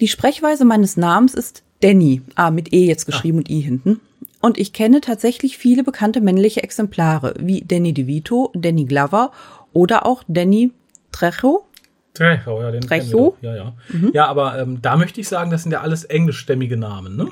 Die 0.00 0.08
Sprechweise 0.08 0.64
meines 0.64 0.96
Namens 0.96 1.34
ist 1.34 1.62
Danny, 1.80 2.22
ah, 2.34 2.50
mit 2.50 2.72
E 2.72 2.86
jetzt 2.86 3.04
geschrieben 3.04 3.38
ah. 3.38 3.40
und 3.40 3.50
I 3.50 3.60
hinten. 3.60 4.00
Und 4.40 4.58
ich 4.58 4.72
kenne 4.72 5.02
tatsächlich 5.02 5.58
viele 5.58 5.84
bekannte 5.84 6.20
männliche 6.20 6.62
Exemplare, 6.62 7.34
wie 7.38 7.62
Danny 7.62 7.92
DeVito, 7.92 8.50
Danny 8.54 8.84
Glover 8.86 9.32
oder 9.72 10.06
auch 10.06 10.24
Danny 10.28 10.72
Trejo. 11.12 11.66
Trejo, 12.14 12.60
ja, 12.60 12.70
den 12.70 12.80
Trejo? 12.82 13.36
Ja, 13.40 13.54
ja. 13.54 13.74
Mhm. 13.88 14.10
Ja, 14.12 14.26
aber 14.26 14.58
ähm, 14.58 14.82
da 14.82 14.96
möchte 14.96 15.20
ich 15.20 15.28
sagen, 15.28 15.50
das 15.50 15.62
sind 15.62 15.72
ja 15.72 15.80
alles 15.80 16.04
englischstämmige 16.04 16.76
Namen, 16.76 17.16
ne? 17.16 17.28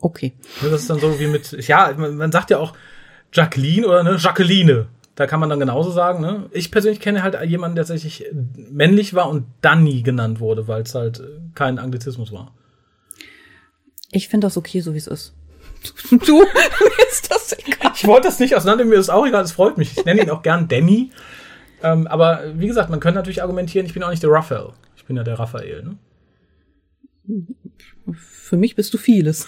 Okay. 0.00 0.34
Das 0.62 0.72
ist 0.72 0.90
dann 0.90 1.00
so 1.00 1.18
wie 1.18 1.26
mit, 1.26 1.52
ja, 1.66 1.92
man, 1.96 2.16
man 2.16 2.32
sagt 2.32 2.50
ja 2.50 2.58
auch 2.58 2.74
Jacqueline 3.32 3.86
oder 3.86 4.02
ne, 4.02 4.16
Jacqueline. 4.18 4.86
Da 5.16 5.26
kann 5.26 5.40
man 5.40 5.50
dann 5.50 5.58
genauso 5.58 5.90
sagen, 5.90 6.20
ne? 6.20 6.48
Ich 6.52 6.70
persönlich 6.70 7.00
kenne 7.00 7.24
halt 7.24 7.36
jemanden, 7.42 7.74
der 7.74 7.84
tatsächlich 7.84 8.26
männlich 8.70 9.14
war 9.14 9.28
und 9.28 9.46
Danny 9.60 10.02
genannt 10.02 10.38
wurde, 10.38 10.68
weil 10.68 10.82
es 10.82 10.94
halt 10.94 11.20
kein 11.56 11.80
Anglizismus 11.80 12.30
war. 12.30 12.54
Ich 14.12 14.28
finde 14.28 14.46
das 14.46 14.56
okay, 14.56 14.80
so 14.80 14.94
wie 14.94 14.98
es 14.98 15.08
ist. 15.08 15.34
Du, 16.10 16.38
mir 16.42 17.08
ist 17.10 17.30
das 17.30 17.56
egal. 17.58 17.92
Ich 17.94 18.06
wollte 18.06 18.28
das 18.28 18.38
nicht 18.38 18.54
auseinander, 18.54 18.84
mir 18.84 18.98
ist 18.98 19.10
auch 19.10 19.26
egal, 19.26 19.42
es 19.42 19.52
freut 19.52 19.76
mich. 19.76 19.96
Ich 19.98 20.04
nenne 20.04 20.22
ihn 20.22 20.30
auch 20.30 20.42
gern 20.42 20.68
Danny. 20.68 21.10
Ähm, 21.82 22.06
aber 22.06 22.42
wie 22.54 22.66
gesagt, 22.66 22.90
man 22.90 23.00
könnte 23.00 23.18
natürlich 23.18 23.42
argumentieren, 23.42 23.86
ich 23.86 23.94
bin 23.94 24.02
auch 24.02 24.10
nicht 24.10 24.22
der 24.22 24.30
Raphael. 24.30 24.70
Ich 24.96 25.04
bin 25.04 25.16
ja 25.16 25.22
der 25.22 25.38
Raphael. 25.38 25.84
Ne? 25.84 25.96
Für 28.12 28.56
mich 28.56 28.74
bist 28.74 28.92
du 28.94 28.98
vieles. 28.98 29.46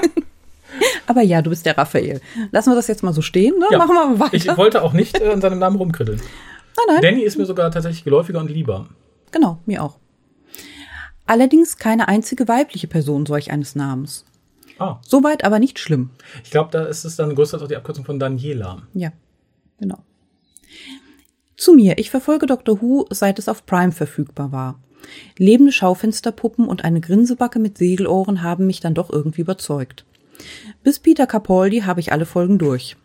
aber 1.06 1.22
ja, 1.22 1.42
du 1.42 1.50
bist 1.50 1.66
der 1.66 1.76
Raphael. 1.76 2.20
Lassen 2.50 2.70
wir 2.70 2.74
das 2.74 2.88
jetzt 2.88 3.02
mal 3.02 3.12
so 3.12 3.22
stehen, 3.22 3.58
ne? 3.58 3.66
Ja. 3.70 3.78
Machen 3.78 3.94
wir 3.94 4.18
weiter. 4.18 4.34
Ich 4.34 4.56
wollte 4.56 4.82
auch 4.82 4.92
nicht 4.92 5.20
äh, 5.20 5.30
an 5.30 5.40
seinem 5.40 5.58
Namen 5.58 5.76
rumkritteln. 5.76 6.18
Nein, 6.18 6.86
nein. 6.88 7.02
Danny 7.02 7.22
ist 7.22 7.38
mir 7.38 7.46
sogar 7.46 7.70
tatsächlich 7.70 8.04
geläufiger 8.04 8.40
und 8.40 8.50
lieber. 8.50 8.88
Genau, 9.32 9.60
mir 9.66 9.82
auch. 9.82 9.98
Allerdings 11.26 11.76
keine 11.76 12.08
einzige 12.08 12.46
weibliche 12.48 12.86
Person 12.86 13.26
solch 13.26 13.50
eines 13.50 13.74
Namens. 13.74 14.24
Ah. 14.78 14.98
Soweit 15.02 15.44
aber 15.44 15.58
nicht 15.58 15.78
schlimm. 15.78 16.10
Ich 16.44 16.50
glaube, 16.50 16.70
da 16.70 16.84
ist 16.84 17.04
es 17.04 17.16
dann 17.16 17.34
größtenteils 17.34 17.64
auch 17.64 17.68
die 17.68 17.76
Abkürzung 17.76 18.04
von 18.04 18.18
Daniela. 18.18 18.82
Ja, 18.94 19.12
genau. 19.78 19.98
Zu 21.56 21.72
mir. 21.72 21.98
Ich 21.98 22.10
verfolge 22.10 22.46
Dr. 22.46 22.80
Who, 22.82 23.06
seit 23.10 23.38
es 23.38 23.48
auf 23.48 23.64
Prime 23.66 23.92
verfügbar 23.92 24.52
war. 24.52 24.80
Lebende 25.38 25.72
Schaufensterpuppen 25.72 26.66
und 26.66 26.84
eine 26.84 27.00
Grinsebacke 27.00 27.58
mit 27.58 27.78
Segelohren 27.78 28.42
haben 28.42 28.66
mich 28.66 28.80
dann 28.80 28.94
doch 28.94 29.10
irgendwie 29.10 29.42
überzeugt. 29.42 30.04
Bis 30.82 30.98
Peter 30.98 31.26
Capaldi 31.26 31.80
habe 31.80 32.00
ich 32.00 32.12
alle 32.12 32.26
Folgen 32.26 32.58
durch. 32.58 32.96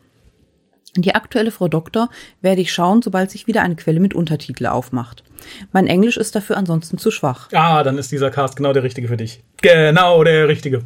Die 0.98 1.16
aktuelle 1.16 1.52
Frau 1.52 1.70
Doktor 1.70 2.10
werde 2.42 2.60
ich 2.60 2.74
schauen, 2.74 3.02
sobald 3.02 3.32
sich 3.32 3.48
wieder 3.48 3.62
eine 3.62 3.78
Quelle 3.78 4.02
mit 4.02 4.14
Untertitel 4.14 4.66
aufmacht. 4.66 5.24
Mein 5.72 5.88
Englisch 5.88 6.18
ist 6.18 6.36
dafür 6.36 6.58
ansonsten 6.58 6.98
zu 6.98 7.12
schwach. 7.12 7.48
Ah, 7.54 7.84
dann 7.84 7.98
ist 7.98 8.12
dieser 8.12 8.30
Cast 8.30 8.58
genau 8.58 8.74
der 8.74 8.84
richtige 8.84 9.08
für 9.08 9.16
dich. 9.16 9.42
Genau 9.62 10.22
der 10.26 10.50
richtige. 10.50 10.84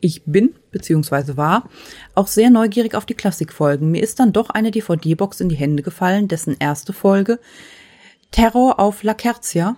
Ich 0.00 0.22
bin, 0.24 0.54
beziehungsweise 0.70 1.36
war, 1.36 1.68
auch 2.14 2.26
sehr 2.26 2.50
neugierig 2.50 2.94
auf 2.94 3.04
die 3.04 3.14
Klassikfolgen. 3.14 3.90
Mir 3.90 4.02
ist 4.02 4.18
dann 4.18 4.32
doch 4.32 4.50
eine 4.50 4.70
DVD-Box 4.70 5.40
in 5.40 5.48
die 5.48 5.56
Hände 5.56 5.82
gefallen, 5.82 6.28
dessen 6.28 6.56
erste 6.58 6.92
Folge 6.92 7.38
Terror 8.30 8.78
auf 8.78 9.02
La 9.02 9.14
Kerzia. 9.14 9.76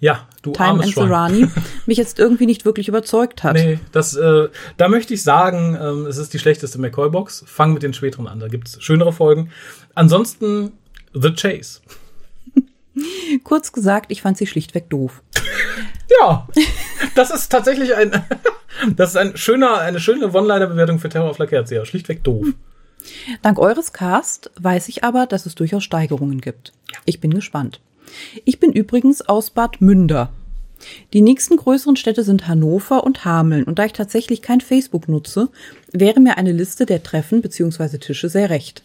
Ja, 0.00 0.28
du 0.42 0.52
Time 0.52 0.82
and 0.82 0.96
Rani 0.96 1.48
mich 1.86 1.98
jetzt 1.98 2.20
irgendwie 2.20 2.46
nicht 2.46 2.64
wirklich 2.64 2.86
überzeugt 2.86 3.42
hat. 3.42 3.54
Nee, 3.54 3.80
das, 3.90 4.14
äh, 4.14 4.48
da 4.76 4.88
möchte 4.88 5.12
ich 5.12 5.24
sagen, 5.24 5.76
ähm, 5.80 6.06
es 6.06 6.18
ist 6.18 6.32
die 6.32 6.38
schlechteste 6.38 6.78
McCoy-Box. 6.78 7.44
Fang 7.46 7.72
mit 7.72 7.82
den 7.82 7.92
späteren 7.92 8.28
an, 8.28 8.38
da 8.38 8.46
gibt's 8.46 8.80
schönere 8.80 9.12
Folgen. 9.12 9.50
Ansonsten 9.94 10.72
The 11.14 11.32
Chase. 11.32 11.80
Kurz 13.44 13.72
gesagt, 13.72 14.12
ich 14.12 14.22
fand 14.22 14.38
sie 14.38 14.46
schlichtweg 14.46 14.88
doof. 14.88 15.22
ja, 16.20 16.46
das 17.16 17.30
ist 17.32 17.48
tatsächlich 17.48 17.96
ein, 17.96 18.12
das 18.96 19.10
ist 19.10 19.16
ein 19.16 19.36
schöner, 19.36 19.78
eine 19.78 20.00
schöne 20.00 20.32
One-Liner-Bewertung 20.32 20.98
für 20.98 21.08
Terror 21.08 21.30
of 21.30 21.38
La 21.38 21.46
Kerzia. 21.46 21.84
Schlichtweg 21.84 22.24
doof. 22.24 22.46
Dank 23.42 23.58
eures 23.58 23.92
Cast 23.92 24.50
weiß 24.60 24.88
ich 24.88 25.04
aber, 25.04 25.26
dass 25.26 25.46
es 25.46 25.54
durchaus 25.54 25.84
Steigerungen 25.84 26.40
gibt. 26.40 26.72
Ich 27.04 27.20
bin 27.20 27.32
gespannt. 27.32 27.80
Ich 28.44 28.58
bin 28.58 28.72
übrigens 28.72 29.22
aus 29.22 29.50
Bad 29.50 29.80
Münder. 29.80 30.30
Die 31.12 31.22
nächsten 31.22 31.56
größeren 31.56 31.96
Städte 31.96 32.22
sind 32.22 32.46
Hannover 32.46 33.04
und 33.04 33.24
Hameln 33.24 33.64
und 33.64 33.78
da 33.78 33.84
ich 33.84 33.92
tatsächlich 33.92 34.42
kein 34.42 34.60
Facebook 34.60 35.08
nutze, 35.08 35.48
wäre 35.92 36.20
mir 36.20 36.38
eine 36.38 36.52
Liste 36.52 36.86
der 36.86 37.02
Treffen 37.02 37.42
bzw. 37.42 37.98
Tische 37.98 38.28
sehr 38.28 38.50
recht. 38.50 38.82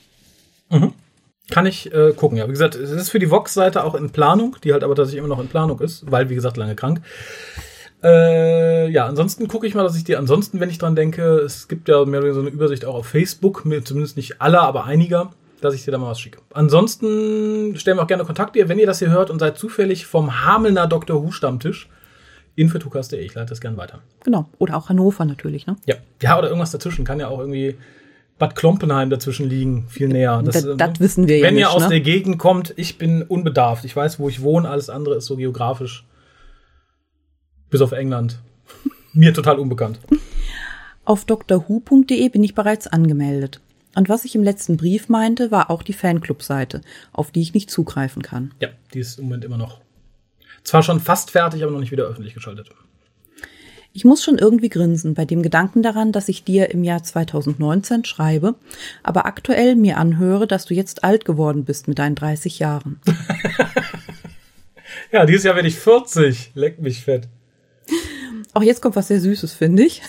Mhm. 0.70 0.94
Kann 1.50 1.66
ich 1.66 1.94
äh, 1.94 2.14
gucken, 2.14 2.38
ja. 2.38 2.48
Wie 2.48 2.52
gesagt, 2.52 2.76
es 2.76 2.90
ist 2.90 3.10
für 3.10 3.20
die 3.20 3.30
Vox-Seite 3.30 3.84
auch 3.84 3.96
in 3.96 4.12
Planung, 4.12 4.56
die 4.64 4.72
halt 4.74 4.84
aber 4.84 4.96
tatsächlich 4.96 5.20
immer 5.20 5.28
noch 5.28 5.42
in 5.42 5.50
Planung 5.50 5.80
ist, 5.82 6.10
weil, 6.10 6.30
wie 6.30 6.36
gesagt, 6.36 6.58
lange 6.58 6.76
krank. 6.76 7.02
Äh, 8.04 8.90
ja, 8.90 9.06
ansonsten 9.06 9.48
gucke 9.48 9.66
ich 9.66 9.76
mal, 9.76 9.84
dass 9.84 9.96
ich 9.96 10.04
dir 10.04 10.20
ansonsten, 10.20 10.60
wenn 10.60 10.70
ich 10.70 10.78
dran 10.78 10.96
denke, 10.96 11.40
es 11.40 11.68
gibt 11.68 11.88
ja 11.88 12.04
mehr 12.06 12.20
oder 12.20 12.28
weniger 12.28 12.34
so 12.34 12.42
eine 12.42 12.50
Übersicht 12.50 12.86
auch 12.86 12.96
auf 12.96 13.08
Facebook, 13.08 13.64
zumindest 13.86 14.18
nicht 14.18 14.42
aller, 14.42 14.62
aber 14.62 14.86
einiger, 14.86 15.32
dass 15.62 15.74
ich 15.74 15.86
dir 15.86 15.92
da 15.92 15.98
mal 15.98 16.10
was 16.10 16.20
schicke. 16.20 16.40
Ansonsten 16.54 17.76
stellen 17.78 17.98
wir 17.98 18.04
auch 18.04 18.08
gerne 18.08 18.26
Kontakt 18.26 18.56
ihr, 18.58 18.68
wenn 18.68 18.80
ihr 18.80 18.88
das 18.88 19.00
hier 19.00 19.10
hört 19.10 19.30
und 19.30 19.40
seid 19.40 19.58
zufällig 19.58 20.06
vom 20.06 20.46
Hamelner 20.46 20.88
Dr. 20.88 21.24
Who 21.24 21.32
Stammtisch. 21.32 21.90
Info.tukas.de, 22.56 23.20
ich 23.20 23.34
leite 23.34 23.50
das 23.50 23.62
gerne 23.62 23.78
weiter. 23.78 24.00
Genau. 24.24 24.48
Oder 24.60 24.78
auch 24.78 24.90
Hannover 24.90 25.26
natürlich, 25.26 25.66
ne? 25.66 25.76
Ja. 25.88 25.96
Ja, 26.22 26.38
oder 26.38 26.50
irgendwas 26.50 26.70
dazwischen. 26.70 27.04
Kann 27.04 27.20
ja 27.20 27.28
auch 27.28 27.40
irgendwie 27.40 27.76
Bad 28.38 28.56
Klompenheim 28.56 29.10
dazwischen 29.10 29.50
liegen, 29.50 29.88
viel 29.88 30.08
näher. 30.08 30.44
Das, 30.46 30.64
das, 30.64 30.78
das 30.78 31.00
wissen 31.00 31.28
wir 31.28 31.40
ja 31.40 31.48
Wenn 31.48 31.58
ihr 31.58 31.72
aus 31.72 31.84
ne? 31.84 31.90
der 31.90 32.02
Gegend 32.02 32.38
kommt, 32.38 32.72
ich 32.76 33.00
bin 33.00 33.24
unbedarft. 33.24 33.86
Ich 33.86 33.96
weiß, 33.96 34.20
wo 34.20 34.30
ich 34.30 34.44
wohne, 34.44 34.70
alles 34.70 34.92
andere 34.92 35.16
ist 35.16 35.26
so 35.26 35.36
geografisch 35.36 36.06
bis 37.74 37.82
auf 37.82 37.92
England. 37.92 38.40
Mir 39.14 39.34
total 39.34 39.60
unbekannt. 39.60 40.00
Auf 41.04 41.26
drwho.de 41.26 42.30
bin 42.30 42.44
ich 42.44 42.56
bereits 42.56 42.88
angemeldet. 42.88 43.60
Und 43.96 44.10
was 44.10 44.24
ich 44.24 44.36
im 44.36 44.44
letzten 44.44 44.78
Brief 44.78 45.10
meinte, 45.10 45.52
war 45.52 45.70
auch 45.70 45.84
die 45.84 45.94
Fanclub-Seite, 45.94 46.82
auf 47.12 47.32
die 47.32 47.42
ich 47.42 47.54
nicht 47.54 47.70
zugreifen 47.70 48.22
kann. 48.22 48.54
Ja, 48.62 48.70
die 48.94 49.00
ist 49.00 49.20
im 49.20 49.26
Moment 49.26 49.44
immer 49.44 49.58
noch 49.58 49.82
Zwar 50.64 50.82
schon 50.82 51.00
fast 51.00 51.32
fertig, 51.32 51.64
aber 51.64 51.72
noch 51.72 51.80
nicht 51.80 51.92
wieder 51.92 52.06
öffentlich 52.06 52.34
geschaltet. 52.34 52.70
Ich 53.96 54.06
muss 54.06 54.24
schon 54.24 54.40
irgendwie 54.40 54.70
grinsen 54.70 55.14
bei 55.14 55.26
dem 55.26 55.44
Gedanken 55.44 55.84
daran, 55.84 56.12
dass 56.12 56.30
ich 56.30 56.44
dir 56.44 56.72
im 56.72 56.84
Jahr 56.84 57.04
2019 57.04 58.06
schreibe, 58.06 58.56
aber 59.04 59.28
aktuell 59.28 59.76
mir 59.76 59.98
anhöre, 59.98 60.48
dass 60.48 60.66
du 60.66 60.74
jetzt 60.74 61.04
alt 61.04 61.26
geworden 61.26 61.66
bist 61.66 61.88
mit 61.88 62.00
deinen 62.00 62.16
30 62.16 62.58
Jahren. 62.58 63.00
ja, 65.12 65.28
dieses 65.28 65.44
Jahr 65.44 65.56
werde 65.56 65.68
ich 65.68 65.76
40. 65.76 66.54
Leck 66.56 66.80
mich 66.80 67.04
fett. 67.04 67.28
Auch 68.54 68.64
jetzt 68.64 68.82
kommt 68.82 68.96
was 68.96 69.08
sehr 69.08 69.20
Süßes, 69.20 69.54
finde 69.54 69.84
ich. 69.84 70.02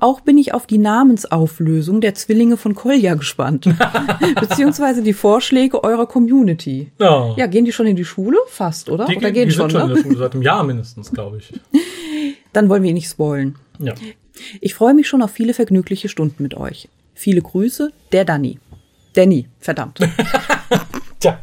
Auch 0.00 0.20
bin 0.20 0.36
ich 0.36 0.52
auf 0.52 0.66
die 0.66 0.78
Namensauflösung 0.78 2.00
der 2.00 2.14
Zwillinge 2.14 2.56
von 2.56 2.74
Kolja 2.74 3.14
gespannt. 3.14 3.68
Beziehungsweise 4.40 5.02
die 5.02 5.12
Vorschläge 5.12 5.82
eurer 5.84 6.06
Community. 6.06 6.90
Oh. 6.98 7.34
Ja, 7.36 7.46
gehen 7.46 7.64
die 7.64 7.72
schon 7.72 7.86
in 7.86 7.96
die 7.96 8.04
Schule? 8.04 8.36
Fast, 8.48 8.90
oder? 8.90 9.06
Die, 9.06 9.16
oder 9.16 9.30
gehen 9.30 9.48
die 9.48 9.54
schon, 9.54 9.70
sind 9.70 9.80
schon 9.80 9.88
ne? 9.88 9.94
in 9.94 10.02
der 10.02 10.02
Schule, 10.02 10.18
seit 10.18 10.34
einem 10.34 10.42
Jahr 10.42 10.64
mindestens, 10.64 11.12
glaube 11.12 11.38
ich. 11.38 11.52
Dann 12.52 12.68
wollen 12.68 12.82
wir 12.82 12.90
ihn 12.90 12.94
nicht 12.94 13.08
spoilen. 13.08 13.56
Ja. 13.78 13.94
Ich 14.60 14.74
freue 14.74 14.94
mich 14.94 15.08
schon 15.08 15.22
auf 15.22 15.30
viele 15.30 15.54
vergnügliche 15.54 16.08
Stunden 16.08 16.42
mit 16.42 16.54
euch. 16.54 16.88
Viele 17.14 17.40
Grüße, 17.40 17.92
der 18.12 18.24
Danny. 18.24 18.58
Danny, 19.14 19.48
verdammt. 19.60 20.00
Tja. 21.20 21.40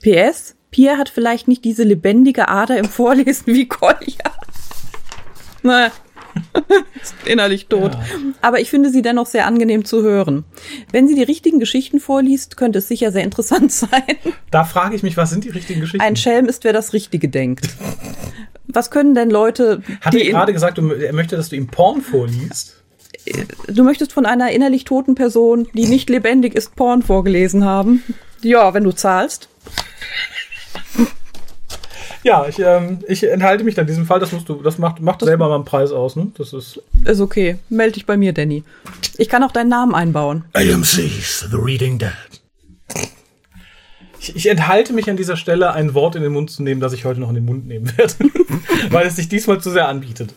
PS, 0.00 0.54
Pia 0.70 0.96
hat 0.98 1.08
vielleicht 1.08 1.48
nicht 1.48 1.64
diese 1.64 1.82
lebendige 1.82 2.48
Ader 2.48 2.78
im 2.78 2.84
Vorlesen 2.86 3.46
wie 3.46 3.66
Kolja. 3.66 4.32
Naja. 5.62 5.90
ist 7.02 7.14
innerlich 7.24 7.66
tot. 7.66 7.92
Ja. 7.92 8.00
Aber 8.42 8.60
ich 8.60 8.70
finde 8.70 8.90
sie 8.90 9.02
dennoch 9.02 9.26
sehr 9.26 9.46
angenehm 9.46 9.84
zu 9.84 10.02
hören. 10.02 10.44
Wenn 10.92 11.08
sie 11.08 11.14
die 11.14 11.22
richtigen 11.22 11.58
Geschichten 11.58 12.00
vorliest, 12.00 12.56
könnte 12.56 12.78
es 12.78 12.88
sicher 12.88 13.12
sehr 13.12 13.24
interessant 13.24 13.72
sein. 13.72 14.02
Da 14.50 14.64
frage 14.64 14.94
ich 14.94 15.02
mich, 15.02 15.16
was 15.16 15.30
sind 15.30 15.44
die 15.44 15.50
richtigen 15.50 15.80
Geschichten? 15.80 16.04
Ein 16.04 16.16
Schelm 16.16 16.46
ist, 16.46 16.64
wer 16.64 16.72
das 16.72 16.92
Richtige 16.92 17.28
denkt. 17.28 17.68
Was 18.66 18.90
können 18.90 19.14
denn 19.14 19.30
Leute. 19.30 19.82
Hat 20.00 20.14
er 20.14 20.24
gerade 20.24 20.52
gesagt, 20.52 20.78
er 20.78 21.12
möchte, 21.12 21.36
dass 21.36 21.48
du 21.48 21.56
ihm 21.56 21.68
Porn 21.68 22.02
vorliest? 22.02 22.76
Du 23.68 23.82
möchtest 23.82 24.12
von 24.12 24.26
einer 24.26 24.50
innerlich 24.50 24.84
toten 24.84 25.14
Person, 25.14 25.66
die 25.74 25.86
nicht 25.86 26.08
lebendig 26.10 26.54
ist, 26.54 26.76
Porn 26.76 27.02
vorgelesen 27.02 27.64
haben. 27.64 28.02
Ja, 28.42 28.74
wenn 28.74 28.84
du 28.84 28.92
zahlst. 28.92 29.48
Ja, 32.24 32.46
ich, 32.48 32.58
ähm, 32.58 32.98
ich 33.06 33.22
enthalte 33.24 33.64
mich 33.64 33.74
dann 33.74 33.84
in 33.84 33.88
diesem 33.88 34.06
Fall. 34.06 34.20
Das 34.20 34.32
musst 34.32 34.48
du, 34.48 34.62
das 34.62 34.78
macht, 34.78 35.00
macht 35.00 35.22
das 35.22 35.28
selber 35.28 35.48
mal 35.48 35.54
einen 35.54 35.64
Preis 35.64 35.92
aus, 35.92 36.16
ne? 36.16 36.32
Das 36.36 36.52
ist. 36.52 36.82
Ist 37.04 37.20
okay. 37.20 37.58
Meld 37.68 37.96
dich 37.96 38.06
bei 38.06 38.16
mir, 38.16 38.32
Danny. 38.32 38.64
Ich 39.16 39.28
kann 39.28 39.42
auch 39.42 39.52
deinen 39.52 39.68
Namen 39.68 39.94
einbauen. 39.94 40.44
AMC's 40.52 41.46
The 41.50 41.56
Reading 41.56 41.98
Dead. 41.98 42.10
Ich, 44.20 44.34
ich 44.34 44.46
enthalte 44.48 44.92
mich 44.92 45.08
an 45.08 45.16
dieser 45.16 45.36
Stelle, 45.36 45.72
ein 45.72 45.94
Wort 45.94 46.16
in 46.16 46.22
den 46.22 46.32
Mund 46.32 46.50
zu 46.50 46.62
nehmen, 46.62 46.80
das 46.80 46.92
ich 46.92 47.04
heute 47.04 47.20
noch 47.20 47.28
in 47.28 47.36
den 47.36 47.44
Mund 47.44 47.66
nehmen 47.66 47.96
werde. 47.96 48.14
Weil 48.90 49.06
es 49.06 49.16
sich 49.16 49.28
diesmal 49.28 49.60
zu 49.60 49.70
sehr 49.70 49.88
anbietet. 49.88 50.34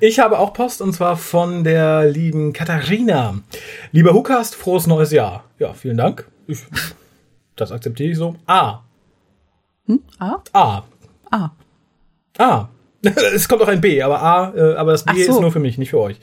Ich 0.00 0.18
habe 0.18 0.38
auch 0.38 0.52
Post 0.52 0.82
und 0.82 0.92
zwar 0.92 1.16
von 1.16 1.64
der 1.64 2.04
lieben 2.06 2.52
Katharina. 2.52 3.40
Lieber 3.92 4.12
Hukast, 4.12 4.54
frohes 4.54 4.86
neues 4.86 5.12
Jahr. 5.12 5.44
Ja, 5.58 5.72
vielen 5.72 5.96
Dank. 5.96 6.28
Ich, 6.46 6.58
das 7.56 7.72
akzeptiere 7.72 8.10
ich 8.10 8.18
so. 8.18 8.36
Ah, 8.46 8.80
hm? 9.86 10.00
A? 10.18 10.42
A. 10.52 10.82
A. 11.30 11.50
A. 12.38 12.68
es 13.34 13.48
kommt 13.48 13.62
auch 13.62 13.68
ein 13.68 13.80
B, 13.80 14.02
aber 14.02 14.22
A, 14.22 14.54
äh, 14.54 14.74
aber 14.74 14.92
das 14.92 15.04
B 15.04 15.22
so. 15.22 15.32
ist 15.32 15.40
nur 15.40 15.52
für 15.52 15.60
mich, 15.60 15.78
nicht 15.78 15.90
für 15.90 16.00
euch. 16.00 16.18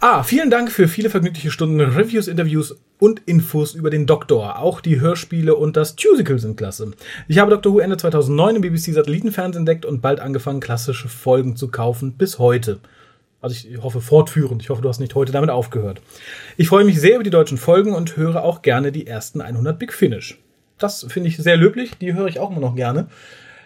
Ah, 0.00 0.22
vielen 0.22 0.50
Dank 0.50 0.70
für 0.70 0.86
viele 0.86 1.08
vergnügliche 1.08 1.50
Stunden 1.50 1.80
Reviews, 1.80 2.28
Interviews 2.28 2.76
und 2.98 3.22
Infos 3.26 3.74
über 3.74 3.90
den 3.90 4.06
Doktor. 4.06 4.58
Auch 4.58 4.80
die 4.80 5.00
Hörspiele 5.00 5.54
und 5.54 5.76
das 5.76 5.96
Tusical 5.96 6.38
sind 6.38 6.56
klasse. 6.56 6.90
Ich 7.26 7.38
habe 7.38 7.52
Doctor 7.52 7.72
Who 7.72 7.78
Ende 7.78 7.96
2009 7.96 8.56
im 8.56 8.62
BBC 8.62 8.92
Satellitenfernsehen 8.92 9.62
entdeckt 9.62 9.86
und 9.86 10.02
bald 10.02 10.20
angefangen, 10.20 10.60
klassische 10.60 11.08
Folgen 11.08 11.56
zu 11.56 11.68
kaufen, 11.68 12.18
bis 12.18 12.38
heute. 12.38 12.80
Also 13.40 13.56
ich 13.68 13.82
hoffe 13.82 14.00
fortführend. 14.00 14.62
Ich 14.62 14.70
hoffe, 14.70 14.82
du 14.82 14.88
hast 14.88 15.00
nicht 15.00 15.14
heute 15.14 15.32
damit 15.32 15.50
aufgehört. 15.50 16.02
Ich 16.56 16.68
freue 16.68 16.84
mich 16.84 17.00
sehr 17.00 17.14
über 17.14 17.24
die 17.24 17.30
deutschen 17.30 17.56
Folgen 17.56 17.94
und 17.94 18.16
höre 18.16 18.42
auch 18.42 18.62
gerne 18.62 18.90
die 18.90 19.06
ersten 19.06 19.40
100 19.40 19.78
Big 19.78 19.92
Finish. 19.92 20.38
Das 20.78 21.06
finde 21.08 21.28
ich 21.28 21.36
sehr 21.36 21.56
löblich. 21.56 21.98
Die 21.98 22.14
höre 22.14 22.26
ich 22.26 22.40
auch 22.40 22.50
immer 22.50 22.60
noch 22.60 22.74
gerne. 22.74 23.06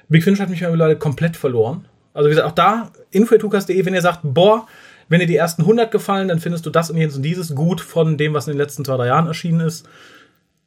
Big 0.09 0.25
Finish 0.25 0.41
hat 0.41 0.49
mich 0.49 0.61
mittlerweile 0.61 0.97
komplett 0.97 1.37
verloren. 1.37 1.87
Also 2.15 2.29
wie 2.29 2.31
gesagt, 2.31 2.49
auch 2.49 2.55
da, 2.55 2.91
info.tukas.de, 3.11 3.85
wenn 3.85 3.95
ihr 3.95 4.03
sagt, 4.03 4.21
boah, 4.23 4.67
wenn 5.09 5.21
dir 5.21 5.27
die 5.27 5.37
ersten 5.37 5.63
100 5.63 5.91
gefallen, 5.91 6.29
dann 6.29 6.41
findest 6.41 6.67
du 6.67 6.71
das 6.71 6.91
und 6.91 6.97
jenes 6.97 7.17
und 7.17 7.23
dieses 7.23 7.55
gut 7.55 7.81
von 7.81 8.17
dem, 8.17 8.35
was 8.35 8.47
in 8.47 8.55
den 8.55 8.59
letzten 8.59 8.85
zwei, 8.85 8.97
drei 8.97 9.07
Jahren 9.07 9.27
erschienen 9.27 9.61
ist. 9.61 9.89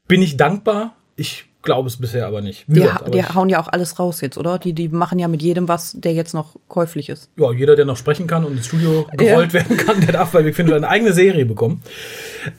Bin 0.07 0.21
ich 0.21 0.37
dankbar. 0.37 0.95
Ich 1.15 1.50
glaube 1.61 1.87
es 1.87 1.97
bisher 1.97 2.27
aber 2.27 2.41
nicht. 2.41 2.65
Die, 2.67 2.81
gesagt, 2.81 3.13
die 3.13 3.23
hauen 3.23 3.49
ja 3.49 3.61
auch 3.61 3.67
alles 3.67 3.99
raus 3.99 4.21
jetzt, 4.21 4.37
oder? 4.37 4.59
Die, 4.59 4.73
die 4.73 4.89
machen 4.89 5.19
ja 5.19 5.27
mit 5.27 5.41
jedem 5.41 5.67
was, 5.67 5.93
der 5.93 6.13
jetzt 6.13 6.33
noch 6.33 6.55
käuflich 6.67 7.09
ist. 7.09 7.29
Ja, 7.37 7.51
jeder, 7.51 7.75
der 7.75 7.85
noch 7.85 7.97
sprechen 7.97 8.27
kann 8.27 8.45
und 8.45 8.53
ins 8.53 8.67
Studio 8.67 9.07
gerollt 9.15 9.53
ja. 9.53 9.59
werden 9.59 9.77
kann, 9.77 10.01
der 10.01 10.13
darf 10.13 10.31
bei 10.31 10.43
Big 10.43 10.55
Finish 10.55 10.73
eine 10.73 10.87
eigene 10.87 11.13
Serie 11.13 11.45
bekommen. 11.45 11.81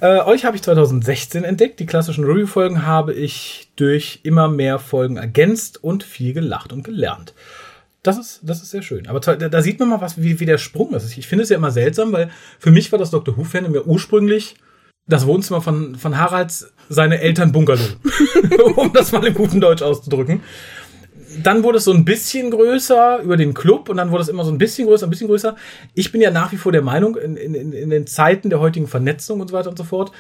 Äh, 0.01 0.21
euch 0.21 0.45
habe 0.45 0.57
ich 0.57 0.63
2016 0.63 1.45
entdeckt. 1.45 1.81
Die 1.81 1.87
klassischen 1.87 2.25
Review-Folgen 2.25 2.87
habe 2.87 3.13
ich 3.13 3.71
durch 3.77 4.21
immer 4.23 4.49
mehr 4.49 4.79
Folgen 4.79 5.17
ergänzt 5.17 5.83
und 5.83 6.05
viel 6.05 6.33
gelacht 6.33 6.73
und 6.73 6.85
gelernt. 6.85 7.35
Das 8.03 8.19
ist, 8.19 8.41
das 8.43 8.63
ist 8.63 8.71
sehr 8.71 8.83
schön. 8.83 9.07
Aber 9.07 9.21
da, 9.21 9.37
da 9.37 9.63
sieht 9.63 9.79
man 9.79 9.89
mal, 9.89 10.01
was, 10.01 10.21
wie, 10.21 10.41
wie 10.41 10.47
der 10.47 10.59
Sprung 10.59 10.93
ist. 10.93 11.17
Ich 11.17 11.29
finde 11.29 11.45
es 11.45 11.51
ja 11.51 11.57
immer 11.57 11.71
seltsam, 11.71 12.13
weil 12.13 12.31
für 12.59 12.73
mich 12.73 12.91
war 12.91 12.99
das 12.99 13.11
Dr. 13.11 13.37
Who-Fan 13.37 13.71
mir 13.71 13.87
ursprünglich 13.87 14.57
das 15.07 15.27
Wohnzimmer 15.27 15.61
von, 15.61 15.97
von 15.97 16.19
Haralds 16.19 16.72
seine 16.93 17.21
Eltern 17.21 17.53
Bungalow. 17.53 17.81
um 18.77 18.93
das 18.93 19.13
mal 19.13 19.25
im 19.25 19.35
guten 19.35 19.61
Deutsch 19.61 19.83
auszudrücken. 19.83 20.43
Dann 21.43 21.63
wurde 21.63 21.79
es 21.79 21.85
so 21.85 21.93
ein 21.93 22.05
bisschen 22.05 22.51
größer 22.51 23.21
über 23.23 23.39
den 23.39 23.55
Club 23.55 23.89
und 23.89 23.97
dann 23.97 24.11
wurde 24.11 24.23
es 24.23 24.29
immer 24.29 24.45
so 24.45 24.53
ein 24.53 24.59
bisschen 24.59 24.87
größer, 24.87 25.07
ein 25.07 25.11
bisschen 25.11 25.29
größer. 25.29 25.57
Ich 25.95 26.13
bin 26.13 26.21
ja 26.21 26.31
nach 26.31 26.53
wie 26.53 26.59
vor 26.59 26.73
der 26.73 26.83
Meinung, 26.83 27.17
in, 27.17 27.37
in, 27.37 27.73
in 27.73 27.91
den 27.91 28.07
Zeiten 28.07 28.51
der 28.51 28.61
heutigen 28.61 28.87
Vernetzung 28.87 29.41
und 29.41 29.49
so 29.49 29.57
weiter 29.57 29.71
und 29.71 29.79
so 29.79 29.85
fort, 29.85 30.13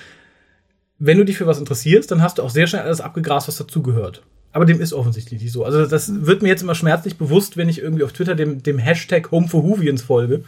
wenn 0.98 1.18
du 1.18 1.24
dich 1.24 1.36
für 1.36 1.46
was 1.46 1.58
interessierst, 1.58 2.10
dann 2.10 2.22
hast 2.22 2.38
du 2.38 2.42
auch 2.42 2.50
sehr 2.50 2.66
schnell 2.66 2.82
alles 2.82 3.00
abgegrast, 3.00 3.48
was 3.48 3.58
dazugehört. 3.58 4.22
Aber 4.52 4.64
dem 4.64 4.80
ist 4.80 4.92
offensichtlich 4.92 5.42
nicht 5.42 5.52
so. 5.52 5.64
Also 5.64 5.84
das 5.86 6.26
wird 6.26 6.42
mir 6.42 6.48
jetzt 6.48 6.62
immer 6.62 6.74
schmerzlich 6.74 7.16
bewusst, 7.16 7.56
wenn 7.56 7.68
ich 7.68 7.82
irgendwie 7.82 8.04
auf 8.04 8.12
Twitter 8.12 8.34
dem, 8.34 8.62
dem 8.62 8.78
Hashtag 8.78 9.30
Home 9.30 9.48
for 9.48 9.64
Whovians 9.64 10.02
folge, 10.02 10.44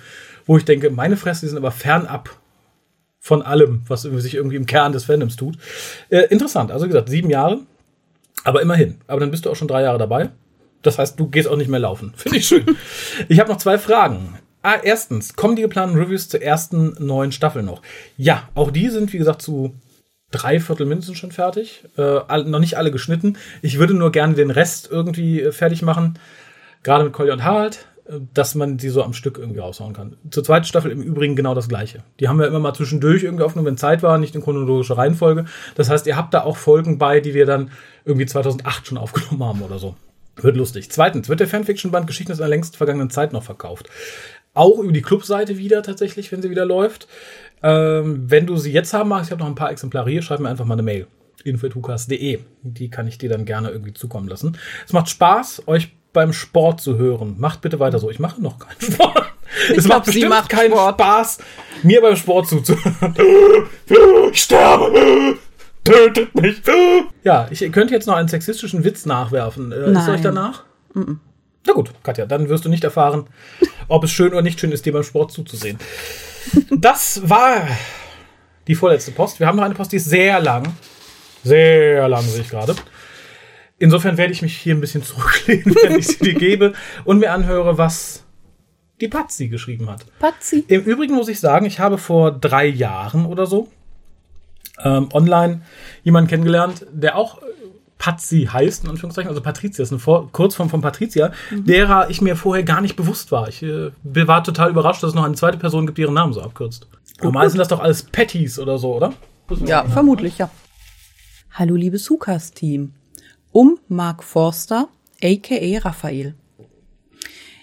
wo 0.47 0.57
ich 0.57 0.65
denke, 0.65 0.91
meine 0.91 1.17
Fresse, 1.17 1.43
die 1.43 1.49
sind 1.49 1.59
aber 1.59 1.73
fernab 1.73 2.39
von 3.25 3.41
allem, 3.41 3.81
was 3.89 4.03
sich 4.03 4.35
irgendwie 4.35 4.57
im 4.57 4.67
Kern 4.67 4.93
des 4.93 5.05
Fandoms 5.05 5.37
tut. 5.37 5.57
Äh, 6.11 6.27
interessant. 6.29 6.71
Also 6.71 6.85
wie 6.85 6.91
gesagt, 6.91 7.09
sieben 7.09 7.31
Jahre, 7.31 7.61
aber 8.45 8.61
immerhin. 8.61 8.99
Aber 9.07 9.19
dann 9.19 9.31
bist 9.31 9.47
du 9.47 9.51
auch 9.51 9.57
schon 9.57 9.67
drei 9.67 9.81
Jahre 9.81 9.97
dabei. 9.97 10.29
Das 10.83 10.99
heißt, 10.99 11.19
du 11.19 11.29
gehst 11.29 11.49
auch 11.49 11.57
nicht 11.57 11.71
mehr 11.71 11.81
laufen. 11.81 12.13
Finde 12.17 12.37
ich 12.37 12.47
schön. 12.47 12.67
ich 13.31 13.41
habe 13.41 13.51
noch 13.51 13.57
zwei 13.57 13.79
Fragen. 13.79 14.39
Ah, 14.61 14.77
erstens, 14.83 15.37
kommen 15.37 15.57
die 15.57 15.63
geplanten 15.63 15.97
Reviews 15.97 16.29
zur 16.29 16.43
ersten 16.43 16.97
neuen 16.99 17.33
Staffel 17.33 17.63
noch? 17.63 17.81
Ja, 18.19 18.51
auch 18.55 18.71
die 18.71 18.91
sind, 18.91 19.15
wie 19.15 19.19
gesagt, 19.19 19.41
zu 19.41 19.75
drei 20.31 20.61
Viertel 20.61 20.85
mindestens 20.85 21.17
schon 21.17 21.33
fertig. 21.33 21.83
Äh, 21.97 22.43
noch 22.43 22.61
nicht 22.61 22.77
alle 22.77 22.91
geschnitten. 22.91 23.39
Ich 23.63 23.79
würde 23.79 23.95
nur 23.95 24.13
gerne 24.13 24.35
den 24.35 24.51
Rest 24.51 24.91
irgendwie 24.91 25.41
äh, 25.41 25.51
fertig 25.51 25.81
machen. 25.81 26.19
Gerade 26.83 27.05
mit 27.05 27.15
Collier 27.15 27.33
und 27.33 27.45
Harald, 27.45 27.87
dass 28.35 28.55
man 28.55 28.79
sie 28.79 28.91
so 28.91 29.03
am 29.03 29.15
Stück 29.15 29.39
irgendwie 29.39 29.61
raushauen 29.61 29.95
kann. 29.95 30.17
Zur 30.31 30.45
zweiten 30.45 30.67
Staffel 30.67 30.91
im 30.91 31.03
Übrigen 31.03 31.37
genau 31.37 31.55
das 31.55 31.69
gleiche. 31.69 32.05
Die 32.21 32.29
haben 32.29 32.39
wir 32.39 32.47
immer 32.47 32.59
mal 32.59 32.75
zwischendurch 32.75 33.23
irgendwie 33.23 33.45
aufgenommen, 33.45 33.69
wenn 33.69 33.77
Zeit 33.79 34.03
war, 34.03 34.19
nicht 34.19 34.35
in 34.35 34.43
chronologischer 34.43 34.99
Reihenfolge. 34.99 35.47
Das 35.75 35.89
heißt, 35.89 36.07
ihr 36.07 36.17
habt 36.17 36.35
da 36.35 36.43
auch 36.43 36.59
Folgen 36.59 36.99
bei, 36.99 37.21
die 37.21 37.33
wir 37.33 37.47
dann 37.47 37.71
irgendwie 38.05 38.27
2008 38.27 38.87
schon 38.87 38.99
aufgenommen 38.99 39.43
haben 39.43 39.63
oder 39.63 39.79
so. 39.79 39.97
Wird 40.37 40.57
lustig. 40.57 40.91
Zweitens, 40.91 41.29
wird 41.29 41.41
der 41.41 41.47
Fanfiction-Band 41.47 42.07
Geschichten 42.07 42.33
aus 42.33 42.41
einer 42.41 42.49
längst 42.49 42.77
vergangenen 42.77 43.09
Zeit 43.09 43.33
noch 43.33 43.43
verkauft? 43.43 43.89
Auch 44.53 44.79
über 44.79 44.93
die 44.93 45.03
Clubseite 45.03 45.59
wieder 45.59 45.83
tatsächlich, 45.83 46.31
wenn 46.31 46.43
sie 46.43 46.51
wieder 46.51 46.67
läuft. 46.67 47.09
Ähm, 47.63 48.31
wenn 48.31 48.47
du 48.47 48.57
sie 48.57 48.73
jetzt 48.73 48.93
haben 48.93 49.09
magst, 49.09 49.29
ich 49.29 49.33
habe 49.33 49.41
noch 49.41 49.49
ein 49.49 49.55
paar 49.55 49.71
Exemplare 49.71 50.11
hier, 50.11 50.23
schreib 50.23 50.41
mir 50.41 50.51
einfach 50.51 50.67
mal 50.67 50.75
eine 50.75 50.83
Mail. 50.83 51.07
info.hukas.de. 51.45 52.41
Die 52.63 52.91
kann 52.91 53.07
ich 53.07 53.17
dir 53.17 53.31
dann 53.31 53.47
gerne 53.47 53.71
irgendwie 53.71 53.95
zukommen 53.95 54.29
lassen. 54.29 54.59
Es 54.87 54.93
macht 54.93 55.09
Spaß, 55.09 55.63
euch 55.67 55.93
beim 56.15 56.33
Sport 56.33 56.81
zu 56.81 56.97
hören. 56.97 57.35
Macht 57.39 57.61
bitte 57.61 57.79
weiter 57.79 57.99
so. 57.99 58.11
Ich 58.11 58.19
mache 58.19 58.41
noch 58.41 58.59
keinen 58.59 58.81
Sport. 58.93 59.33
Ich 59.71 59.77
es 59.77 59.85
glaub, 59.85 59.99
macht 59.99 60.07
bestimmt 60.07 60.31
macht 60.31 60.49
keinen 60.49 60.73
Sport. 60.73 60.95
Spaß, 60.95 61.39
mir 61.83 62.01
beim 62.01 62.17
Sport 62.17 62.49
zuzuhören. 62.49 63.15
Ich 64.33 64.43
sterbe. 64.43 65.37
Tötet 65.85 66.35
mich. 66.35 66.63
Ja, 67.23 67.47
ich 67.51 67.61
könnte 67.71 67.93
jetzt 67.93 68.07
noch 68.07 68.15
einen 68.15 68.29
sexistischen 68.29 68.85
Witz 68.85 69.05
nachwerfen. 69.05 69.71
Äh, 69.71 69.93
ist 69.93 70.09
euch 70.09 70.23
danach? 70.23 70.65
-mm. 70.95 71.19
Na 71.67 71.73
gut, 71.73 71.91
Katja, 72.03 72.27
dann 72.27 72.49
wirst 72.49 72.65
du 72.65 72.69
nicht 72.69 72.85
erfahren, 72.85 73.27
ob 73.89 74.05
es 74.05 74.11
schön 74.11 74.33
oder 74.33 74.43
nicht 74.43 74.61
schön 74.61 74.73
ist, 74.73 74.85
dir 74.87 74.93
beim 74.93 75.03
Sport 75.03 75.33
zuzusehen. 75.33 75.79
Das 76.71 77.29
war 77.29 77.67
die 78.67 78.75
vorletzte 78.75 79.13
Post. 79.13 79.41
Wir 79.41 79.47
haben 79.47 79.57
noch 79.57 79.65
eine 79.65 79.75
Post, 79.75 79.93
die 79.93 79.97
ist 79.97 80.07
sehr 80.07 80.41
lang. 80.41 80.75
Sehr 81.43 82.09
lang, 82.09 82.23
sehe 82.23 82.43
ich 82.43 82.51
gerade. 82.51 82.75
Insofern 83.79 84.17
werde 84.17 84.33
ich 84.33 84.43
mich 84.43 84.57
hier 84.57 84.75
ein 84.75 84.81
bisschen 84.81 85.03
zurücklehnen, 85.03 85.75
wenn 85.83 85.99
ich 85.99 86.07
sie 86.07 86.19
dir 86.19 86.35
gebe 86.35 86.75
und 87.05 87.19
mir 87.19 87.33
anhöre, 87.33 87.77
was 87.79 88.25
die 89.01 89.09
Patzi 89.09 89.49
geschrieben 89.49 89.91
hat. 89.91 90.07
Patzi. 90.21 90.65
Im 90.69 90.83
Übrigen 90.83 91.15
muss 91.15 91.29
ich 91.29 91.41
sagen, 91.41 91.67
ich 91.67 91.81
habe 91.81 91.99
vor 91.99 92.31
drei 92.31 92.67
Jahren 92.67 93.27
oder 93.27 93.47
so 93.47 93.69
ähm, 94.83 95.09
online 95.13 95.63
jemanden 96.03 96.31
kennengelernt, 96.31 96.87
der 96.93 97.17
auch 97.17 97.39
Patsy 97.99 98.49
heißt, 98.53 98.85
in 98.85 98.91
Anführungszeichen, 98.91 99.29
also 99.29 99.41
Patricia, 99.41 99.83
ist 99.83 99.91
eine 99.91 99.99
Vor 99.99 100.31
Kurzform 100.31 100.69
von 100.69 100.81
Patricia, 100.81 101.33
mhm. 101.51 101.65
derer 101.65 102.11
ich 102.11 102.21
mir 102.21 102.37
vorher 102.37 102.65
gar 102.65 102.81
nicht 102.81 102.97
bewusst 102.97 103.33
war. 103.33 103.49
Ich 103.49 103.63
äh, 103.63 103.91
war 104.03 104.45
total 104.45 104.71
überrascht, 104.71 105.03
dass 105.03 105.11
es 105.11 105.15
noch 105.15 105.25
eine 105.25 105.35
zweite 105.35 105.59
Person 105.59 105.87
gibt, 105.87 105.99
die 105.99 106.03
ihren 106.03 106.15
Namen 106.15 106.33
so 106.33 106.43
abkürzt. 106.43 106.87
Normal 107.23 107.49
sind 107.49 107.59
das 107.59 107.69
doch 107.69 107.81
alles 107.81 108.03
Patties 108.03 108.59
oder 108.59 108.79
so, 108.79 108.95
oder? 108.95 109.15
Ja, 109.65 109.85
vermutlich, 109.85 110.39
ja. 110.39 110.51
Hallo, 111.53 111.77
liebes 111.77 112.05
Sukas-Team. 112.05 112.93
Um 113.55 113.79
Mark 113.87 114.25
Forster, 114.25 114.89
a.k.a. 115.23 115.79
Raphael. 115.79 116.35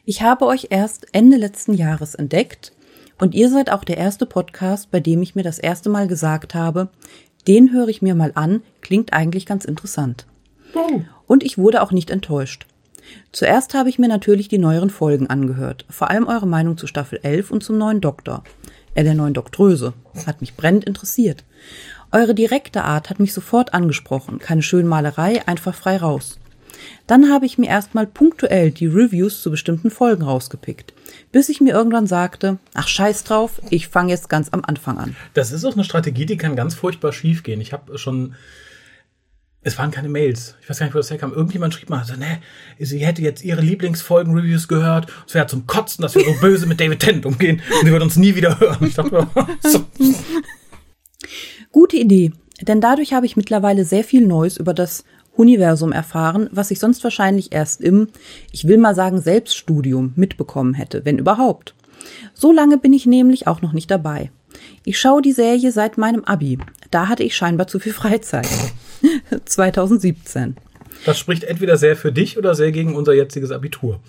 Ich 0.06 0.22
habe 0.22 0.46
euch 0.46 0.68
erst 0.70 1.06
Ende 1.12 1.36
letzten 1.36 1.74
Jahres 1.74 2.16
entdeckt 2.16 2.72
und 3.20 3.36
ihr 3.36 3.50
seid 3.50 3.70
auch 3.70 3.84
der 3.84 3.98
erste 3.98 4.26
Podcast, 4.26 4.90
bei 4.90 5.02
dem 5.02 5.22
ich 5.22 5.36
mir 5.36 5.44
das 5.44 5.60
erste 5.60 5.90
Mal 5.90 6.08
gesagt 6.08 6.56
habe, 6.56 6.88
den 7.46 7.74
höre 7.74 7.90
ich 7.90 8.02
mir 8.02 8.16
mal 8.16 8.32
an, 8.36 8.62
klingt 8.80 9.12
eigentlich 9.12 9.46
ganz 9.46 9.66
interessant. 9.66 10.28
Oh. 10.74 11.02
Und 11.28 11.44
ich 11.44 11.58
wurde 11.58 11.82
auch 11.82 11.92
nicht 11.92 12.10
enttäuscht. 12.10 12.68
Zuerst 13.34 13.74
habe 13.74 13.90
ich 13.90 14.00
mir 14.00 14.08
natürlich 14.08 14.48
die 14.48 14.60
neueren 14.60 14.92
Folgen 14.92 15.28
angehört, 15.28 15.86
vor 15.90 16.10
allem 16.10 16.26
eure 16.26 16.48
Meinung 16.48 16.78
zu 16.78 16.88
Staffel 16.88 17.20
11 17.22 17.52
und 17.52 17.66
zum 17.66 17.78
neuen 17.78 18.00
Doktor. 18.00 18.46
Äh, 18.96 19.04
der 19.04 19.14
neuen 19.14 19.34
Doktröse. 19.34 19.94
Hat 20.26 20.40
mich 20.40 20.56
brennend 20.56 20.86
interessiert. 20.86 21.44
Eure 22.14 22.36
direkte 22.36 22.84
Art 22.84 23.10
hat 23.10 23.20
mich 23.20 23.34
sofort 23.34 23.74
angesprochen. 23.74 24.40
Keine 24.40 24.62
Schönmalerei, 24.62 25.48
einfach 25.48 25.74
frei 25.74 25.98
raus. 25.98 26.40
Dann 27.08 27.32
habe 27.32 27.46
ich 27.46 27.58
mir 27.58 27.70
erstmal 27.70 28.06
punktuell 28.06 28.72
die 28.72 28.88
Reviews 28.88 29.42
zu 29.42 29.52
bestimmten 29.52 29.92
Folgen 29.92 30.24
rausgepickt, 30.24 30.94
bis 31.32 31.48
ich 31.50 31.62
mir 31.62 31.74
irgendwann 31.74 32.08
sagte, 32.08 32.58
ach 32.74 32.88
scheiß 32.88 33.24
drauf, 33.24 33.62
ich 33.70 33.88
fange 33.88 34.12
jetzt 34.12 34.30
ganz 34.30 34.50
am 34.52 34.64
Anfang 34.66 34.98
an. 34.98 35.16
Das 35.34 35.52
ist 35.52 35.64
auch 35.64 35.74
eine 35.74 35.84
Strategie, 35.84 36.26
die 36.26 36.38
kann 36.38 36.56
ganz 36.56 36.76
furchtbar 36.76 37.14
schief 37.14 37.44
gehen. 37.44 37.62
Ich 37.62 37.72
habe 37.72 37.98
schon 37.98 38.36
es 39.64 39.78
waren 39.78 39.92
keine 39.92 40.10
Mails. 40.10 40.56
Ich 40.62 40.70
weiß 40.70 40.80
gar 40.80 40.88
nicht, 40.88 40.96
wo 40.96 41.00
das 41.00 41.12
herkam. 41.12 41.34
Irgendjemand 41.34 41.74
schrieb 41.76 41.90
mal, 41.92 42.00
also, 42.00 42.16
ne, 42.16 42.40
sie 42.80 43.06
hätte 43.06 43.22
jetzt 43.22 43.44
ihre 43.44 43.62
Lieblingsfolgen-Reviews 43.62 44.68
gehört. 44.68 45.06
Es 45.28 45.36
wäre 45.36 45.46
zum 45.46 45.68
Kotzen, 45.68 46.02
dass 46.02 46.16
wir 46.16 46.26
so 46.26 46.34
böse 46.42 46.66
mit 46.66 46.80
David 46.80 47.00
Tennant 47.00 47.28
umgehen 47.28 47.62
und 47.80 47.86
sie 47.86 47.92
wird 47.92 48.02
uns 48.02 48.18
nie 48.18 48.36
wieder 48.36 48.60
hören. 48.60 48.88
Ich 48.88 48.96
dachte, 48.96 49.28
so. 49.64 49.86
Gute 51.72 51.98
Idee, 51.98 52.32
denn 52.62 52.82
dadurch 52.82 53.14
habe 53.14 53.26
ich 53.26 53.38
mittlerweile 53.38 53.86
sehr 53.86 54.04
viel 54.04 54.26
Neues 54.26 54.58
über 54.58 54.74
das 54.74 55.04
Universum 55.36 55.92
erfahren, 55.92 56.50
was 56.52 56.72
ich 56.72 56.80
sonst 56.80 57.04
wahrscheinlich 57.04 57.54
erst 57.54 57.82
im, 57.82 58.08
ich 58.52 58.68
will 58.68 58.78
mal 58.78 58.96
sagen, 58.96 59.22
Selbststudium 59.22 60.14
mitbekommen 60.16 60.74
hätte, 60.74 61.06
wenn 61.06 61.18
überhaupt. 61.18 61.74
So 62.34 62.52
lange 62.52 62.78
bin 62.78 62.94
ich 62.94 63.06
nämlich 63.06 63.48
auch 63.48 63.62
noch 63.62 63.74
nicht 63.74 63.90
dabei. 63.90 64.32
Ich 64.84 65.00
schaue 65.00 65.22
die 65.22 65.32
Serie 65.32 65.72
seit 65.72 65.98
meinem 65.98 66.26
Abi. 66.26 66.58
Da 66.90 67.08
hatte 67.08 67.24
ich 67.24 67.36
scheinbar 67.36 67.68
zu 67.68 67.80
viel 67.80 67.94
Freizeit. 67.94 68.50
2017. 69.46 70.58
Das 71.06 71.18
spricht 71.18 71.44
entweder 71.44 71.78
sehr 71.78 71.96
für 71.96 72.12
dich 72.12 72.38
oder 72.38 72.54
sehr 72.54 72.72
gegen 72.72 72.96
unser 72.96 73.14
jetziges 73.14 73.52
Abitur. 73.52 74.00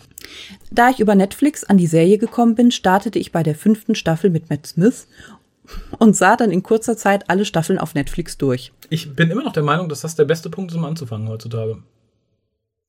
Da 0.70 0.90
ich 0.90 1.00
über 1.00 1.14
Netflix 1.14 1.64
an 1.64 1.78
die 1.78 1.86
Serie 1.86 2.18
gekommen 2.18 2.54
bin, 2.54 2.70
startete 2.70 3.18
ich 3.18 3.32
bei 3.32 3.42
der 3.42 3.54
fünften 3.54 3.94
Staffel 3.94 4.30
mit 4.30 4.50
Matt 4.50 4.66
Smith 4.66 5.06
und 5.98 6.16
sah 6.16 6.36
dann 6.36 6.50
in 6.50 6.62
kurzer 6.62 6.96
Zeit 6.96 7.30
alle 7.30 7.44
Staffeln 7.44 7.78
auf 7.78 7.94
Netflix 7.94 8.38
durch. 8.38 8.72
Ich 8.90 9.14
bin 9.14 9.30
immer 9.30 9.42
noch 9.42 9.52
der 9.52 9.62
Meinung, 9.62 9.88
dass 9.88 10.00
das 10.00 10.14
der 10.14 10.24
beste 10.24 10.50
Punkt 10.50 10.70
ist, 10.72 10.76
um 10.76 10.84
anzufangen 10.84 11.28
heutzutage. 11.28 11.78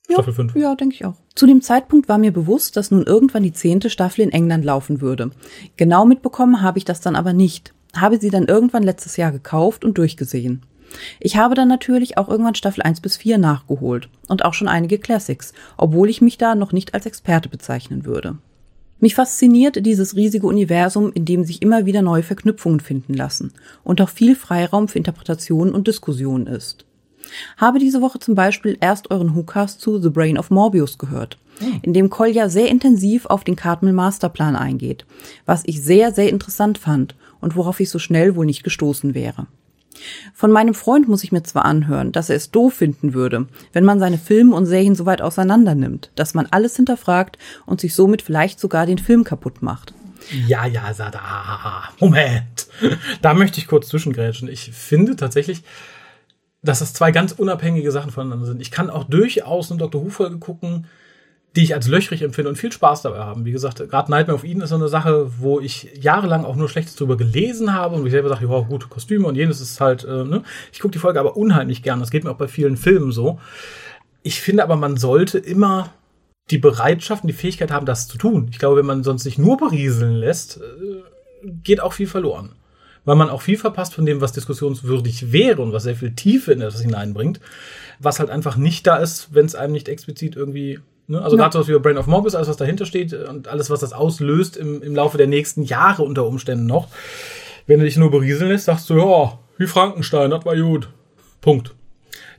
Ja, 0.10 0.16
Staffel 0.16 0.34
5. 0.34 0.56
Ja, 0.56 0.76
denke 0.76 0.96
ich 0.96 1.06
auch. 1.06 1.16
Zu 1.34 1.48
dem 1.48 1.62
Zeitpunkt 1.62 2.10
war 2.10 2.18
mir 2.18 2.34
bewusst, 2.34 2.76
dass 2.76 2.92
nun 2.92 3.04
irgendwann 3.04 3.44
die 3.44 3.54
zehnte 3.54 3.90
Staffel 3.90 4.22
in 4.22 4.32
England 4.32 4.66
laufen 4.66 5.02
würde. 5.02 5.32
Genau 5.78 6.06
mitbekommen 6.06 6.62
habe 6.62 6.78
ich 6.78 6.86
das 6.86 7.00
dann 7.00 7.16
aber 7.16 7.34
nicht. 7.34 7.74
Habe 7.96 8.20
sie 8.20 8.30
dann 8.30 8.46
irgendwann 8.46 8.84
letztes 8.84 9.18
Jahr 9.18 9.32
gekauft 9.32 9.86
und 9.86 9.98
durchgesehen. 9.98 10.66
Ich 11.20 11.38
habe 11.38 11.56
dann 11.56 11.68
natürlich 11.68 12.18
auch 12.18 12.30
irgendwann 12.30 12.56
Staffel 12.56 12.84
1 12.84 13.02
bis 13.02 13.18
4 13.18 13.38
nachgeholt 13.38 14.10
und 14.28 14.46
auch 14.46 14.54
schon 14.54 14.68
einige 14.68 15.00
Classics, 15.00 15.54
obwohl 15.78 16.10
ich 16.10 16.22
mich 16.22 16.38
da 16.38 16.54
noch 16.56 16.72
nicht 16.72 16.94
als 16.94 17.06
Experte 17.06 17.50
bezeichnen 17.50 18.06
würde. 18.06 18.38
Mich 19.04 19.16
fasziniert 19.16 19.86
dieses 19.86 20.16
riesige 20.16 20.48
Universum, 20.48 21.12
in 21.12 21.26
dem 21.26 21.44
sich 21.44 21.62
immer 21.62 21.86
wieder 21.86 22.02
neue 22.02 22.24
Verknüpfungen 22.24 22.80
finden 22.80 23.14
lassen 23.14 23.52
und 23.84 24.00
auch 24.00 24.08
viel 24.08 24.34
Freiraum 24.34 24.88
für 24.88 24.98
Interpretationen 24.98 25.76
und 25.76 25.90
Diskussionen 25.90 26.48
ist. 26.48 26.86
Habe 27.58 27.80
diese 27.80 28.00
Woche 28.00 28.20
zum 28.20 28.34
Beispiel 28.34 28.78
erst 28.80 29.12
euren 29.12 29.36
WhoCast 29.36 29.82
zu 29.82 30.02
The 30.02 30.10
Brain 30.10 30.38
of 30.38 30.52
Morbius 30.52 30.98
gehört, 30.98 31.38
hm. 31.60 31.82
in 31.82 31.92
dem 31.92 32.10
Kolja 32.10 32.48
sehr 32.48 32.70
intensiv 32.70 33.26
auf 33.26 33.44
den 33.44 33.58
Cartmill 33.58 33.92
Masterplan 33.92 34.56
eingeht, 34.56 35.06
was 35.46 35.64
ich 35.66 35.84
sehr, 35.84 36.14
sehr 36.14 36.30
interessant 36.30 36.78
fand 36.78 37.14
und 37.42 37.58
worauf 37.58 37.82
ich 37.82 37.90
so 37.90 38.00
schnell 38.00 38.38
wohl 38.38 38.46
nicht 38.46 38.64
gestoßen 38.64 39.14
wäre. 39.14 39.48
Von 40.34 40.52
meinem 40.52 40.74
Freund 40.74 41.08
muss 41.08 41.24
ich 41.24 41.32
mir 41.32 41.44
zwar 41.44 41.66
anhören, 41.66 42.12
dass 42.12 42.30
er 42.30 42.36
es 42.36 42.52
doof 42.52 42.74
finden 42.76 43.14
würde, 43.14 43.48
wenn 43.72 43.86
man 43.86 44.00
seine 44.00 44.18
Filme 44.18 44.56
und 44.56 44.66
Serien 44.66 44.96
so 44.96 45.06
weit 45.06 45.22
auseinander 45.22 45.76
nimmt, 45.76 46.12
dass 46.16 46.34
man 46.34 46.48
alles 46.52 46.76
hinterfragt 46.76 47.38
und 47.66 47.82
sich 47.82 47.96
somit 47.96 48.22
vielleicht 48.22 48.60
sogar 48.60 48.86
den 48.86 48.98
Film 48.98 49.24
kaputt 49.24 49.62
macht. 49.62 49.94
Ja, 50.48 50.66
ja, 50.66 50.94
Sada. 50.94 51.90
Moment. 52.00 52.68
Da 53.22 53.34
möchte 53.34 53.60
ich 53.60 53.68
kurz 53.68 53.90
zwischengrätschen. 53.90 54.48
Ich 54.48 54.72
finde 54.72 55.16
tatsächlich, 55.16 55.64
dass 56.62 56.80
das 56.80 56.94
zwei 56.94 57.12
ganz 57.12 57.34
unabhängige 57.34 57.92
Sachen 57.92 58.12
voneinander 58.12 58.46
sind. 58.46 58.62
Ich 58.62 58.72
kann 58.72 58.90
auch 58.90 59.04
durchaus 59.04 59.70
eine 59.70 59.80
Dr. 59.80 60.04
Who-Folge 60.04 60.38
gucken, 60.38 60.88
die 61.56 61.64
ich 61.64 61.76
als 61.76 61.88
löchrig 61.88 62.24
empfinde 62.24 62.50
und 62.50 62.56
viel 62.56 62.72
Spaß 62.72 63.04
dabei 63.04 63.20
haben. 63.20 63.46
Wie 63.46 63.52
gesagt, 63.52 63.78
gerade 63.78 64.10
Nightmare 64.10 64.36
of 64.36 64.44
Eden 64.44 64.62
ist 64.62 64.70
so 64.70 64.76
eine 64.76 64.88
Sache, 64.88 65.30
wo 65.40 65.60
ich 65.60 65.90
jahrelang 66.02 66.46
auch 66.46 66.56
nur 66.56 66.68
Schlechtes 66.68 66.96
drüber 66.96 67.16
gelesen 67.16 67.74
habe 67.74 67.96
und 67.96 68.06
ich 68.06 68.12
selber 68.12 68.30
sage, 68.30 68.48
ja, 68.48 68.60
gute 68.62 68.88
Kostüme 68.88 69.28
und 69.28 69.36
jenes 69.36 69.62
ist 69.62 69.80
halt, 69.80 70.04
äh, 70.04 70.24
ne? 70.24 70.42
Ich 70.72 70.80
gucke 70.80 70.94
die 70.94 71.00
Folge 71.00 71.20
aber 71.20 71.38
unheimlich 71.38 71.84
gern. 71.84 72.00
Das 72.00 72.10
geht 72.10 72.24
mir 72.24 72.32
auch 72.32 72.38
bei 72.38 72.48
vielen 72.48 72.76
Filmen 72.76 73.12
so. 73.12 73.40
Ich 74.24 74.42
finde 74.42 74.64
aber, 74.64 74.78
man 74.78 74.98
sollte 74.98 75.38
immer 75.38 75.94
die 76.50 76.58
Bereitschaft 76.58 77.24
und 77.24 77.28
die 77.28 77.34
Fähigkeit 77.34 77.72
haben, 77.72 77.86
das 77.86 78.08
zu 78.08 78.18
tun. 78.18 78.48
Ich 78.52 78.58
glaube, 78.58 78.78
wenn 78.78 78.86
man 78.86 79.04
sonst 79.04 79.24
sich 79.24 79.38
nur 79.38 79.58
berieseln 79.58 80.16
lässt, 80.16 80.58
äh, 80.58 81.50
geht 81.64 81.82
auch 81.82 81.94
viel 81.94 82.08
verloren. 82.08 82.54
Weil 83.06 83.16
man 83.16 83.30
auch 83.30 83.42
viel 83.42 83.58
verpasst 83.58 83.94
von 83.94 84.06
dem, 84.06 84.22
was 84.22 84.32
diskussionswürdig 84.32 85.32
wäre 85.32 85.62
und 85.62 85.72
was 85.72 85.84
sehr 85.84 85.96
viel 85.96 86.16
Tiefe 86.16 86.54
in 86.54 86.62
das 86.62 86.82
hineinbringt, 86.82 87.42
was 88.00 88.20
halt 88.20 88.32
einfach 88.32 88.56
nicht 88.56 88.88
da 88.88 88.96
ist, 88.98 89.36
wenn 89.36 89.46
es 89.46 89.56
einem 89.56 89.74
nicht 89.74 89.90
explizit 89.90 90.36
irgendwie 90.36 90.80
Ne? 91.08 91.22
Also 91.22 91.38
ja. 91.38 91.44
gerade 91.44 91.60
was 91.60 91.68
wie 91.68 91.78
Brain 91.80 91.98
of 91.98 92.08
Morbius, 92.08 92.36
alles 92.36 92.48
was 92.48 92.58
dahinter 92.58 92.86
steht 92.86 93.14
und 93.14 93.48
alles, 93.48 93.70
was 93.70 93.82
das 93.82 93.94
auslöst 93.94 94.58
im, 94.58 94.82
im 94.82 94.96
Laufe 94.96 95.18
der 95.18 95.28
nächsten 95.28 95.64
Jahre 95.64 96.04
unter 96.04 96.26
Umständen 96.26 96.66
noch. 96.66 96.88
Wenn 97.68 97.80
du 97.80 97.86
dich 97.86 97.98
nur 97.98 98.12
berieseln 98.12 98.50
lässt, 98.50 98.66
sagst 98.66 98.90
du, 98.90 98.98
ja, 98.98 99.40
wie 99.58 99.68
Frankenstein, 99.68 100.32
das 100.32 100.46
war 100.46 100.56
gut. 100.56 100.90
Punkt. 101.42 101.74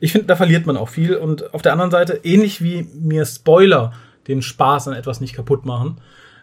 Ich 0.00 0.12
finde, 0.12 0.26
da 0.26 0.36
verliert 0.36 0.66
man 0.66 0.76
auch 0.76 0.88
viel. 0.88 1.16
Und 1.16 1.54
auf 1.54 1.62
der 1.62 1.72
anderen 1.72 1.90
Seite, 1.90 2.20
ähnlich 2.24 2.62
wie 2.62 2.86
mir 2.94 3.24
Spoiler 3.24 3.92
den 4.28 4.42
Spaß 4.42 4.88
an 4.88 4.94
etwas 4.94 5.20
nicht 5.20 5.34
kaputt 5.34 5.64
machen, 5.64 5.98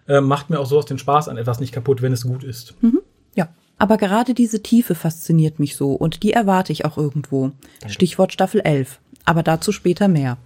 äh, 0.08 0.22
macht 0.22 0.50
mir 0.50 0.60
auch 0.60 0.66
sowas 0.66 0.86
den 0.86 0.98
Spaß 0.98 1.28
an 1.28 1.38
etwas 1.38 1.60
nicht 1.60 1.74
kaputt, 1.74 2.02
wenn 2.02 2.14
es 2.14 2.24
gut 2.24 2.44
ist. 2.44 2.76
Mhm. 2.82 3.02
Ja. 3.36 3.50
Aber 3.78 3.98
gerade 3.98 4.34
diese 4.34 4.62
Tiefe 4.62 4.96
fasziniert 4.96 5.60
mich 5.60 5.76
so 5.76 5.94
und 5.94 6.24
die 6.24 6.34
erwarte 6.34 6.72
ich 6.72 6.86
auch 6.86 6.98
irgendwo. 6.98 7.52
Danke. 7.80 7.94
Stichwort 7.94 8.34
Staffel 8.34 8.62
11. 8.62 9.00
Aber 9.26 9.44
dazu 9.44 9.72
später 9.72 10.08
mehr. 10.08 10.38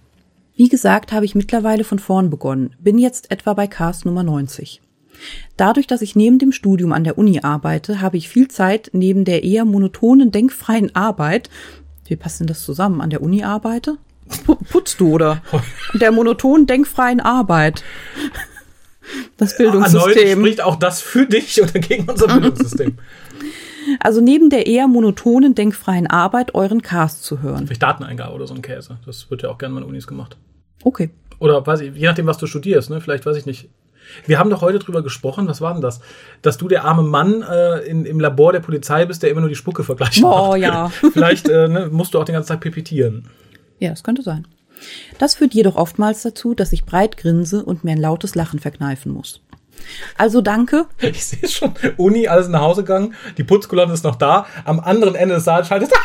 Wie 0.56 0.68
gesagt, 0.68 1.12
habe 1.12 1.26
ich 1.26 1.34
mittlerweile 1.34 1.84
von 1.84 1.98
vorn 1.98 2.30
begonnen, 2.30 2.74
bin 2.78 2.98
jetzt 2.98 3.30
etwa 3.30 3.52
bei 3.52 3.66
Cast 3.66 4.06
Nummer 4.06 4.22
90. 4.22 4.80
Dadurch, 5.58 5.86
dass 5.86 6.00
ich 6.00 6.16
neben 6.16 6.38
dem 6.38 6.50
Studium 6.50 6.92
an 6.92 7.04
der 7.04 7.18
Uni 7.18 7.40
arbeite, 7.42 8.00
habe 8.00 8.16
ich 8.16 8.30
viel 8.30 8.48
Zeit 8.48 8.90
neben 8.94 9.26
der 9.26 9.44
eher 9.44 9.66
monotonen, 9.66 10.30
denkfreien 10.30 10.96
Arbeit. 10.96 11.50
Wie 12.06 12.16
passt 12.16 12.40
denn 12.40 12.46
das 12.46 12.62
zusammen? 12.62 13.02
An 13.02 13.10
der 13.10 13.22
Uni 13.22 13.44
arbeite? 13.44 13.98
Putzt 14.70 14.98
du 14.98 15.12
oder? 15.12 15.42
Der 15.94 16.10
monotonen, 16.10 16.66
denkfreien 16.66 17.20
Arbeit. 17.20 17.84
Das 19.36 19.56
Bildungssystem. 19.56 20.26
Erneut 20.26 20.38
spricht 20.38 20.60
auch 20.62 20.76
das 20.76 21.00
für 21.00 21.26
dich 21.26 21.62
oder 21.62 21.78
gegen 21.78 22.10
unser 22.10 22.26
Bildungssystem? 22.32 22.98
Also 24.00 24.20
neben 24.20 24.50
der 24.50 24.66
eher 24.66 24.88
monotonen, 24.88 25.54
denkfreien 25.54 26.06
Arbeit 26.06 26.54
euren 26.54 26.82
Cast 26.82 27.24
zu 27.24 27.42
hören. 27.42 27.66
Vielleicht 27.66 27.82
Dateneingabe 27.82 28.34
oder 28.34 28.46
so 28.46 28.54
ein 28.54 28.62
Käse. 28.62 28.98
Das 29.06 29.30
wird 29.30 29.42
ja 29.42 29.50
auch 29.50 29.58
gerne 29.58 29.74
mal 29.74 29.82
in 29.82 29.88
Unis 29.88 30.06
gemacht. 30.06 30.36
Okay. 30.84 31.10
Oder 31.38 31.66
weiß 31.66 31.80
ich, 31.80 31.94
je 31.94 32.06
nachdem, 32.06 32.26
was 32.26 32.38
du 32.38 32.46
studierst, 32.46 32.90
ne? 32.90 33.00
Vielleicht 33.00 33.26
weiß 33.26 33.36
ich 33.36 33.46
nicht. 33.46 33.68
Wir 34.24 34.38
haben 34.38 34.50
doch 34.50 34.62
heute 34.62 34.78
drüber 34.78 35.02
gesprochen, 35.02 35.48
was 35.48 35.60
war 35.60 35.72
denn 35.72 35.82
das? 35.82 36.00
Dass 36.42 36.58
du 36.58 36.68
der 36.68 36.84
arme 36.84 37.02
Mann 37.02 37.42
äh, 37.42 37.80
in, 37.80 38.04
im 38.06 38.20
Labor 38.20 38.52
der 38.52 38.60
Polizei 38.60 39.04
bist, 39.04 39.22
der 39.22 39.30
immer 39.30 39.40
nur 39.40 39.48
die 39.48 39.56
Spucke 39.56 39.82
vergleicht. 39.82 40.22
Oh 40.22 40.54
ja. 40.54 40.88
Vielleicht 41.12 41.48
äh, 41.48 41.68
ne, 41.68 41.88
musst 41.90 42.14
du 42.14 42.20
auch 42.20 42.24
den 42.24 42.34
ganzen 42.34 42.48
Tag 42.48 42.60
pipettieren. 42.60 43.28
Ja, 43.78 43.90
das 43.90 44.04
könnte 44.04 44.22
sein. 44.22 44.46
Das 45.18 45.34
führt 45.34 45.54
jedoch 45.54 45.76
oftmals 45.76 46.22
dazu, 46.22 46.54
dass 46.54 46.72
ich 46.72 46.84
breit 46.84 47.16
grinse 47.16 47.64
und 47.64 47.84
mir 47.84 47.92
ein 47.92 48.00
lautes 48.00 48.34
Lachen 48.34 48.58
verkneifen 48.60 49.12
muss. 49.12 49.40
Also 50.16 50.40
danke. 50.40 50.86
Ich 51.00 51.24
sehe 51.24 51.48
schon. 51.48 51.74
Uni, 51.96 52.28
alles 52.28 52.48
nach 52.48 52.60
Hause 52.60 52.82
gegangen. 52.82 53.14
Die 53.36 53.44
Putzkolonne 53.44 53.92
ist 53.92 54.04
noch 54.04 54.16
da. 54.16 54.46
Am 54.64 54.80
anderen 54.80 55.14
Ende 55.14 55.36
des 55.36 55.44
Saals 55.44 55.68
schaltet. 55.68 55.90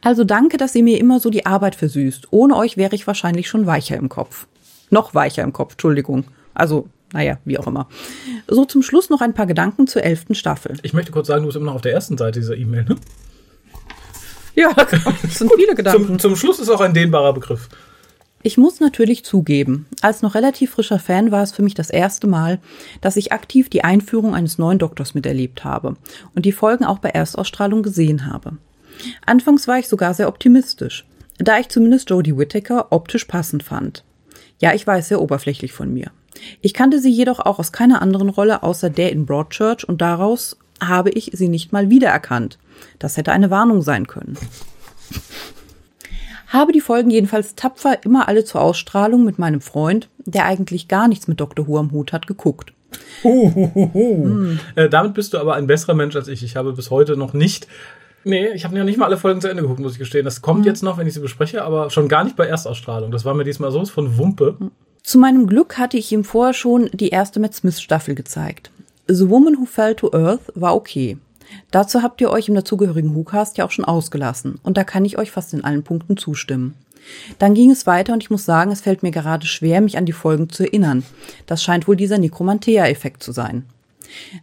Also 0.00 0.24
danke, 0.24 0.56
dass 0.56 0.74
ihr 0.74 0.84
mir 0.84 0.98
immer 0.98 1.20
so 1.20 1.28
die 1.28 1.44
Arbeit 1.44 1.74
versüßt. 1.74 2.28
Ohne 2.30 2.56
euch 2.56 2.76
wäre 2.76 2.94
ich 2.94 3.06
wahrscheinlich 3.06 3.48
schon 3.48 3.66
weicher 3.66 3.96
im 3.96 4.08
Kopf. 4.08 4.46
Noch 4.90 5.14
weicher 5.14 5.42
im 5.42 5.52
Kopf, 5.52 5.72
Entschuldigung. 5.72 6.24
Also, 6.54 6.88
naja, 7.12 7.38
wie 7.44 7.58
auch 7.58 7.66
immer. 7.66 7.88
So 8.46 8.64
zum 8.64 8.82
Schluss 8.82 9.10
noch 9.10 9.20
ein 9.20 9.34
paar 9.34 9.46
Gedanken 9.46 9.86
zur 9.86 10.04
elften 10.04 10.34
Staffel. 10.34 10.78
Ich 10.82 10.92
möchte 10.92 11.12
kurz 11.12 11.26
sagen, 11.26 11.42
du 11.42 11.48
bist 11.48 11.56
immer 11.56 11.66
noch 11.66 11.74
auf 11.74 11.82
der 11.82 11.92
ersten 11.92 12.16
Seite 12.16 12.40
dieser 12.40 12.56
E-Mail, 12.56 12.84
ne? 12.84 12.96
Ja, 14.54 14.72
das 15.22 15.38
sind 15.38 15.52
viele 15.54 15.74
Gedanken. 15.74 16.06
Zum, 16.06 16.18
zum 16.18 16.36
Schluss 16.36 16.58
ist 16.58 16.68
auch 16.68 16.80
ein 16.80 16.94
dehnbarer 16.94 17.32
Begriff. 17.32 17.68
Ich 18.42 18.56
muss 18.56 18.78
natürlich 18.78 19.24
zugeben, 19.24 19.86
als 20.00 20.22
noch 20.22 20.34
relativ 20.36 20.70
frischer 20.70 21.00
Fan 21.00 21.32
war 21.32 21.42
es 21.42 21.50
für 21.50 21.62
mich 21.62 21.74
das 21.74 21.90
erste 21.90 22.28
Mal, 22.28 22.60
dass 23.00 23.16
ich 23.16 23.32
aktiv 23.32 23.68
die 23.68 23.82
Einführung 23.82 24.34
eines 24.34 24.58
neuen 24.58 24.78
Doktors 24.78 25.14
miterlebt 25.14 25.64
habe 25.64 25.96
und 26.34 26.44
die 26.44 26.52
Folgen 26.52 26.84
auch 26.84 27.00
bei 27.00 27.08
Erstausstrahlung 27.08 27.82
gesehen 27.82 28.26
habe. 28.26 28.56
Anfangs 29.26 29.66
war 29.66 29.78
ich 29.78 29.88
sogar 29.88 30.14
sehr 30.14 30.28
optimistisch, 30.28 31.04
da 31.38 31.58
ich 31.58 31.68
zumindest 31.68 32.10
Jodie 32.10 32.36
Whittaker 32.36 32.88
optisch 32.90 33.24
passend 33.24 33.64
fand. 33.64 34.04
Ja, 34.60 34.72
ich 34.72 34.86
weiß, 34.86 35.08
sehr 35.08 35.20
oberflächlich 35.20 35.72
von 35.72 35.92
mir. 35.92 36.10
Ich 36.60 36.74
kannte 36.74 37.00
sie 37.00 37.10
jedoch 37.10 37.40
auch 37.40 37.58
aus 37.58 37.72
keiner 37.72 38.02
anderen 38.02 38.28
Rolle 38.28 38.62
außer 38.62 38.90
der 38.90 39.10
in 39.10 39.26
Broadchurch 39.26 39.88
und 39.88 40.00
daraus 40.00 40.56
habe 40.80 41.10
ich 41.10 41.32
sie 41.34 41.48
nicht 41.48 41.72
mal 41.72 41.90
wiedererkannt. 41.90 42.58
Das 43.00 43.16
hätte 43.16 43.32
eine 43.32 43.50
Warnung 43.50 43.82
sein 43.82 44.06
können. 44.06 44.38
Habe 46.48 46.72
die 46.72 46.80
Folgen 46.80 47.10
jedenfalls 47.10 47.54
tapfer 47.54 48.04
immer 48.04 48.28
alle 48.28 48.44
zur 48.44 48.60
Ausstrahlung 48.60 49.24
mit 49.24 49.38
meinem 49.38 49.60
Freund, 49.60 50.08
der 50.18 50.44
eigentlich 50.44 50.88
gar 50.88 51.08
nichts 51.08 51.28
mit 51.28 51.40
Dr. 51.40 51.66
Who 51.66 51.78
am 51.78 51.92
Hut 51.92 52.12
hat, 52.12 52.26
geguckt. 52.26 52.72
Uh, 53.22 53.52
uh, 53.54 53.70
uh, 53.74 53.90
uh. 53.94 54.24
Hm. 54.24 54.60
Äh, 54.74 54.88
damit 54.88 55.14
bist 55.14 55.34
du 55.34 55.38
aber 55.38 55.54
ein 55.54 55.66
besserer 55.66 55.94
Mensch 55.94 56.16
als 56.16 56.28
ich. 56.28 56.42
Ich 56.42 56.56
habe 56.56 56.72
bis 56.72 56.90
heute 56.90 57.16
noch 57.16 57.34
nicht 57.34 57.68
Nee, 58.24 58.48
ich 58.48 58.64
habe 58.64 58.76
ja 58.76 58.84
nicht 58.84 58.98
mal 58.98 59.06
alle 59.06 59.16
Folgen 59.16 59.40
zu 59.40 59.48
Ende 59.48 59.62
geguckt, 59.62 59.80
muss 59.80 59.92
ich 59.92 59.98
gestehen. 59.98 60.24
Das 60.24 60.42
kommt 60.42 60.60
mhm. 60.60 60.66
jetzt 60.66 60.82
noch, 60.82 60.98
wenn 60.98 61.06
ich 61.06 61.14
sie 61.14 61.20
bespreche, 61.20 61.62
aber 61.64 61.90
schon 61.90 62.08
gar 62.08 62.24
nicht 62.24 62.36
bei 62.36 62.46
Erstausstrahlung. 62.46 63.10
Das 63.10 63.24
war 63.24 63.34
mir 63.34 63.44
diesmal 63.44 63.70
so 63.70 63.84
von 63.86 64.18
Wumpe. 64.18 64.56
Zu 65.02 65.18
meinem 65.18 65.46
Glück 65.46 65.78
hatte 65.78 65.96
ich 65.96 66.12
ihm 66.12 66.24
vorher 66.24 66.52
schon 66.52 66.90
die 66.92 67.08
erste 67.08 67.40
Matt 67.40 67.54
Smith 67.54 67.80
Staffel 67.80 68.14
gezeigt. 68.14 68.70
The 69.06 69.30
Woman 69.30 69.56
Who 69.58 69.64
Fell 69.64 69.94
to 69.94 70.12
Earth 70.12 70.52
war 70.54 70.74
okay. 70.74 71.16
Dazu 71.70 72.02
habt 72.02 72.20
ihr 72.20 72.30
euch 72.30 72.48
im 72.48 72.54
dazugehörigen 72.54 73.14
WhoCast 73.14 73.58
ja 73.58 73.64
auch 73.64 73.70
schon 73.70 73.84
ausgelassen 73.84 74.58
und 74.62 74.76
da 74.76 74.84
kann 74.84 75.04
ich 75.04 75.18
euch 75.18 75.30
fast 75.30 75.54
in 75.54 75.64
allen 75.64 75.82
Punkten 75.82 76.16
zustimmen. 76.16 76.74
Dann 77.38 77.54
ging 77.54 77.70
es 77.70 77.86
weiter 77.86 78.12
und 78.12 78.22
ich 78.22 78.30
muss 78.30 78.44
sagen, 78.44 78.70
es 78.70 78.80
fällt 78.80 79.02
mir 79.02 79.10
gerade 79.10 79.46
schwer, 79.46 79.80
mich 79.80 79.96
an 79.96 80.06
die 80.06 80.12
Folgen 80.12 80.50
zu 80.50 80.64
erinnern. 80.64 81.04
Das 81.46 81.62
scheint 81.62 81.88
wohl 81.88 81.96
dieser 81.96 82.18
Necromantea-Effekt 82.18 83.22
zu 83.22 83.32
sein. 83.32 83.64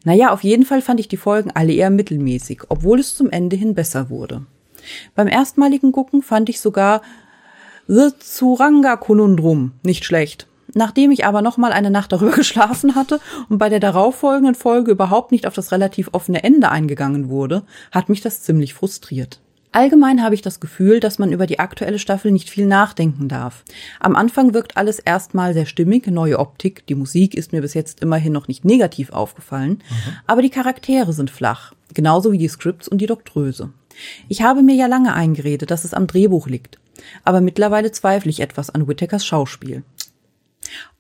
Naja, 0.04 0.32
auf 0.32 0.44
jeden 0.44 0.66
Fall 0.66 0.82
fand 0.82 1.00
ich 1.00 1.08
die 1.08 1.18
Folgen 1.18 1.52
alle 1.52 1.74
eher 1.74 1.90
mittelmäßig, 1.90 2.64
obwohl 2.70 3.00
es 3.00 3.16
zum 3.16 3.30
Ende 3.30 3.56
hin 3.56 3.76
besser 3.76 4.10
wurde. 4.10 4.46
Beim 5.16 5.28
erstmaligen 5.28 5.92
Gucken 5.92 6.22
fand 6.22 6.50
ich 6.50 6.60
sogar 6.60 7.02
The 7.88 8.10
Tsuranga-Konundrum 8.20 9.74
nicht 9.84 10.06
schlecht. 10.06 10.48
Nachdem 10.74 11.12
ich 11.12 11.26
aber 11.26 11.42
noch 11.42 11.58
mal 11.58 11.72
eine 11.72 11.92
Nacht 11.92 12.12
darüber 12.12 12.32
geschlafen 12.36 12.96
hatte 12.96 13.20
und 13.50 13.58
bei 13.58 13.70
der 13.70 13.80
darauffolgenden 13.80 14.56
Folge 14.56 14.92
überhaupt 14.92 15.32
nicht 15.32 15.48
auf 15.48 15.54
das 15.54 15.72
relativ 15.72 16.10
offene 16.12 16.44
Ende 16.44 16.70
eingegangen 16.70 17.30
wurde, 17.30 17.64
hat 17.92 18.10
mich 18.10 18.22
das 18.22 18.42
ziemlich 18.42 18.74
frustriert. 18.74 19.40
Allgemein 19.76 20.24
habe 20.24 20.36
ich 20.36 20.42
das 20.42 20.62
Gefühl, 20.62 21.02
dass 21.02 21.20
man 21.20 21.34
über 21.34 21.48
die 21.48 21.60
aktuelle 21.60 22.00
Staffel 22.00 22.32
nicht 22.32 22.50
viel 22.50 22.66
nachdenken 22.66 23.28
darf. 23.28 23.66
Am 24.00 24.16
Anfang 24.16 24.54
wirkt 24.54 24.78
alles 24.78 25.00
erstmal 25.00 25.54
sehr 25.54 25.66
stimmig, 25.66 26.08
neue 26.08 26.40
Optik, 26.40 26.88
die 26.88 26.96
Musik 26.96 27.36
ist 27.36 27.52
mir 27.52 27.60
bis 27.60 27.74
jetzt 27.74 28.02
immerhin 28.02 28.32
noch 28.32 28.48
nicht 28.48 28.64
negativ 28.64 29.12
aufgefallen, 29.12 29.72
mhm. 29.72 30.14
aber 30.28 30.42
die 30.42 30.50
Charaktere 30.50 31.12
sind 31.12 31.30
flach, 31.30 31.74
genauso 31.94 32.32
wie 32.32 32.38
die 32.38 32.48
Scripts 32.48 32.88
und 32.88 33.00
die 33.00 33.06
Doktröse. 33.06 33.70
Ich 34.30 34.42
habe 34.42 34.64
mir 34.64 34.76
ja 34.76 34.88
lange 34.88 35.14
eingeredet, 35.14 35.70
dass 35.72 35.84
es 35.84 35.94
am 35.94 36.08
Drehbuch 36.08 36.48
liegt, 36.48 36.80
aber 37.26 37.42
mittlerweile 37.42 37.92
zweifle 37.92 38.32
ich 38.32 38.40
etwas 38.40 38.70
an 38.70 38.88
Whittakers 38.88 39.26
Schauspiel. 39.26 39.84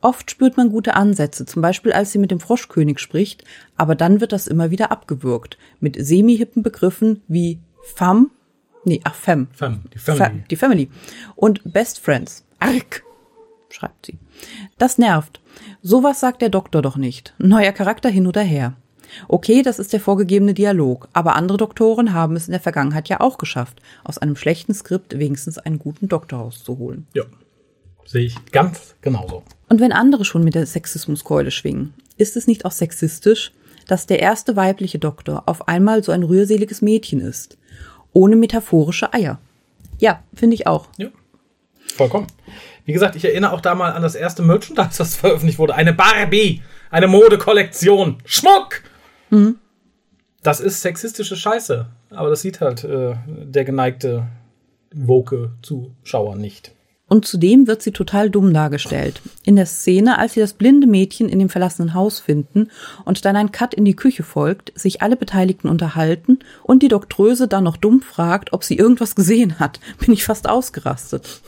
Oft 0.01 0.31
spürt 0.31 0.57
man 0.57 0.69
gute 0.69 0.95
Ansätze, 0.95 1.45
zum 1.45 1.61
Beispiel 1.61 1.91
als 1.93 2.11
sie 2.11 2.19
mit 2.19 2.31
dem 2.31 2.39
Froschkönig 2.39 2.99
spricht, 2.99 3.43
aber 3.75 3.95
dann 3.95 4.21
wird 4.21 4.31
das 4.31 4.47
immer 4.47 4.71
wieder 4.71 4.91
abgewürgt, 4.91 5.57
mit 5.79 5.97
semi-hippen 5.99 6.63
Begriffen 6.63 7.21
wie 7.27 7.59
femme 7.83 8.29
Nee, 8.85 9.01
ach, 9.03 9.15
Fem. 9.15 9.47
Fem, 9.51 9.81
die 9.93 9.97
Family. 9.97 10.23
Fem, 10.23 10.43
die 10.49 10.55
Family. 10.55 10.89
Und 11.35 11.61
Best 11.73 11.99
Friends. 11.99 12.45
Arg, 12.59 13.03
schreibt 13.69 14.05
sie. 14.05 14.19
Das 14.77 14.99
nervt. 14.99 15.41
Sowas 15.81 16.19
sagt 16.19 16.43
der 16.43 16.49
Doktor 16.49 16.83
doch 16.83 16.95
nicht. 16.95 17.33
Neuer 17.39 17.71
Charakter 17.71 18.09
hin 18.09 18.27
oder 18.27 18.41
her. 18.41 18.75
Okay, 19.27 19.63
das 19.63 19.79
ist 19.79 19.93
der 19.93 19.99
vorgegebene 19.99 20.53
Dialog, 20.53 21.07
aber 21.13 21.35
andere 21.35 21.57
Doktoren 21.57 22.13
haben 22.13 22.35
es 22.35 22.47
in 22.47 22.51
der 22.51 22.59
Vergangenheit 22.59 23.07
ja 23.09 23.21
auch 23.21 23.37
geschafft, 23.37 23.81
aus 24.03 24.17
einem 24.17 24.35
schlechten 24.35 24.73
Skript 24.73 25.17
wenigstens 25.17 25.57
einen 25.57 25.79
guten 25.79 26.07
Doktor 26.07 26.39
rauszuholen. 26.39 27.07
Ja, 27.13 27.23
sehe 28.05 28.25
ich 28.25 28.35
ganz 28.51 28.95
genauso. 29.01 29.43
Und 29.69 29.81
wenn 29.81 29.91
andere 29.91 30.25
schon 30.25 30.43
mit 30.43 30.55
der 30.55 30.65
Sexismuskeule 30.65 31.51
schwingen, 31.51 31.93
ist 32.17 32.37
es 32.37 32.47
nicht 32.47 32.65
auch 32.65 32.71
sexistisch, 32.71 33.51
dass 33.87 34.07
der 34.07 34.19
erste 34.19 34.55
weibliche 34.55 34.99
Doktor 34.99 35.43
auf 35.47 35.67
einmal 35.67 36.03
so 36.03 36.11
ein 36.11 36.23
rührseliges 36.23 36.81
Mädchen 36.81 37.19
ist? 37.19 37.57
ohne 38.15 38.35
metaphorische 38.35 39.13
Eier. 39.13 39.39
Ja, 39.99 40.23
finde 40.33 40.55
ich 40.55 40.65
auch. 40.65 40.87
Ja, 40.97 41.09
vollkommen. 41.95 42.27
Wie 42.85 42.93
gesagt, 42.93 43.15
ich 43.15 43.25
erinnere 43.25 43.51
auch 43.51 43.61
da 43.61 43.75
mal 43.75 43.91
an 43.91 44.01
das 44.01 44.15
erste 44.15 44.41
Merchandise, 44.41 44.97
das 44.97 45.15
veröffentlicht 45.15 45.59
wurde. 45.59 45.75
Eine 45.75 45.93
Barbie, 45.93 46.63
eine 46.89 47.07
Modekollektion, 47.07 48.17
Schmuck. 48.25 48.81
Mhm. 49.29 49.59
Das 50.43 50.59
ist 50.59 50.81
sexistische 50.81 51.35
Scheiße, 51.35 51.87
aber 52.11 52.29
das 52.29 52.41
sieht 52.41 52.61
halt 52.61 52.83
äh, 52.83 53.15
der 53.27 53.65
geneigte 53.65 54.27
woke 54.93 55.51
Zuschauer 55.61 56.35
nicht. 56.35 56.71
Und 57.07 57.25
zudem 57.25 57.67
wird 57.67 57.83
sie 57.83 57.91
total 57.91 58.31
dumm 58.31 58.53
dargestellt. 58.53 59.21
In 59.43 59.55
der 59.55 59.67
Szene, 59.67 60.17
als 60.17 60.33
sie 60.33 60.39
das 60.39 60.53
blinde 60.53 60.87
Mädchen 60.87 61.29
in 61.29 61.37
dem 61.37 61.49
verlassenen 61.49 61.93
Haus 61.93 62.19
finden 62.19 62.71
und 63.03 63.25
dann 63.25 63.35
ein 63.35 63.51
Cut 63.51 63.75
in 63.75 63.85
die 63.85 63.95
Küche 63.95 64.23
folgt, 64.23 64.71
sich 64.75 65.03
alle 65.03 65.15
Beteiligten 65.15 65.69
unterhalten 65.69 66.39
und 66.63 66.81
die 66.81 66.87
Doktröse 66.87 67.47
dann 67.47 67.63
noch 67.63 67.77
dumm 67.77 68.01
fragt, 68.01 68.53
ob 68.53 68.63
sie 68.63 68.77
irgendwas 68.77 69.13
gesehen 69.13 69.59
hat, 69.59 69.79
bin 69.99 70.13
ich 70.13 70.23
fast 70.23 70.49
ausgerastet. 70.49 71.41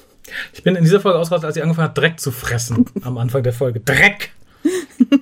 Ich 0.53 0.61
bin 0.61 0.75
in 0.75 0.83
dieser 0.83 0.99
Folge 0.99 1.17
ausgerastet, 1.17 1.47
als 1.47 1.55
sie 1.55 1.63
angefangen 1.63 1.89
hat, 1.89 1.97
Dreck 1.97 2.19
zu 2.19 2.31
fressen 2.31 2.85
am 3.01 3.17
Anfang 3.17 3.41
der 3.43 3.53
Folge. 3.53 3.79
Dreck! 3.79 4.31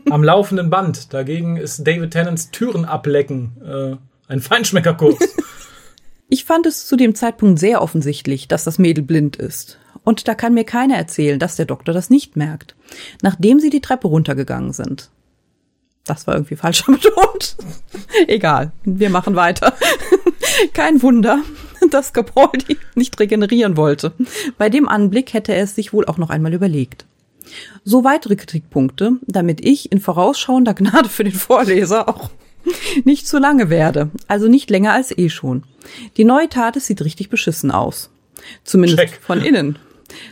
Am 0.09 0.23
laufenden 0.23 0.69
Band. 0.69 1.13
Dagegen 1.13 1.57
ist 1.57 1.85
David 1.85 2.11
Tennants 2.11 2.51
Türen 2.51 2.85
ablecken 2.85 3.51
äh, 3.63 4.31
ein 4.31 4.41
Feinschmeckerkurs. 4.41 5.17
Ich 6.27 6.43
fand 6.45 6.65
es 6.65 6.87
zu 6.87 6.95
dem 6.95 7.13
Zeitpunkt 7.13 7.59
sehr 7.59 7.83
offensichtlich, 7.83 8.47
dass 8.47 8.63
das 8.63 8.79
Mädel 8.79 9.03
blind 9.03 9.35
ist. 9.35 9.77
Und 10.05 10.27
da 10.27 10.35
kann 10.35 10.53
mir 10.53 10.63
keiner 10.63 10.95
erzählen, 10.95 11.39
dass 11.39 11.57
der 11.57 11.65
Doktor 11.65 11.93
das 11.93 12.09
nicht 12.09 12.37
merkt. 12.37 12.75
Nachdem 13.21 13.59
sie 13.59 13.69
die 13.69 13.81
Treppe 13.81 14.07
runtergegangen 14.07 14.71
sind. 14.71 15.09
Das 16.05 16.27
war 16.27 16.35
irgendwie 16.35 16.55
falsch 16.55 16.85
betont. 16.85 17.57
Egal, 18.27 18.71
wir 18.83 19.09
machen 19.09 19.35
weiter. 19.35 19.73
Kein 20.73 21.01
Wunder, 21.01 21.39
dass 21.89 22.13
Capaldi 22.13 22.77
nicht 22.93 23.19
regenerieren 23.19 23.75
wollte. 23.75 24.13
Bei 24.57 24.69
dem 24.69 24.87
Anblick 24.87 25.33
hätte 25.33 25.53
er 25.53 25.63
es 25.63 25.75
sich 25.75 25.91
wohl 25.91 26.05
auch 26.05 26.17
noch 26.17 26.29
einmal 26.29 26.53
überlegt. 26.53 27.05
So 27.83 28.03
weitere 28.03 28.35
Kritikpunkte, 28.35 29.13
damit 29.25 29.65
ich 29.65 29.91
in 29.91 29.99
vorausschauender 29.99 30.73
Gnade 30.73 31.09
für 31.09 31.23
den 31.23 31.33
Vorleser 31.33 32.07
auch 32.07 32.29
nicht 33.03 33.27
zu 33.27 33.39
lange 33.39 33.69
werde. 33.69 34.09
Also 34.27 34.47
nicht 34.47 34.69
länger 34.69 34.93
als 34.93 35.15
eh 35.15 35.29
schon. 35.29 35.63
Die 36.17 36.25
neue 36.25 36.49
Tat 36.49 36.79
sieht 36.79 37.03
richtig 37.03 37.29
beschissen 37.29 37.71
aus. 37.71 38.09
Zumindest 38.63 38.99
Check. 38.99 39.19
von 39.21 39.41
innen. 39.41 39.79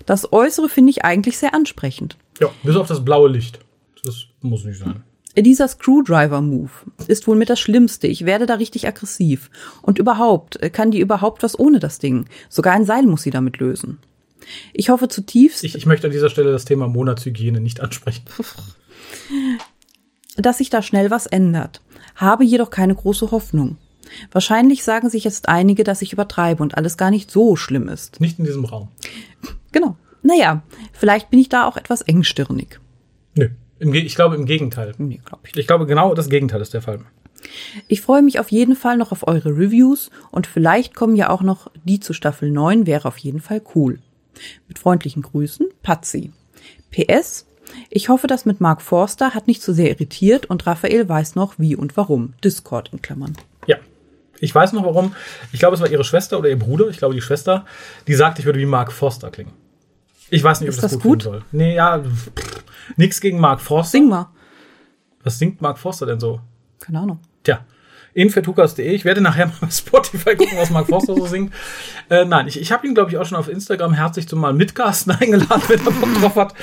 Das 0.05 0.31
Äußere 0.31 0.69
finde 0.69 0.91
ich 0.91 1.05
eigentlich 1.05 1.37
sehr 1.37 1.53
ansprechend. 1.53 2.17
Ja, 2.39 2.49
bis 2.63 2.75
auf 2.75 2.87
das 2.87 3.03
blaue 3.03 3.29
Licht. 3.29 3.59
Das 4.03 4.25
muss 4.41 4.65
nicht 4.65 4.79
sein. 4.79 5.03
Dieser 5.35 5.67
Screwdriver-Move 5.67 6.69
ist 7.07 7.27
wohl 7.27 7.35
mit 7.35 7.49
das 7.49 7.59
Schlimmste. 7.59 8.07
Ich 8.07 8.25
werde 8.25 8.45
da 8.45 8.55
richtig 8.55 8.87
aggressiv. 8.87 9.49
Und 9.81 9.97
überhaupt, 9.97 10.59
kann 10.73 10.91
die 10.91 10.99
überhaupt 10.99 11.41
was 11.41 11.57
ohne 11.57 11.79
das 11.79 11.97
Ding? 11.97 12.25
Sogar 12.49 12.73
ein 12.73 12.85
Seil 12.85 13.03
muss 13.03 13.23
sie 13.23 13.31
damit 13.31 13.57
lösen. 13.57 13.97
Ich 14.73 14.89
hoffe 14.89 15.07
zutiefst. 15.07 15.63
Ich, 15.63 15.75
ich 15.75 15.85
möchte 15.85 16.07
an 16.07 16.13
dieser 16.13 16.29
Stelle 16.29 16.51
das 16.51 16.65
Thema 16.65 16.87
Monatshygiene 16.87 17.59
nicht 17.59 17.81
ansprechen. 17.81 18.25
dass 20.37 20.57
sich 20.57 20.69
da 20.69 20.81
schnell 20.81 21.11
was 21.11 21.25
ändert. 21.25 21.81
Habe 22.15 22.43
jedoch 22.43 22.69
keine 22.69 22.95
große 22.95 23.31
Hoffnung. 23.31 23.77
Wahrscheinlich 24.31 24.83
sagen 24.83 25.09
sich 25.09 25.23
jetzt 25.23 25.49
einige, 25.49 25.83
dass 25.83 26.01
ich 26.01 26.13
übertreibe 26.13 26.61
und 26.61 26.77
alles 26.77 26.97
gar 26.97 27.09
nicht 27.09 27.31
so 27.31 27.55
schlimm 27.55 27.87
ist. 27.87 28.19
Nicht 28.19 28.37
in 28.37 28.45
diesem 28.45 28.65
Raum. 28.65 28.89
Genau. 29.73 29.97
Naja, 30.21 30.63
vielleicht 30.93 31.29
bin 31.29 31.39
ich 31.39 31.49
da 31.49 31.67
auch 31.67 31.75
etwas 31.75 32.01
engstirnig. 32.01 32.79
Nö. 33.35 33.49
Ich 33.79 34.15
glaube 34.15 34.35
im 34.35 34.45
Gegenteil. 34.45 34.93
Nee, 34.97 35.19
glaub 35.25 35.41
ich. 35.45 35.57
ich 35.57 35.67
glaube 35.67 35.85
genau 35.85 36.13
das 36.13 36.29
Gegenteil 36.29 36.61
ist 36.61 36.73
der 36.73 36.81
Fall. 36.81 36.99
Ich 37.89 37.99
freue 37.99 38.21
mich 38.21 38.39
auf 38.39 38.49
jeden 38.49 38.77
Fall 38.77 38.95
noch 38.95 39.11
auf 39.11 39.27
eure 39.27 39.49
Reviews 39.49 40.09
und 40.31 40.47
vielleicht 40.47 40.95
kommen 40.95 41.17
ja 41.17 41.29
auch 41.29 41.41
noch 41.41 41.69
die 41.83 41.99
zu 41.99 42.13
Staffel 42.13 42.49
9, 42.49 42.87
wäre 42.87 43.05
auf 43.09 43.17
jeden 43.17 43.41
Fall 43.41 43.61
cool. 43.75 43.99
Mit 44.69 44.79
freundlichen 44.79 45.21
Grüßen, 45.21 45.67
Patsy. 45.81 46.31
PS, 46.91 47.45
ich 47.89 48.07
hoffe, 48.07 48.27
das 48.27 48.45
mit 48.45 48.61
Mark 48.61 48.81
Forster 48.81 49.33
hat 49.33 49.47
nicht 49.47 49.61
zu 49.61 49.71
so 49.71 49.75
sehr 49.75 49.89
irritiert 49.89 50.45
und 50.45 50.65
Raphael 50.65 51.09
weiß 51.09 51.35
noch 51.35 51.59
wie 51.59 51.75
und 51.75 51.97
warum. 51.97 52.33
Discord 52.43 52.89
in 52.93 53.01
Klammern. 53.01 53.35
Ja. 53.67 53.77
Ich 54.39 54.53
weiß 54.53 54.73
noch 54.73 54.83
warum. 54.83 55.13
Ich 55.51 55.59
glaube, 55.59 55.75
es 55.75 55.81
war 55.81 55.89
ihre 55.89 56.03
Schwester 56.03 56.39
oder 56.39 56.49
ihr 56.49 56.59
Bruder, 56.59 56.87
ich 56.87 56.97
glaube 56.97 57.15
die 57.15 57.21
Schwester, 57.21 57.65
die 58.07 58.13
sagt, 58.13 58.39
ich 58.39 58.45
würde 58.45 58.59
wie 58.59 58.65
Mark 58.65 58.91
Forster 58.91 59.31
klingen. 59.31 59.53
Ich 60.33 60.43
weiß 60.43 60.61
nicht, 60.61 60.69
ob 60.69 60.73
Ist 60.73 60.81
das, 60.83 60.93
das 60.93 60.99
gut, 60.99 61.11
gut 61.11 61.21
soll. 61.21 61.43
Nee, 61.51 61.75
ja, 61.75 61.99
pff, 61.99 62.63
nix 62.97 63.21
gegen 63.21 63.39
Mark 63.39 63.61
Forster. 63.61 63.91
Sing 63.91 64.09
mal. 64.09 64.31
Was 65.23 65.37
singt 65.37 65.61
Mark 65.61 65.77
Forster 65.77 66.07
denn 66.07 66.19
so? 66.19 66.41
Keine 66.79 67.01
Ahnung. 67.01 67.19
Tja, 67.43 67.63
infetukas.de. 68.15 68.91
Ich 68.95 69.05
werde 69.05 69.21
nachher 69.21 69.45
mal 69.61 69.67
auf 69.67 69.71
Spotify 69.71 70.35
gucken, 70.35 70.57
was 70.57 70.71
Mark 70.71 70.87
Forster 70.87 71.15
so 71.15 71.27
singt. 71.27 71.53
Äh, 72.09 72.25
nein, 72.25 72.47
ich, 72.47 72.59
ich 72.59 72.71
habe 72.71 72.87
ihn, 72.87 72.95
glaube 72.95 73.11
ich, 73.11 73.17
auch 73.19 73.25
schon 73.25 73.37
auf 73.37 73.47
Instagram 73.47 73.93
herzlich 73.93 74.27
zum 74.27 74.39
Mal 74.39 74.53
mitcasten 74.53 75.11
eingeladen, 75.19 75.61
wenn 75.67 75.85
er 75.85 75.91
Bock 75.91 76.13
drauf 76.19 76.35
hat. 76.35 76.55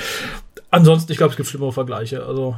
Ansonsten, 0.69 1.13
ich 1.13 1.17
glaube, 1.17 1.31
es 1.31 1.37
gibt 1.37 1.47
schlimmere 1.47 1.71
Vergleiche. 1.71 2.25
Also 2.25 2.57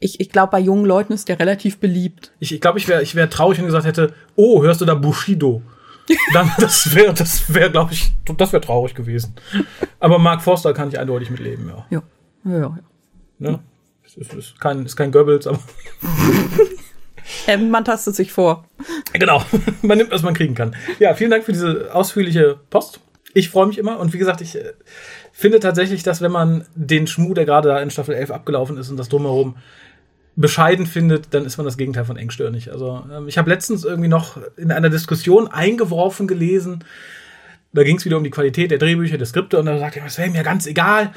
ich, 0.00 0.20
ich 0.20 0.28
glaube, 0.28 0.50
bei 0.50 0.60
jungen 0.60 0.84
Leuten 0.84 1.14
ist 1.14 1.30
der 1.30 1.40
relativ 1.40 1.78
beliebt. 1.78 2.30
Ich, 2.40 2.52
ich 2.52 2.60
glaube, 2.60 2.78
ich 2.78 2.88
wäre 2.88 3.02
ich 3.02 3.14
wär 3.14 3.30
traurig, 3.30 3.56
wenn 3.56 3.64
gesagt 3.64 3.86
hätte, 3.86 4.12
oh, 4.36 4.62
hörst 4.62 4.82
du 4.82 4.84
da 4.84 4.94
Bushido? 4.94 5.62
Dann, 6.32 6.50
das 6.58 6.94
wäre, 6.94 7.14
das 7.14 7.52
wäre, 7.52 7.70
glaube 7.70 7.92
ich, 7.92 8.12
das 8.36 8.52
wäre 8.52 8.60
traurig 8.60 8.94
gewesen. 8.94 9.34
Aber 10.00 10.18
Mark 10.18 10.42
Forster 10.42 10.72
kann 10.72 10.88
ich 10.88 10.98
eindeutig 10.98 11.30
mitleben, 11.30 11.68
ja. 11.68 11.86
Ja, 11.90 12.02
ja, 12.44 12.58
ja. 12.58 12.78
Ne? 13.38 13.60
Ist, 14.04 14.16
ist, 14.16 14.34
ist, 14.34 14.60
kein, 14.60 14.84
ist 14.84 14.96
kein 14.96 15.12
Goebbels, 15.12 15.46
aber. 15.46 15.60
ähm, 17.46 17.70
man 17.70 17.84
tastet 17.84 18.14
sich 18.14 18.32
vor. 18.32 18.64
Genau, 19.12 19.42
man 19.82 19.98
nimmt, 19.98 20.10
was 20.10 20.22
man 20.22 20.34
kriegen 20.34 20.54
kann. 20.54 20.74
Ja, 20.98 21.14
vielen 21.14 21.30
Dank 21.30 21.44
für 21.44 21.52
diese 21.52 21.94
ausführliche 21.94 22.58
Post. 22.70 23.00
Ich 23.34 23.48
freue 23.48 23.66
mich 23.66 23.78
immer 23.78 23.98
und 23.98 24.12
wie 24.12 24.18
gesagt, 24.18 24.40
ich 24.40 24.56
äh, 24.56 24.72
finde 25.32 25.60
tatsächlich, 25.60 26.02
dass 26.02 26.20
wenn 26.20 26.32
man 26.32 26.66
den 26.74 27.06
Schmuh, 27.06 27.32
der 27.32 27.46
gerade 27.46 27.68
da 27.68 27.80
in 27.80 27.90
Staffel 27.90 28.14
11 28.14 28.30
abgelaufen 28.30 28.76
ist 28.76 28.90
und 28.90 28.96
das 28.96 29.08
drumherum 29.08 29.56
bescheiden 30.34 30.86
findet, 30.86 31.34
dann 31.34 31.44
ist 31.44 31.58
man 31.58 31.66
das 31.66 31.76
Gegenteil 31.76 32.04
von 32.04 32.16
engstirnig. 32.16 32.72
Also 32.72 33.04
ähm, 33.12 33.28
ich 33.28 33.38
habe 33.38 33.50
letztens 33.50 33.84
irgendwie 33.84 34.08
noch 34.08 34.38
in 34.56 34.72
einer 34.72 34.90
Diskussion 34.90 35.48
eingeworfen 35.48 36.26
gelesen, 36.26 36.84
da 37.74 37.84
ging 37.84 37.96
es 37.96 38.04
wieder 38.04 38.18
um 38.18 38.24
die 38.24 38.30
Qualität 38.30 38.70
der 38.70 38.78
Drehbücher, 38.78 39.18
der 39.18 39.26
Skripte 39.26 39.58
und 39.58 39.66
da 39.66 39.78
sagte 39.78 40.00
er, 40.00 40.06
es 40.06 40.18
wäre 40.18 40.30
mir 40.30 40.42
ganz 40.42 40.66
egal, 40.66 41.12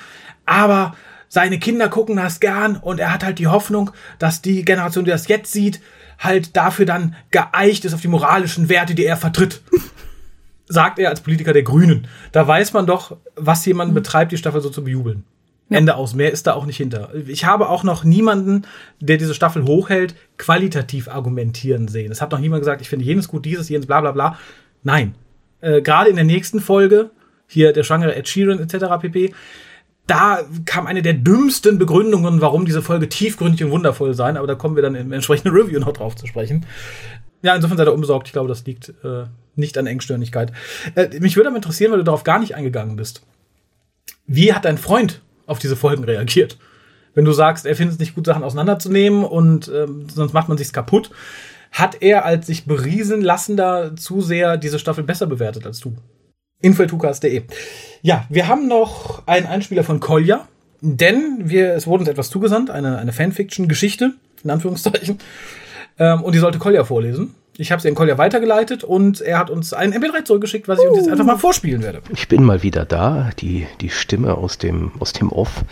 aber 0.45 0.95
seine 1.27 1.59
Kinder 1.59 1.89
gucken 1.89 2.15
das 2.15 2.39
gern 2.39 2.77
und 2.77 2.99
er 2.99 3.13
hat 3.13 3.23
halt 3.23 3.39
die 3.39 3.47
Hoffnung, 3.47 3.91
dass 4.19 4.41
die 4.41 4.63
Generation, 4.63 5.05
die 5.05 5.11
das 5.11 5.27
jetzt 5.27 5.51
sieht, 5.51 5.81
halt 6.19 6.55
dafür 6.55 6.85
dann 6.85 7.15
geeicht 7.31 7.83
ist 7.83 7.93
auf 7.93 8.01
die 8.01 8.07
moralischen 8.07 8.69
Werte, 8.69 8.95
die 8.95 9.05
er 9.05 9.17
vertritt. 9.17 9.61
Sagt 10.67 10.97
er 10.97 11.09
als 11.09 11.21
Politiker 11.21 11.53
der 11.53 11.63
Grünen. 11.63 12.07
Da 12.31 12.47
weiß 12.47 12.73
man 12.73 12.87
doch, 12.87 13.17
was 13.35 13.65
jemand 13.65 13.93
betreibt, 13.93 14.31
die 14.31 14.37
Staffel 14.37 14.61
so 14.61 14.69
zu 14.69 14.83
bejubeln. 14.83 15.23
Ja. 15.69 15.79
Ende 15.79 15.95
aus. 15.95 16.13
Mehr 16.13 16.31
ist 16.31 16.45
da 16.45 16.53
auch 16.53 16.65
nicht 16.65 16.77
hinter. 16.77 17.09
Ich 17.27 17.45
habe 17.45 17.69
auch 17.69 17.83
noch 17.83 18.03
niemanden, 18.03 18.63
der 18.99 19.17
diese 19.17 19.33
Staffel 19.33 19.65
hochhält, 19.65 20.15
qualitativ 20.37 21.07
argumentieren 21.07 21.87
sehen. 21.87 22.11
Es 22.11 22.21
hat 22.21 22.31
noch 22.31 22.39
niemand 22.39 22.61
gesagt, 22.61 22.81
ich 22.81 22.89
finde 22.89 23.05
jenes 23.05 23.27
gut, 23.27 23.45
dieses, 23.45 23.69
jenes, 23.69 23.87
bla 23.87 24.01
bla 24.01 24.11
bla. 24.11 24.37
Nein. 24.83 25.15
Äh, 25.61 25.81
Gerade 25.81 26.09
in 26.09 26.17
der 26.17 26.25
nächsten 26.25 26.59
Folge, 26.59 27.09
hier 27.47 27.73
der 27.73 27.83
schwangere 27.83 28.15
Ed 28.15 28.27
Sheeran 28.27 28.59
etc. 28.59 28.85
pp., 29.01 29.33
da 30.07 30.43
kam 30.65 30.85
eine 30.85 31.01
der 31.01 31.13
dümmsten 31.13 31.79
Begründungen, 31.79 32.39
warum 32.39 32.65
diese 32.65 32.83
Folge 32.83 33.09
tiefgründig 33.09 33.63
und 33.63 33.71
wundervoll 33.71 34.13
sein, 34.13 34.37
aber 34.37 34.45
da 34.45 34.53
kommen 34.53 34.75
wir 34.75 34.83
dann 34.83 34.93
im 34.93 35.11
entsprechenden 35.11 35.55
Review 35.55 35.79
noch 35.79 35.93
drauf 35.93 36.15
zu 36.15 36.27
sprechen. 36.27 36.65
Ja, 37.41 37.55
insofern 37.55 37.77
seid 37.77 37.87
ihr 37.87 37.93
umsorgt. 37.93 38.27
Ich 38.27 38.33
glaube, 38.33 38.47
das 38.47 38.65
liegt 38.65 38.89
äh, 39.03 39.25
nicht 39.55 39.77
an 39.77 39.87
Engstirnigkeit. 39.87 40.51
Äh, 40.93 41.19
mich 41.19 41.35
würde 41.35 41.49
aber 41.49 41.55
interessieren, 41.55 41.91
weil 41.91 41.99
du 41.99 42.03
darauf 42.03 42.23
gar 42.23 42.39
nicht 42.39 42.55
eingegangen 42.55 42.95
bist. 42.95 43.23
Wie 44.27 44.53
hat 44.53 44.65
dein 44.65 44.77
Freund 44.77 45.21
auf 45.47 45.59
diese 45.59 45.75
Folgen 45.75 46.03
reagiert. 46.03 46.57
Wenn 47.13 47.25
du 47.25 47.31
sagst, 47.31 47.65
er 47.65 47.75
findet 47.75 47.95
es 47.95 47.99
nicht 47.99 48.15
gut, 48.15 48.25
Sachen 48.25 48.43
auseinanderzunehmen 48.43 49.23
und 49.23 49.71
ähm, 49.73 50.07
sonst 50.13 50.33
macht 50.33 50.49
man 50.49 50.57
sich's 50.57 50.73
kaputt, 50.73 51.11
hat 51.71 52.01
er 52.01 52.25
als 52.25 52.47
sich 52.47 52.65
beriesen 52.65 53.21
lassender 53.21 53.95
zu 53.95 54.21
sehr 54.21 54.57
diese 54.57 54.79
Staffel 54.79 55.03
besser 55.03 55.27
bewertet 55.27 55.65
als 55.65 55.79
du. 55.79 55.95
Info.tukas.de. 56.61 57.43
Ja, 58.01 58.25
wir 58.29 58.47
haben 58.47 58.67
noch 58.67 59.27
einen 59.27 59.45
Einspieler 59.45 59.83
von 59.83 59.99
Kolja, 59.99 60.47
denn 60.81 61.41
wir, 61.43 61.73
es 61.73 61.87
wurde 61.87 62.01
uns 62.01 62.09
etwas 62.09 62.29
zugesandt, 62.29 62.69
eine, 62.69 62.97
eine 62.97 63.13
Fanfiction-Geschichte, 63.13 64.13
in 64.43 64.49
Anführungszeichen, 64.49 65.19
ähm, 65.99 66.23
und 66.23 66.33
die 66.33 66.39
sollte 66.39 66.59
Kolja 66.59 66.83
vorlesen. 66.83 67.35
Ich 67.57 67.71
habe 67.71 67.81
sie 67.81 67.87
an 67.87 67.95
Kolja 67.95 68.17
weitergeleitet 68.17 68.83
und 68.83 69.21
er 69.21 69.39
hat 69.39 69.49
uns 69.49 69.73
ein 69.73 69.93
MP3 69.93 70.25
zurückgeschickt, 70.25 70.67
was 70.67 70.79
ich 70.79 70.87
uns 70.87 70.97
jetzt 70.97 71.09
einfach 71.09 71.25
mal 71.25 71.37
vorspielen 71.37 71.81
werde. 71.83 72.01
Ich 72.13 72.27
bin 72.27 72.43
mal 72.43 72.63
wieder 72.63 72.85
da, 72.85 73.29
die, 73.39 73.65
die 73.79 73.89
Stimme 73.89 74.35
aus 74.35 74.57
dem, 74.57 74.91
aus 74.99 75.13
dem 75.13 75.31
Off, 75.31 75.63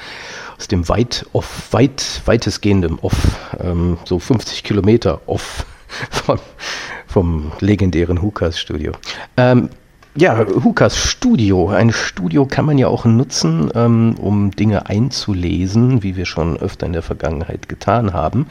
aus 0.57 0.67
dem 0.69 0.87
weit, 0.87 1.25
off, 1.33 1.67
weit, 1.71 2.21
weitestgehenden 2.25 2.99
Off, 2.99 3.15
ähm, 3.59 3.97
so 4.05 4.19
50 4.19 4.63
Kilometer 4.63 5.21
Off 5.25 5.65
vom, 6.09 6.39
vom 7.07 7.51
legendären 7.59 8.21
Hukas 8.21 8.59
Studio. 8.59 8.93
Ähm, 9.35 9.69
ja, 10.15 10.45
Hukas 10.45 10.97
Studio. 10.97 11.69
Ein 11.69 11.91
Studio 11.91 12.45
kann 12.45 12.65
man 12.65 12.77
ja 12.77 12.87
auch 12.87 13.05
nutzen, 13.05 13.71
ähm, 13.73 14.15
um 14.19 14.51
Dinge 14.51 14.87
einzulesen, 14.87 16.03
wie 16.03 16.15
wir 16.15 16.25
schon 16.25 16.57
öfter 16.57 16.85
in 16.85 16.93
der 16.93 17.01
Vergangenheit 17.01 17.67
getan 17.67 18.13
haben. 18.13 18.47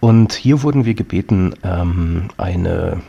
Und 0.00 0.32
hier 0.32 0.62
wurden 0.62 0.84
wir 0.84 0.94
gebeten, 0.94 1.54
ähm, 1.62 2.28
eine, 2.38 3.02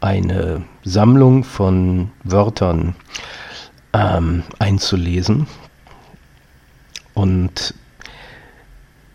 eine 0.00 0.62
Sammlung 0.84 1.42
von 1.42 2.10
Wörtern 2.22 2.94
ähm, 3.92 4.44
einzulesen. 4.58 5.48
Und 7.14 7.74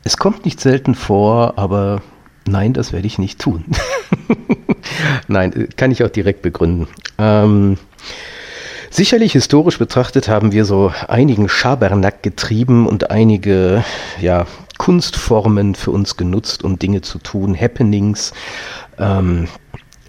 es 0.04 0.18
kommt 0.18 0.44
nicht 0.44 0.60
selten 0.60 0.96
vor, 0.96 1.58
aber 1.58 2.02
nein, 2.46 2.74
das 2.74 2.92
werde 2.92 3.08
ich 3.08 3.18
nicht 3.18 3.40
tun. 3.40 3.66
Nein, 5.28 5.70
kann 5.76 5.92
ich 5.92 6.04
auch 6.04 6.10
direkt 6.10 6.42
begründen. 6.42 6.88
Ähm, 7.18 7.78
sicherlich 8.90 9.34
historisch 9.34 9.78
betrachtet 9.78 10.28
haben 10.28 10.52
wir 10.52 10.66
so 10.66 10.92
einigen 11.08 11.50
Schabernack 11.50 12.24
getrieben 12.24 12.88
und 12.88 13.12
einige 13.12 13.84
ja, 14.22 14.46
Kunstformen 14.78 15.76
für 15.76 15.92
uns 15.92 16.18
genutzt, 16.18 16.64
um 16.64 16.80
Dinge 16.80 17.02
zu 17.02 17.20
tun, 17.20 17.60
Happenings. 17.60 18.34
Ähm, 18.98 19.48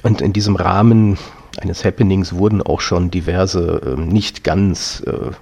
und 0.02 0.22
in 0.22 0.32
diesem 0.32 0.56
Rahmen 0.56 1.18
eines 1.60 1.84
Happenings 1.84 2.34
wurden 2.34 2.62
auch 2.62 2.80
schon 2.80 3.10
diverse 3.10 3.96
äh, 3.98 4.00
nicht 4.00 4.44
ganz, 4.44 5.02
äh, 5.06 5.32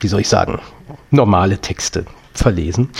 wie 0.00 0.08
soll 0.08 0.20
ich 0.20 0.28
sagen, 0.28 0.58
normale 1.10 1.58
Texte 1.58 2.06
verlesen. 2.34 2.90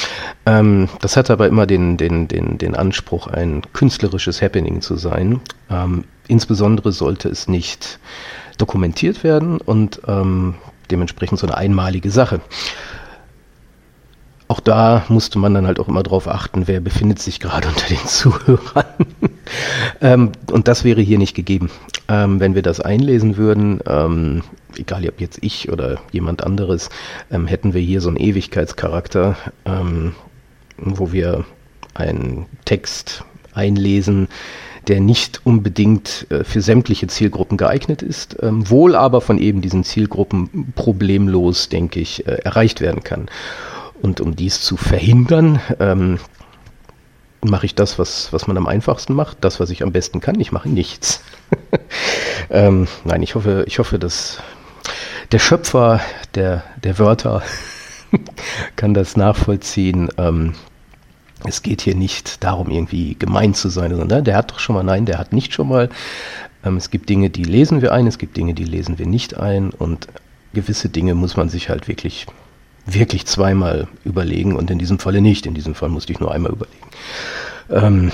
Ähm, 0.46 0.88
das 1.00 1.16
hat 1.16 1.30
aber 1.30 1.46
immer 1.46 1.66
den, 1.66 1.96
den, 1.96 2.28
den, 2.28 2.58
den 2.58 2.74
Anspruch, 2.74 3.26
ein 3.26 3.62
künstlerisches 3.72 4.42
Happening 4.42 4.80
zu 4.80 4.96
sein. 4.96 5.40
Ähm, 5.70 6.04
insbesondere 6.28 6.92
sollte 6.92 7.28
es 7.28 7.48
nicht 7.48 7.98
dokumentiert 8.58 9.24
werden 9.24 9.60
und 9.60 10.02
ähm, 10.06 10.54
dementsprechend 10.90 11.38
so 11.38 11.46
eine 11.46 11.56
einmalige 11.56 12.10
Sache. 12.10 12.40
Auch 14.52 14.60
da 14.60 15.06
musste 15.08 15.38
man 15.38 15.54
dann 15.54 15.66
halt 15.66 15.80
auch 15.80 15.88
immer 15.88 16.02
darauf 16.02 16.28
achten, 16.28 16.68
wer 16.68 16.82
befindet 16.82 17.18
sich 17.20 17.40
gerade 17.40 17.68
unter 17.74 17.86
den 17.86 18.06
Zuhörern. 18.06 18.84
ähm, 20.02 20.32
und 20.50 20.68
das 20.68 20.84
wäre 20.84 21.00
hier 21.00 21.16
nicht 21.16 21.32
gegeben. 21.32 21.70
Ähm, 22.06 22.38
wenn 22.38 22.54
wir 22.54 22.60
das 22.60 22.78
einlesen 22.78 23.38
würden, 23.38 23.80
ähm, 23.86 24.42
egal 24.76 25.08
ob 25.08 25.22
jetzt 25.22 25.38
ich 25.40 25.72
oder 25.72 26.02
jemand 26.10 26.44
anderes, 26.44 26.90
ähm, 27.30 27.46
hätten 27.46 27.72
wir 27.72 27.80
hier 27.80 28.02
so 28.02 28.08
einen 28.10 28.18
Ewigkeitscharakter, 28.18 29.36
ähm, 29.64 30.14
wo 30.76 31.12
wir 31.12 31.46
einen 31.94 32.44
Text 32.66 33.24
einlesen, 33.54 34.28
der 34.86 35.00
nicht 35.00 35.40
unbedingt 35.46 36.26
äh, 36.28 36.44
für 36.44 36.60
sämtliche 36.60 37.06
Zielgruppen 37.06 37.56
geeignet 37.56 38.02
ist, 38.02 38.36
ähm, 38.42 38.68
wohl 38.68 38.96
aber 38.96 39.22
von 39.22 39.38
eben 39.38 39.62
diesen 39.62 39.82
Zielgruppen 39.82 40.74
problemlos, 40.74 41.70
denke 41.70 42.00
ich, 42.00 42.26
äh, 42.26 42.32
erreicht 42.44 42.82
werden 42.82 43.02
kann. 43.02 43.30
Und 44.02 44.20
um 44.20 44.34
dies 44.34 44.60
zu 44.60 44.76
verhindern, 44.76 45.60
ähm, 45.78 46.18
mache 47.44 47.66
ich 47.66 47.74
das, 47.74 47.98
was, 47.98 48.32
was 48.32 48.46
man 48.46 48.56
am 48.56 48.66
einfachsten 48.66 49.14
macht, 49.14 49.38
das, 49.40 49.60
was 49.60 49.70
ich 49.70 49.82
am 49.82 49.92
besten 49.92 50.20
kann. 50.20 50.40
Ich 50.40 50.52
mache 50.52 50.68
nichts. 50.68 51.22
ähm, 52.50 52.88
nein, 53.04 53.22
ich 53.22 53.34
hoffe, 53.36 53.64
ich 53.66 53.78
hoffe, 53.78 53.98
dass 53.98 54.40
der 55.30 55.38
Schöpfer 55.38 56.00
der, 56.34 56.64
der 56.82 56.98
Wörter 56.98 57.42
kann 58.76 58.92
das 58.92 59.16
nachvollziehen. 59.16 60.10
Ähm, 60.18 60.54
es 61.44 61.62
geht 61.62 61.80
hier 61.80 61.94
nicht 61.94 62.44
darum, 62.44 62.70
irgendwie 62.70 63.16
gemein 63.16 63.54
zu 63.54 63.68
sein, 63.68 63.94
sondern 63.94 64.24
der 64.24 64.36
hat 64.36 64.50
doch 64.50 64.58
schon 64.58 64.74
mal, 64.74 64.84
nein, 64.84 65.06
der 65.06 65.18
hat 65.18 65.32
nicht 65.32 65.52
schon 65.52 65.68
mal. 65.68 65.88
Ähm, 66.64 66.76
es 66.76 66.90
gibt 66.90 67.08
Dinge, 67.08 67.30
die 67.30 67.44
lesen 67.44 67.82
wir 67.82 67.92
ein, 67.92 68.06
es 68.06 68.18
gibt 68.18 68.36
Dinge, 68.36 68.54
die 68.54 68.64
lesen 68.64 68.98
wir 68.98 69.06
nicht 69.06 69.38
ein 69.38 69.70
und 69.70 70.08
gewisse 70.54 70.88
Dinge 70.88 71.14
muss 71.14 71.36
man 71.36 71.48
sich 71.48 71.68
halt 71.68 71.88
wirklich 71.88 72.26
wirklich 72.86 73.26
zweimal 73.26 73.88
überlegen 74.04 74.56
und 74.56 74.70
in 74.70 74.78
diesem 74.78 74.98
Falle 74.98 75.20
nicht. 75.20 75.46
In 75.46 75.54
diesem 75.54 75.74
Fall 75.74 75.88
musste 75.88 76.12
ich 76.12 76.20
nur 76.20 76.32
einmal 76.32 76.52
überlegen. 76.52 76.88
Ähm, 77.70 78.12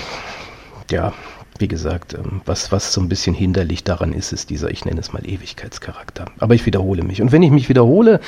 ja, 0.91 1.13
wie 1.59 1.67
gesagt, 1.67 2.13
ähm, 2.13 2.41
was, 2.45 2.71
was 2.71 2.93
so 2.93 3.01
ein 3.01 3.09
bisschen 3.09 3.35
hinderlich 3.35 3.83
daran 3.83 4.13
ist, 4.13 4.31
ist 4.31 4.49
dieser, 4.49 4.71
ich 4.71 4.85
nenne 4.85 4.99
es 4.99 5.11
mal 5.11 5.27
Ewigkeitscharakter. 5.27 6.25
Aber 6.39 6.55
ich 6.55 6.65
wiederhole 6.65 7.03
mich. 7.03 7.21
Und 7.21 7.31
wenn 7.31 7.43
ich 7.43 7.51
mich 7.51 7.69
wiederhole, 7.69 8.21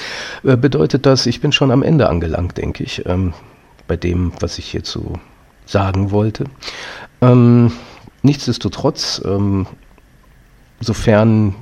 äh, 0.44 0.58
bedeutet 0.58 1.06
das, 1.06 1.26
ich 1.26 1.42
bin 1.42 1.52
schon 1.52 1.72
am 1.72 1.84
Ende 1.84 2.10
angelangt, 2.10 2.58
denke 2.58 2.84
ich, 2.84 3.06
ähm, 3.06 3.34
bei 3.88 3.96
dem, 3.96 4.34
was 4.40 4.58
ich 4.58 4.66
hierzu 4.66 5.14
sagen 5.66 6.12
wollte. 6.12 6.46
Ähm, 7.22 7.72
nichtsdestotrotz, 8.22 9.22
ähm, 9.26 9.68
sofern 10.80 11.56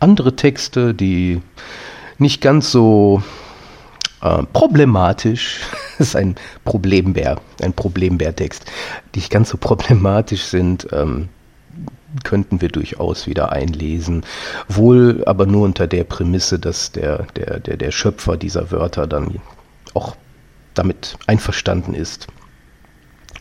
andere 0.00 0.34
Texte, 0.34 0.94
die 0.94 1.40
nicht 2.18 2.40
ganz 2.40 2.72
so 2.72 3.22
äh, 4.22 4.42
problematisch 4.52 5.60
das 5.98 6.08
ist 6.08 6.16
ein 6.16 6.34
Problembär, 6.64 7.40
ein 7.60 7.72
Problembärtext. 7.72 8.64
Die 9.14 9.20
nicht 9.20 9.30
ganz 9.30 9.50
so 9.50 9.56
problematisch 9.56 10.42
sind, 10.42 10.88
ähm, 10.92 11.28
könnten 12.24 12.60
wir 12.60 12.68
durchaus 12.68 13.26
wieder 13.26 13.52
einlesen. 13.52 14.24
Wohl 14.68 15.22
aber 15.26 15.46
nur 15.46 15.64
unter 15.64 15.86
der 15.86 16.04
Prämisse, 16.04 16.58
dass 16.58 16.92
der, 16.92 17.26
der, 17.36 17.60
der, 17.60 17.76
der 17.76 17.90
Schöpfer 17.90 18.36
dieser 18.36 18.70
Wörter 18.70 19.06
dann 19.06 19.40
auch 19.94 20.16
damit 20.74 21.16
einverstanden 21.26 21.94
ist 21.94 22.26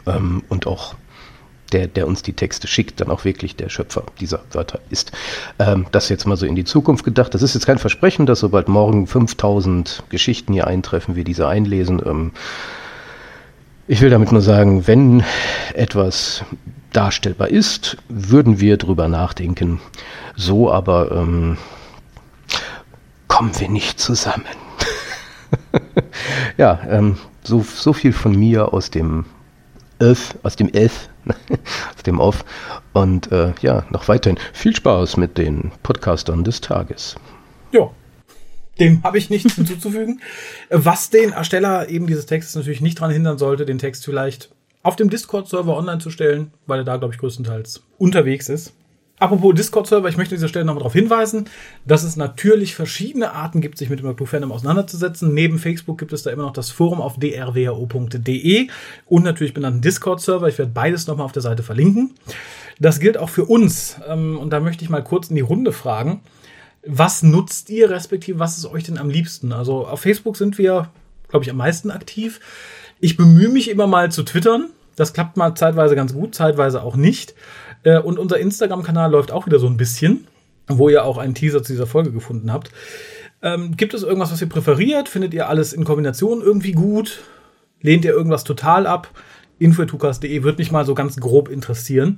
ähm, 0.05 0.43
und 0.49 0.67
auch 0.67 0.95
der, 1.71 1.87
der 1.87 2.07
uns 2.07 2.21
die 2.21 2.33
Texte 2.33 2.67
schickt, 2.67 3.01
dann 3.01 3.09
auch 3.09 3.25
wirklich 3.25 3.55
der 3.55 3.69
Schöpfer 3.69 4.03
dieser 4.19 4.41
Wörter 4.51 4.79
ist. 4.89 5.11
Ähm, 5.59 5.85
das 5.91 6.09
jetzt 6.09 6.25
mal 6.25 6.37
so 6.37 6.45
in 6.45 6.55
die 6.55 6.63
Zukunft 6.63 7.03
gedacht. 7.03 7.33
Das 7.33 7.41
ist 7.41 7.53
jetzt 7.53 7.65
kein 7.65 7.77
Versprechen, 7.77 8.25
dass 8.25 8.39
sobald 8.39 8.67
morgen 8.67 9.07
5000 9.07 10.03
Geschichten 10.09 10.53
hier 10.53 10.67
eintreffen, 10.67 11.15
wir 11.15 11.23
diese 11.23 11.47
einlesen. 11.47 12.01
Ähm, 12.05 12.31
ich 13.87 14.01
will 14.01 14.09
damit 14.09 14.31
nur 14.31 14.41
sagen, 14.41 14.87
wenn 14.87 15.23
etwas 15.73 16.43
darstellbar 16.93 17.49
ist, 17.49 17.97
würden 18.09 18.59
wir 18.59 18.77
drüber 18.77 19.07
nachdenken. 19.07 19.79
So 20.35 20.71
aber 20.71 21.11
ähm, 21.11 21.57
kommen 23.27 23.51
wir 23.59 23.69
nicht 23.69 23.99
zusammen. 23.99 24.45
ja, 26.57 26.79
ähm, 26.89 27.17
so, 27.43 27.61
so 27.61 27.93
viel 27.93 28.13
von 28.13 28.37
mir 28.37 28.73
aus 28.73 28.91
dem 28.91 29.25
Elf, 30.01 30.35
aus 30.43 30.55
dem 30.55 30.69
Elf, 30.73 31.09
aus 31.95 32.03
dem 32.05 32.19
Off. 32.19 32.43
Und 32.93 33.31
äh, 33.31 33.53
ja, 33.61 33.85
noch 33.91 34.07
weiterhin 34.07 34.39
viel 34.53 34.75
Spaß 34.75 35.17
mit 35.17 35.37
den 35.37 35.71
Podcastern 35.83 36.43
des 36.43 36.59
Tages. 36.59 37.15
Ja, 37.71 37.89
dem 38.79 39.03
habe 39.03 39.17
ich 39.17 39.29
nichts 39.29 39.53
hinzuzufügen. 39.55 40.21
Was 40.69 41.09
den 41.09 41.31
Ersteller 41.31 41.87
eben 41.89 42.07
dieses 42.07 42.25
Textes 42.25 42.55
natürlich 42.55 42.81
nicht 42.81 42.99
daran 42.99 43.11
hindern 43.11 43.37
sollte, 43.37 43.65
den 43.65 43.77
Text 43.77 44.03
vielleicht 44.03 44.49
auf 44.83 44.95
dem 44.95 45.09
Discord-Server 45.09 45.77
online 45.77 45.99
zu 45.99 46.09
stellen, 46.09 46.51
weil 46.65 46.79
er 46.79 46.85
da, 46.85 46.97
glaube 46.97 47.13
ich, 47.13 47.19
größtenteils 47.19 47.83
unterwegs 47.99 48.49
ist. 48.49 48.73
Apropos 49.21 49.53
Discord-Server, 49.53 50.09
ich 50.09 50.17
möchte 50.17 50.33
an 50.33 50.37
dieser 50.37 50.47
Stelle 50.47 50.65
nochmal 50.65 50.79
darauf 50.79 50.93
hinweisen, 50.93 51.45
dass 51.85 52.01
es 52.01 52.15
natürlich 52.15 52.73
verschiedene 52.73 53.33
Arten 53.33 53.61
gibt, 53.61 53.77
sich 53.77 53.87
mit 53.87 53.99
dem 53.99 54.07
Doctor 54.07 54.25
Fandom 54.25 54.51
auseinanderzusetzen. 54.51 55.31
Neben 55.31 55.59
Facebook 55.59 55.99
gibt 55.99 56.11
es 56.11 56.23
da 56.23 56.31
immer 56.31 56.41
noch 56.41 56.53
das 56.53 56.71
Forum 56.71 56.99
auf 57.01 57.19
drwho.de 57.19 58.67
und 59.05 59.23
natürlich 59.23 59.53
benannten 59.53 59.81
Discord-Server. 59.81 60.47
Ich 60.47 60.57
werde 60.57 60.71
beides 60.73 61.05
nochmal 61.05 61.25
auf 61.25 61.33
der 61.33 61.43
Seite 61.43 61.61
verlinken. 61.61 62.15
Das 62.79 62.99
gilt 62.99 63.15
auch 63.15 63.29
für 63.29 63.45
uns. 63.45 63.97
Ähm, 64.09 64.39
und 64.39 64.49
da 64.49 64.59
möchte 64.59 64.83
ich 64.83 64.89
mal 64.89 65.03
kurz 65.03 65.29
in 65.29 65.35
die 65.35 65.43
Runde 65.43 65.71
fragen. 65.71 66.21
Was 66.83 67.21
nutzt 67.21 67.69
ihr, 67.69 67.91
respektive 67.91 68.39
was 68.39 68.57
ist 68.57 68.65
euch 68.65 68.85
denn 68.85 68.97
am 68.97 69.11
liebsten? 69.11 69.53
Also 69.53 69.85
auf 69.85 70.01
Facebook 70.01 70.35
sind 70.35 70.57
wir, 70.57 70.89
glaube 71.29 71.45
ich, 71.45 71.51
am 71.51 71.57
meisten 71.57 71.91
aktiv. 71.91 72.39
Ich 72.99 73.17
bemühe 73.17 73.49
mich 73.49 73.69
immer 73.69 73.85
mal 73.85 74.11
zu 74.11 74.23
twittern. 74.23 74.71
Das 74.95 75.13
klappt 75.13 75.37
mal 75.37 75.53
zeitweise 75.53 75.95
ganz 75.95 76.11
gut, 76.11 76.33
zeitweise 76.33 76.81
auch 76.81 76.95
nicht. 76.95 77.35
Äh, 77.83 77.99
und 77.99 78.19
unser 78.19 78.39
Instagram-Kanal 78.39 79.11
läuft 79.11 79.31
auch 79.31 79.45
wieder 79.45 79.59
so 79.59 79.67
ein 79.67 79.77
bisschen, 79.77 80.27
wo 80.67 80.89
ihr 80.89 81.05
auch 81.05 81.17
einen 81.17 81.35
Teaser 81.35 81.63
zu 81.63 81.73
dieser 81.73 81.87
Folge 81.87 82.11
gefunden 82.11 82.51
habt. 82.51 82.71
Ähm, 83.41 83.75
gibt 83.75 83.93
es 83.93 84.03
irgendwas, 84.03 84.31
was 84.31 84.41
ihr 84.41 84.49
präferiert? 84.49 85.09
Findet 85.09 85.33
ihr 85.33 85.49
alles 85.49 85.73
in 85.73 85.83
Kombination 85.83 86.41
irgendwie 86.41 86.73
gut? 86.73 87.21
Lehnt 87.81 88.05
ihr 88.05 88.11
irgendwas 88.11 88.43
total 88.43 88.85
ab? 88.85 89.09
info.tukas.de 89.61 90.43
wird 90.43 90.57
mich 90.57 90.71
mal 90.71 90.85
so 90.85 90.95
ganz 90.95 91.17
grob 91.17 91.47
interessieren. 91.47 92.17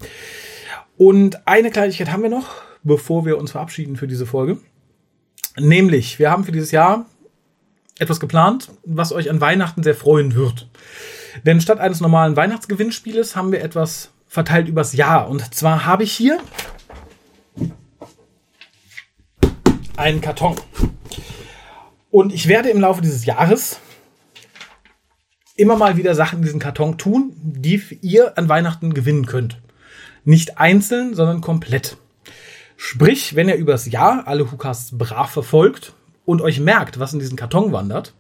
Und 0.98 1.46
eine 1.46 1.72
Kleinigkeit 1.72 2.12
haben 2.12 2.24
wir 2.24 2.30
noch, 2.30 2.48
bevor 2.84 3.26
wir 3.26 3.38
uns 3.38 3.52
verabschieden 3.52 3.98
für 3.98 4.08
diese 4.08 4.26
Folge. 4.26 4.58
Nämlich, 5.60 6.20
wir 6.20 6.32
haben 6.32 6.46
für 6.46 6.54
dieses 6.54 6.72
Jahr 6.72 7.06
etwas 8.00 8.20
geplant, 8.20 8.72
was 8.86 9.12
euch 9.12 9.30
an 9.30 9.42
Weihnachten 9.42 9.84
sehr 9.84 9.96
freuen 9.96 10.36
wird. 10.36 10.70
Denn 11.46 11.62
statt 11.62 11.80
eines 11.80 12.00
normalen 12.00 12.36
Weihnachtsgewinnspieles 12.36 13.36
haben 13.36 13.52
wir 13.52 13.62
etwas 13.62 14.13
verteilt 14.34 14.68
übers 14.68 14.94
Jahr. 14.94 15.30
Und 15.30 15.54
zwar 15.54 15.86
habe 15.86 16.04
ich 16.04 16.12
hier 16.12 16.40
einen 19.96 20.22
Karton. 20.22 20.56
Und 22.10 22.34
ich 22.34 22.48
werde 22.48 22.70
im 22.70 22.80
Laufe 22.80 23.04
dieses 23.04 23.26
Jahres 23.26 23.80
immer 25.56 25.76
mal 25.76 25.98
wieder 25.98 26.16
Sachen 26.16 26.40
in 26.40 26.46
diesen 26.46 26.60
Karton 26.60 26.98
tun, 26.98 27.34
die 27.44 27.80
ihr 28.02 28.36
an 28.36 28.50
Weihnachten 28.50 28.96
gewinnen 28.96 29.28
könnt. 29.28 29.62
Nicht 30.24 30.58
einzeln, 30.58 31.14
sondern 31.14 31.42
komplett. 31.42 31.98
Sprich, 32.76 33.36
wenn 33.36 33.50
ihr 33.50 33.56
übers 33.56 33.86
Jahr 33.86 34.24
alle 34.26 34.52
Hukas 34.52 34.98
brav 34.98 35.30
verfolgt 35.30 35.94
und 36.26 36.42
euch 36.42 36.60
merkt, 36.60 37.00
was 37.00 37.14
in 37.14 37.20
diesen 37.20 37.38
Karton 37.38 37.72
wandert, 37.72 38.16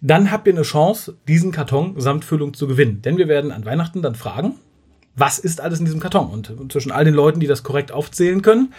dann 0.00 0.30
habt 0.30 0.46
ihr 0.46 0.54
eine 0.54 0.62
Chance, 0.62 1.18
diesen 1.28 1.52
Karton 1.52 2.00
samt 2.00 2.24
Füllung 2.24 2.54
zu 2.54 2.66
gewinnen. 2.66 3.02
Denn 3.02 3.18
wir 3.18 3.28
werden 3.28 3.52
an 3.52 3.66
Weihnachten 3.66 4.00
dann 4.00 4.14
fragen, 4.14 4.54
was 5.14 5.38
ist 5.38 5.60
alles 5.60 5.78
in 5.78 5.84
diesem 5.84 6.00
Karton? 6.00 6.30
Und 6.30 6.72
zwischen 6.72 6.92
all 6.92 7.04
den 7.04 7.14
Leuten, 7.14 7.40
die 7.40 7.46
das 7.46 7.62
korrekt 7.62 7.92
aufzählen 7.92 8.42
können, 8.42 8.72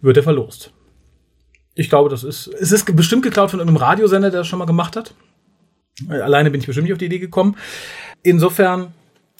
wird 0.00 0.16
er 0.16 0.22
verlost. 0.22 0.72
Ich 1.74 1.88
glaube, 1.88 2.08
das 2.08 2.24
ist, 2.24 2.46
es 2.46 2.72
ist 2.72 2.94
bestimmt 2.94 3.22
geklaut 3.22 3.50
von 3.50 3.60
einem 3.60 3.76
Radiosender, 3.76 4.30
der 4.30 4.40
das 4.40 4.46
schon 4.46 4.58
mal 4.58 4.66
gemacht 4.66 4.96
hat. 4.96 5.14
Alleine 6.08 6.50
bin 6.50 6.60
ich 6.60 6.66
bestimmt 6.66 6.84
nicht 6.84 6.92
auf 6.92 6.98
die 6.98 7.06
Idee 7.06 7.18
gekommen. 7.18 7.56
Insofern 8.22 8.92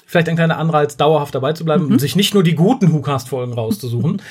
vielleicht 0.06 0.28
ein 0.28 0.36
kleiner 0.36 0.58
Anreiz, 0.58 0.96
dauerhaft 0.96 1.34
dabei 1.34 1.52
zu 1.54 1.64
bleiben 1.64 1.86
mhm. 1.86 1.92
und 1.92 1.98
sich 1.98 2.16
nicht 2.16 2.34
nur 2.34 2.42
die 2.42 2.54
guten 2.54 2.92
WhoCast-Folgen 2.92 3.52
rauszusuchen. 3.52 4.22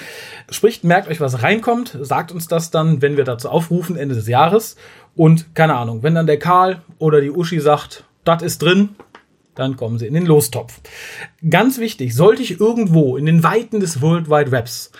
Sprich, 0.49 0.83
merkt 0.83 1.09
euch, 1.09 1.19
was 1.19 1.43
reinkommt, 1.43 1.97
sagt 2.01 2.31
uns 2.31 2.47
das 2.47 2.71
dann, 2.71 3.01
wenn 3.01 3.17
wir 3.17 3.23
dazu 3.23 3.49
aufrufen, 3.49 3.97
Ende 3.97 4.15
des 4.15 4.27
Jahres. 4.27 4.75
Und 5.15 5.55
keine 5.55 5.75
Ahnung, 5.75 6.03
wenn 6.03 6.15
dann 6.15 6.27
der 6.27 6.39
Karl 6.39 6.81
oder 6.99 7.21
die 7.21 7.31
Uschi 7.31 7.59
sagt, 7.59 8.05
das 8.23 8.41
ist 8.41 8.61
drin, 8.61 8.89
dann 9.55 9.75
kommen 9.75 9.99
sie 9.99 10.07
in 10.07 10.13
den 10.13 10.25
Lostopf. 10.25 10.79
Ganz 11.49 11.77
wichtig, 11.77 12.15
sollte 12.15 12.41
ich 12.41 12.59
irgendwo 12.59 13.17
in 13.17 13.25
den 13.25 13.43
Weiten 13.43 13.79
des 13.79 14.01
World 14.01 14.29
Wide 14.29 14.51
Webs 14.51 14.91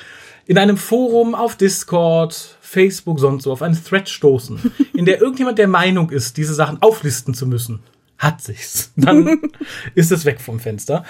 in 0.45 0.57
einem 0.57 0.77
Forum 0.77 1.35
auf 1.35 1.55
Discord, 1.55 2.57
Facebook, 2.61 3.19
sonst 3.19 3.43
so 3.43 3.51
auf 3.51 3.61
einen 3.61 3.81
Thread 3.81 4.09
stoßen, 4.09 4.59
in 4.93 5.05
der 5.05 5.21
irgendjemand 5.21 5.57
der 5.57 5.67
Meinung 5.67 6.09
ist, 6.09 6.37
diese 6.37 6.53
Sachen 6.53 6.81
auflisten 6.81 7.33
zu 7.33 7.47
müssen, 7.47 7.79
hat 8.17 8.41
sich's. 8.41 8.91
Dann 8.95 9.39
ist 9.95 10.11
es 10.11 10.25
weg 10.25 10.41
vom 10.41 10.59
Fenster. 10.59 11.03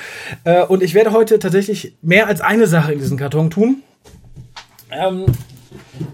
Äh, 0.44 0.64
und 0.64 0.84
ich 0.84 0.94
werde 0.94 1.12
heute 1.12 1.40
tatsächlich 1.40 1.96
mehr 2.02 2.28
als 2.28 2.42
eine 2.42 2.68
Sache 2.68 2.94
in 2.94 3.00
diesem 3.00 3.18
Karton 3.18 3.50
tun. 3.50 3.84
Ähm, 4.92 5.26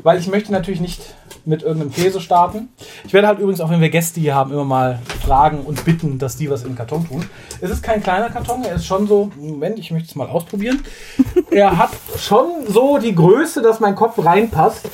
weil 0.04 0.20
ich 0.20 0.28
möchte 0.28 0.52
natürlich 0.52 0.80
nicht 0.80 1.16
mit 1.46 1.64
irgendeinem 1.64 1.92
Käse 1.92 2.22
starten. 2.22 2.70
Ich 3.06 3.14
werde 3.14 3.28
halt 3.28 3.40
übrigens 3.40 3.62
auch, 3.62 3.70
wenn 3.70 3.82
wir 3.82 3.90
Gäste 3.90 4.20
hier 4.20 4.36
haben, 4.36 4.52
immer 4.52 4.66
mal 4.66 5.00
fragen 5.26 5.62
und 5.62 5.86
bitten, 5.86 6.20
dass 6.20 6.38
die 6.38 6.50
was 6.50 6.64
in 6.64 6.70
den 6.70 6.76
Karton 6.76 7.08
tun. 7.08 7.26
Es 7.62 7.70
ist 7.70 7.84
kein 7.84 8.02
kleiner 8.02 8.30
Karton, 8.30 8.64
er 8.64 8.76
ist 8.76 8.86
schon 8.86 9.08
so, 9.08 9.32
Moment, 9.38 9.80
ich 9.80 9.92
möchte 9.92 10.10
es 10.10 10.16
mal 10.16 10.28
ausprobieren. 10.28 10.84
er 11.52 11.78
hat 11.78 11.92
schon 12.18 12.66
so 12.68 12.98
die 12.98 13.16
Größe, 13.16 13.62
dass 13.62 13.80
mein 13.80 13.96
Kopf 13.96 14.24
reinpasst. 14.24 14.90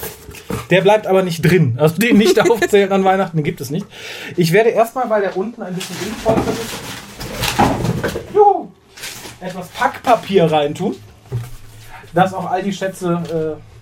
Der 0.70 0.82
bleibt 0.82 1.08
aber 1.08 1.24
nicht 1.24 1.42
drin. 1.42 1.78
Also 1.80 1.98
den 1.98 2.18
nicht 2.18 2.40
aufzählen 2.50 2.92
an 2.92 3.04
Weihnachten, 3.04 3.38
den 3.38 3.44
gibt 3.44 3.62
es 3.62 3.70
nicht. 3.70 3.86
Ich 4.36 4.52
werde 4.52 4.70
erstmal, 4.70 5.10
weil 5.10 5.22
der 5.22 5.38
unten 5.38 5.62
ein 5.62 5.74
bisschen 5.74 5.96
unvollständig 6.08 6.64
ist, 6.64 8.34
juhu, 8.34 8.68
etwas 9.40 9.68
Packpapier 9.70 10.52
reintun, 10.52 10.96
dass 12.14 12.34
auch 12.34 12.50
all 12.50 12.64
die 12.64 12.74
Schätze 12.74 13.58
äh, 13.60 13.76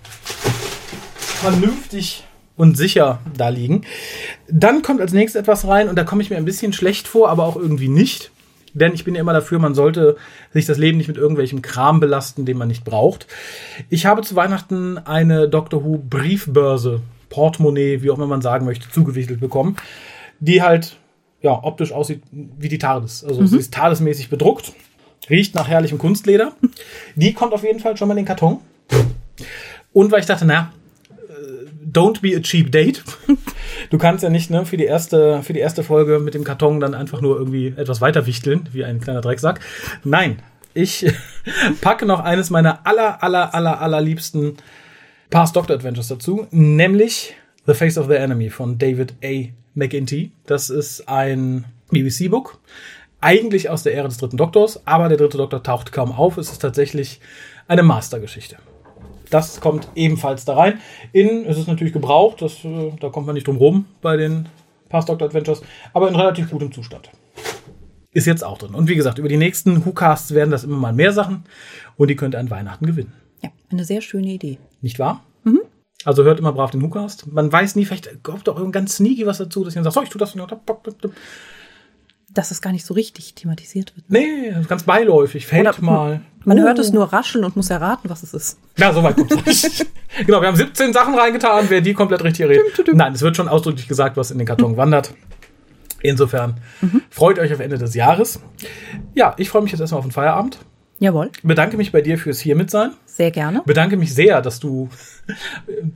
vernünftig 1.44 2.24
und 2.56 2.76
sicher 2.76 3.20
da 3.36 3.48
liegen. 3.48 3.82
Dann 4.48 4.82
kommt 4.82 5.00
als 5.00 5.12
nächstes 5.12 5.40
etwas 5.40 5.66
rein 5.66 5.88
und 5.88 5.96
da 5.96 6.04
komme 6.04 6.22
ich 6.22 6.30
mir 6.30 6.36
ein 6.36 6.44
bisschen 6.44 6.72
schlecht 6.72 7.08
vor, 7.08 7.28
aber 7.28 7.44
auch 7.44 7.56
irgendwie 7.56 7.88
nicht. 7.88 8.30
Denn 8.74 8.92
ich 8.92 9.04
bin 9.04 9.14
ja 9.14 9.20
immer 9.20 9.32
dafür, 9.32 9.60
man 9.60 9.74
sollte 9.74 10.16
sich 10.52 10.66
das 10.66 10.78
Leben 10.78 10.98
nicht 10.98 11.06
mit 11.06 11.16
irgendwelchem 11.16 11.62
Kram 11.62 12.00
belasten, 12.00 12.44
den 12.44 12.58
man 12.58 12.68
nicht 12.68 12.84
braucht. 12.84 13.28
Ich 13.88 14.04
habe 14.04 14.22
zu 14.22 14.34
Weihnachten 14.34 14.98
eine 14.98 15.48
Doctor 15.48 15.84
Who 15.84 15.98
Briefbörse, 15.98 17.00
Portemonnaie, 17.28 18.02
wie 18.02 18.10
auch 18.10 18.16
immer 18.16 18.26
man 18.26 18.42
sagen 18.42 18.66
möchte, 18.66 18.90
zugewichtelt 18.90 19.40
bekommen, 19.40 19.76
die 20.40 20.60
halt 20.60 20.96
ja 21.40 21.52
optisch 21.62 21.92
aussieht 21.92 22.22
wie 22.32 22.68
die 22.68 22.78
TARDIS. 22.78 23.24
Also 23.24 23.42
mhm. 23.42 23.46
sie 23.46 23.58
ist 23.58 23.76
TARDIS-mäßig 23.76 24.28
bedruckt, 24.28 24.72
riecht 25.30 25.54
nach 25.54 25.68
herrlichem 25.68 25.98
Kunstleder. 25.98 26.52
Die 27.14 27.32
kommt 27.32 27.52
auf 27.52 27.62
jeden 27.62 27.78
Fall 27.78 27.96
schon 27.96 28.08
mal 28.08 28.14
in 28.14 28.24
den 28.24 28.26
Karton. 28.26 28.60
Und 29.92 30.10
weil 30.10 30.20
ich 30.20 30.26
dachte, 30.26 30.46
na, 30.46 30.72
don't 31.94 32.20
be 32.20 32.36
a 32.36 32.40
cheap 32.40 32.70
date. 32.70 33.02
Du 33.90 33.98
kannst 33.98 34.22
ja 34.22 34.30
nicht 34.30 34.50
ne, 34.50 34.64
für, 34.64 34.76
die 34.76 34.84
erste, 34.84 35.42
für 35.42 35.52
die 35.52 35.58
erste 35.60 35.82
Folge 35.82 36.18
mit 36.18 36.34
dem 36.34 36.44
Karton 36.44 36.80
dann 36.80 36.94
einfach 36.94 37.20
nur 37.20 37.36
irgendwie 37.38 37.74
etwas 37.76 38.00
weiter 38.00 38.26
wichteln, 38.26 38.68
wie 38.72 38.84
ein 38.84 39.00
kleiner 39.00 39.20
Drecksack. 39.20 39.60
Nein, 40.04 40.38
ich 40.74 41.06
packe 41.80 42.06
noch 42.06 42.20
eines 42.20 42.50
meiner 42.50 42.86
aller, 42.86 43.22
aller, 43.22 43.54
aller, 43.54 43.80
aller 43.80 44.00
liebsten 44.00 44.56
Past 45.30 45.56
Doctor 45.56 45.76
Adventures 45.76 46.08
dazu, 46.08 46.46
nämlich 46.50 47.34
The 47.66 47.74
Face 47.74 47.98
of 47.98 48.06
the 48.06 48.14
Enemy 48.14 48.50
von 48.50 48.78
David 48.78 49.14
A. 49.24 49.48
McInty. 49.74 50.32
Das 50.46 50.70
ist 50.70 51.08
ein 51.08 51.64
BBC-Book, 51.90 52.58
eigentlich 53.20 53.70
aus 53.70 53.82
der 53.82 53.94
Ära 53.94 54.08
des 54.08 54.18
dritten 54.18 54.36
Doktors, 54.36 54.86
aber 54.86 55.08
der 55.08 55.18
dritte 55.18 55.38
Doktor 55.38 55.62
taucht 55.62 55.92
kaum 55.92 56.12
auf. 56.12 56.38
Es 56.38 56.50
ist 56.50 56.58
tatsächlich 56.58 57.20
eine 57.66 57.82
Mastergeschichte. 57.82 58.56
Das 59.34 59.60
kommt 59.60 59.88
ebenfalls 59.96 60.44
da 60.44 60.54
rein. 60.54 60.78
Innen 61.10 61.44
ist 61.44 61.58
es 61.58 61.66
natürlich 61.66 61.92
gebraucht, 61.92 62.40
das, 62.40 62.64
äh, 62.64 62.92
da 63.00 63.08
kommt 63.08 63.26
man 63.26 63.34
nicht 63.34 63.48
drum 63.48 63.56
rum 63.56 63.84
bei 64.00 64.16
den 64.16 64.46
Past 64.88 65.08
Doctor 65.08 65.26
Adventures, 65.26 65.60
aber 65.92 66.08
in 66.08 66.14
relativ 66.14 66.50
gutem 66.50 66.70
Zustand. 66.70 67.10
Ist 68.12 68.28
jetzt 68.28 68.44
auch 68.44 68.58
drin. 68.58 68.76
Und 68.76 68.88
wie 68.88 68.94
gesagt, 68.94 69.18
über 69.18 69.28
die 69.28 69.36
nächsten 69.36 69.84
WhoCasts 69.84 70.34
werden 70.34 70.52
das 70.52 70.62
immer 70.62 70.76
mal 70.76 70.92
mehr 70.92 71.10
Sachen 71.10 71.42
und 71.96 72.10
die 72.10 72.14
könnt 72.14 72.36
ihr 72.36 72.38
an 72.38 72.48
Weihnachten 72.48 72.86
gewinnen. 72.86 73.12
Ja, 73.42 73.50
eine 73.72 73.84
sehr 73.84 74.02
schöne 74.02 74.28
Idee. 74.28 74.58
Nicht 74.82 75.00
wahr? 75.00 75.24
Mhm. 75.42 75.62
Also 76.04 76.22
hört 76.22 76.38
immer 76.38 76.52
brav 76.52 76.70
den 76.70 76.80
WhoCast. 76.80 77.32
Man 77.32 77.50
weiß 77.50 77.74
nie, 77.74 77.86
vielleicht 77.86 78.22
kommt 78.22 78.48
auch 78.48 78.70
ganz 78.70 78.98
sneaky 78.98 79.26
was 79.26 79.38
dazu, 79.38 79.64
dass 79.64 79.74
ihr 79.74 79.82
sagt, 79.82 79.94
so, 79.94 80.02
ich 80.04 80.10
tue 80.10 80.20
das. 80.20 80.36
Dass 82.34 82.50
es 82.50 82.60
gar 82.60 82.72
nicht 82.72 82.84
so 82.84 82.94
richtig 82.94 83.34
thematisiert 83.34 83.94
wird. 83.96 84.06
Nee, 84.08 84.52
ganz 84.68 84.82
beiläufig, 84.82 85.46
fällt 85.46 85.68
Oder, 85.68 85.80
mal. 85.80 86.20
Man 86.44 86.58
oh. 86.58 86.62
hört 86.62 86.78
es 86.78 86.92
nur 86.92 87.12
rascheln 87.12 87.44
und 87.44 87.56
muss 87.56 87.70
erraten, 87.70 88.10
was 88.10 88.22
es 88.22 88.34
ist. 88.34 88.58
Ja, 88.76 88.92
soweit 88.92 89.16
kommt 89.16 89.32
es 89.32 89.62
nicht. 89.62 89.86
genau, 90.26 90.40
wir 90.40 90.48
haben 90.48 90.56
17 90.56 90.92
Sachen 90.92 91.14
reingetan, 91.14 91.66
wer 91.68 91.80
die 91.80 91.94
komplett 91.94 92.22
richtig 92.22 92.42
errät. 92.42 92.60
Nein, 92.92 93.14
es 93.14 93.22
wird 93.22 93.36
schon 93.36 93.48
ausdrücklich 93.48 93.88
gesagt, 93.88 94.16
was 94.16 94.30
in 94.30 94.38
den 94.38 94.46
Karton 94.46 94.76
wandert. 94.76 95.14
Insofern 96.02 96.60
mhm. 96.82 97.00
freut 97.08 97.38
euch 97.38 97.54
auf 97.54 97.60
Ende 97.60 97.78
des 97.78 97.94
Jahres. 97.94 98.40
Ja, 99.14 99.34
ich 99.38 99.48
freue 99.48 99.62
mich 99.62 99.72
jetzt 99.72 99.80
erstmal 99.80 100.00
auf 100.00 100.04
den 100.04 100.12
Feierabend. 100.12 100.58
Jawohl. 100.98 101.30
Bedanke 101.42 101.76
mich 101.76 101.92
bei 101.92 102.02
dir 102.02 102.18
fürs 102.18 102.40
hier 102.40 102.56
mit 102.56 102.70
sein. 102.70 102.92
Sehr 103.06 103.30
gerne. 103.30 103.62
Bedanke 103.64 103.96
mich 103.96 104.14
sehr, 104.14 104.42
dass 104.42 104.60
du 104.60 104.90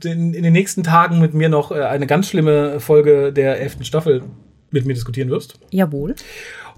in, 0.03 0.33
in 0.33 0.43
den 0.43 0.53
nächsten 0.53 0.83
Tagen 0.83 1.19
mit 1.19 1.33
mir 1.33 1.49
noch 1.49 1.71
äh, 1.71 1.81
eine 1.83 2.07
ganz 2.07 2.27
schlimme 2.27 2.79
Folge 2.79 3.31
der 3.31 3.59
elften 3.59 3.85
Staffel 3.85 4.23
mit 4.71 4.85
mir 4.85 4.93
diskutieren 4.93 5.29
wirst. 5.29 5.59
Jawohl. 5.71 6.15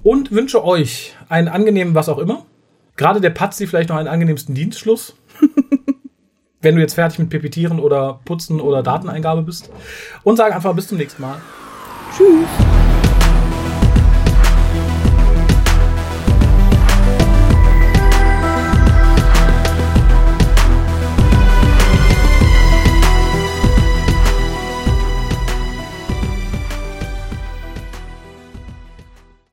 Und 0.04 0.32
wünsche 0.32 0.64
euch 0.64 1.16
einen 1.30 1.48
angenehmen 1.48 1.96
was 1.96 2.10
auch 2.10 2.18
immer. 2.18 2.46
Gerade 2.98 3.22
der 3.22 3.30
Patzi 3.30 3.68
vielleicht 3.68 3.90
noch 3.90 3.98
einen 3.98 4.08
angenehmsten 4.08 4.56
Dienstschluss. 4.56 5.16
wenn 6.62 6.76
du 6.76 6.82
jetzt 6.82 6.94
fertig 6.94 7.20
mit 7.20 7.30
Pepetieren 7.30 7.80
oder 7.80 8.20
Putzen 8.26 8.62
oder 8.62 8.84
Dateneingabe 8.84 9.42
bist. 9.42 9.70
Und 10.24 10.38
sage 10.38 10.56
einfach 10.56 10.74
bis 10.76 10.88
zum 10.88 10.98
nächsten 10.98 11.22
Mal. 11.22 11.42
Tschüss. 12.16 13.01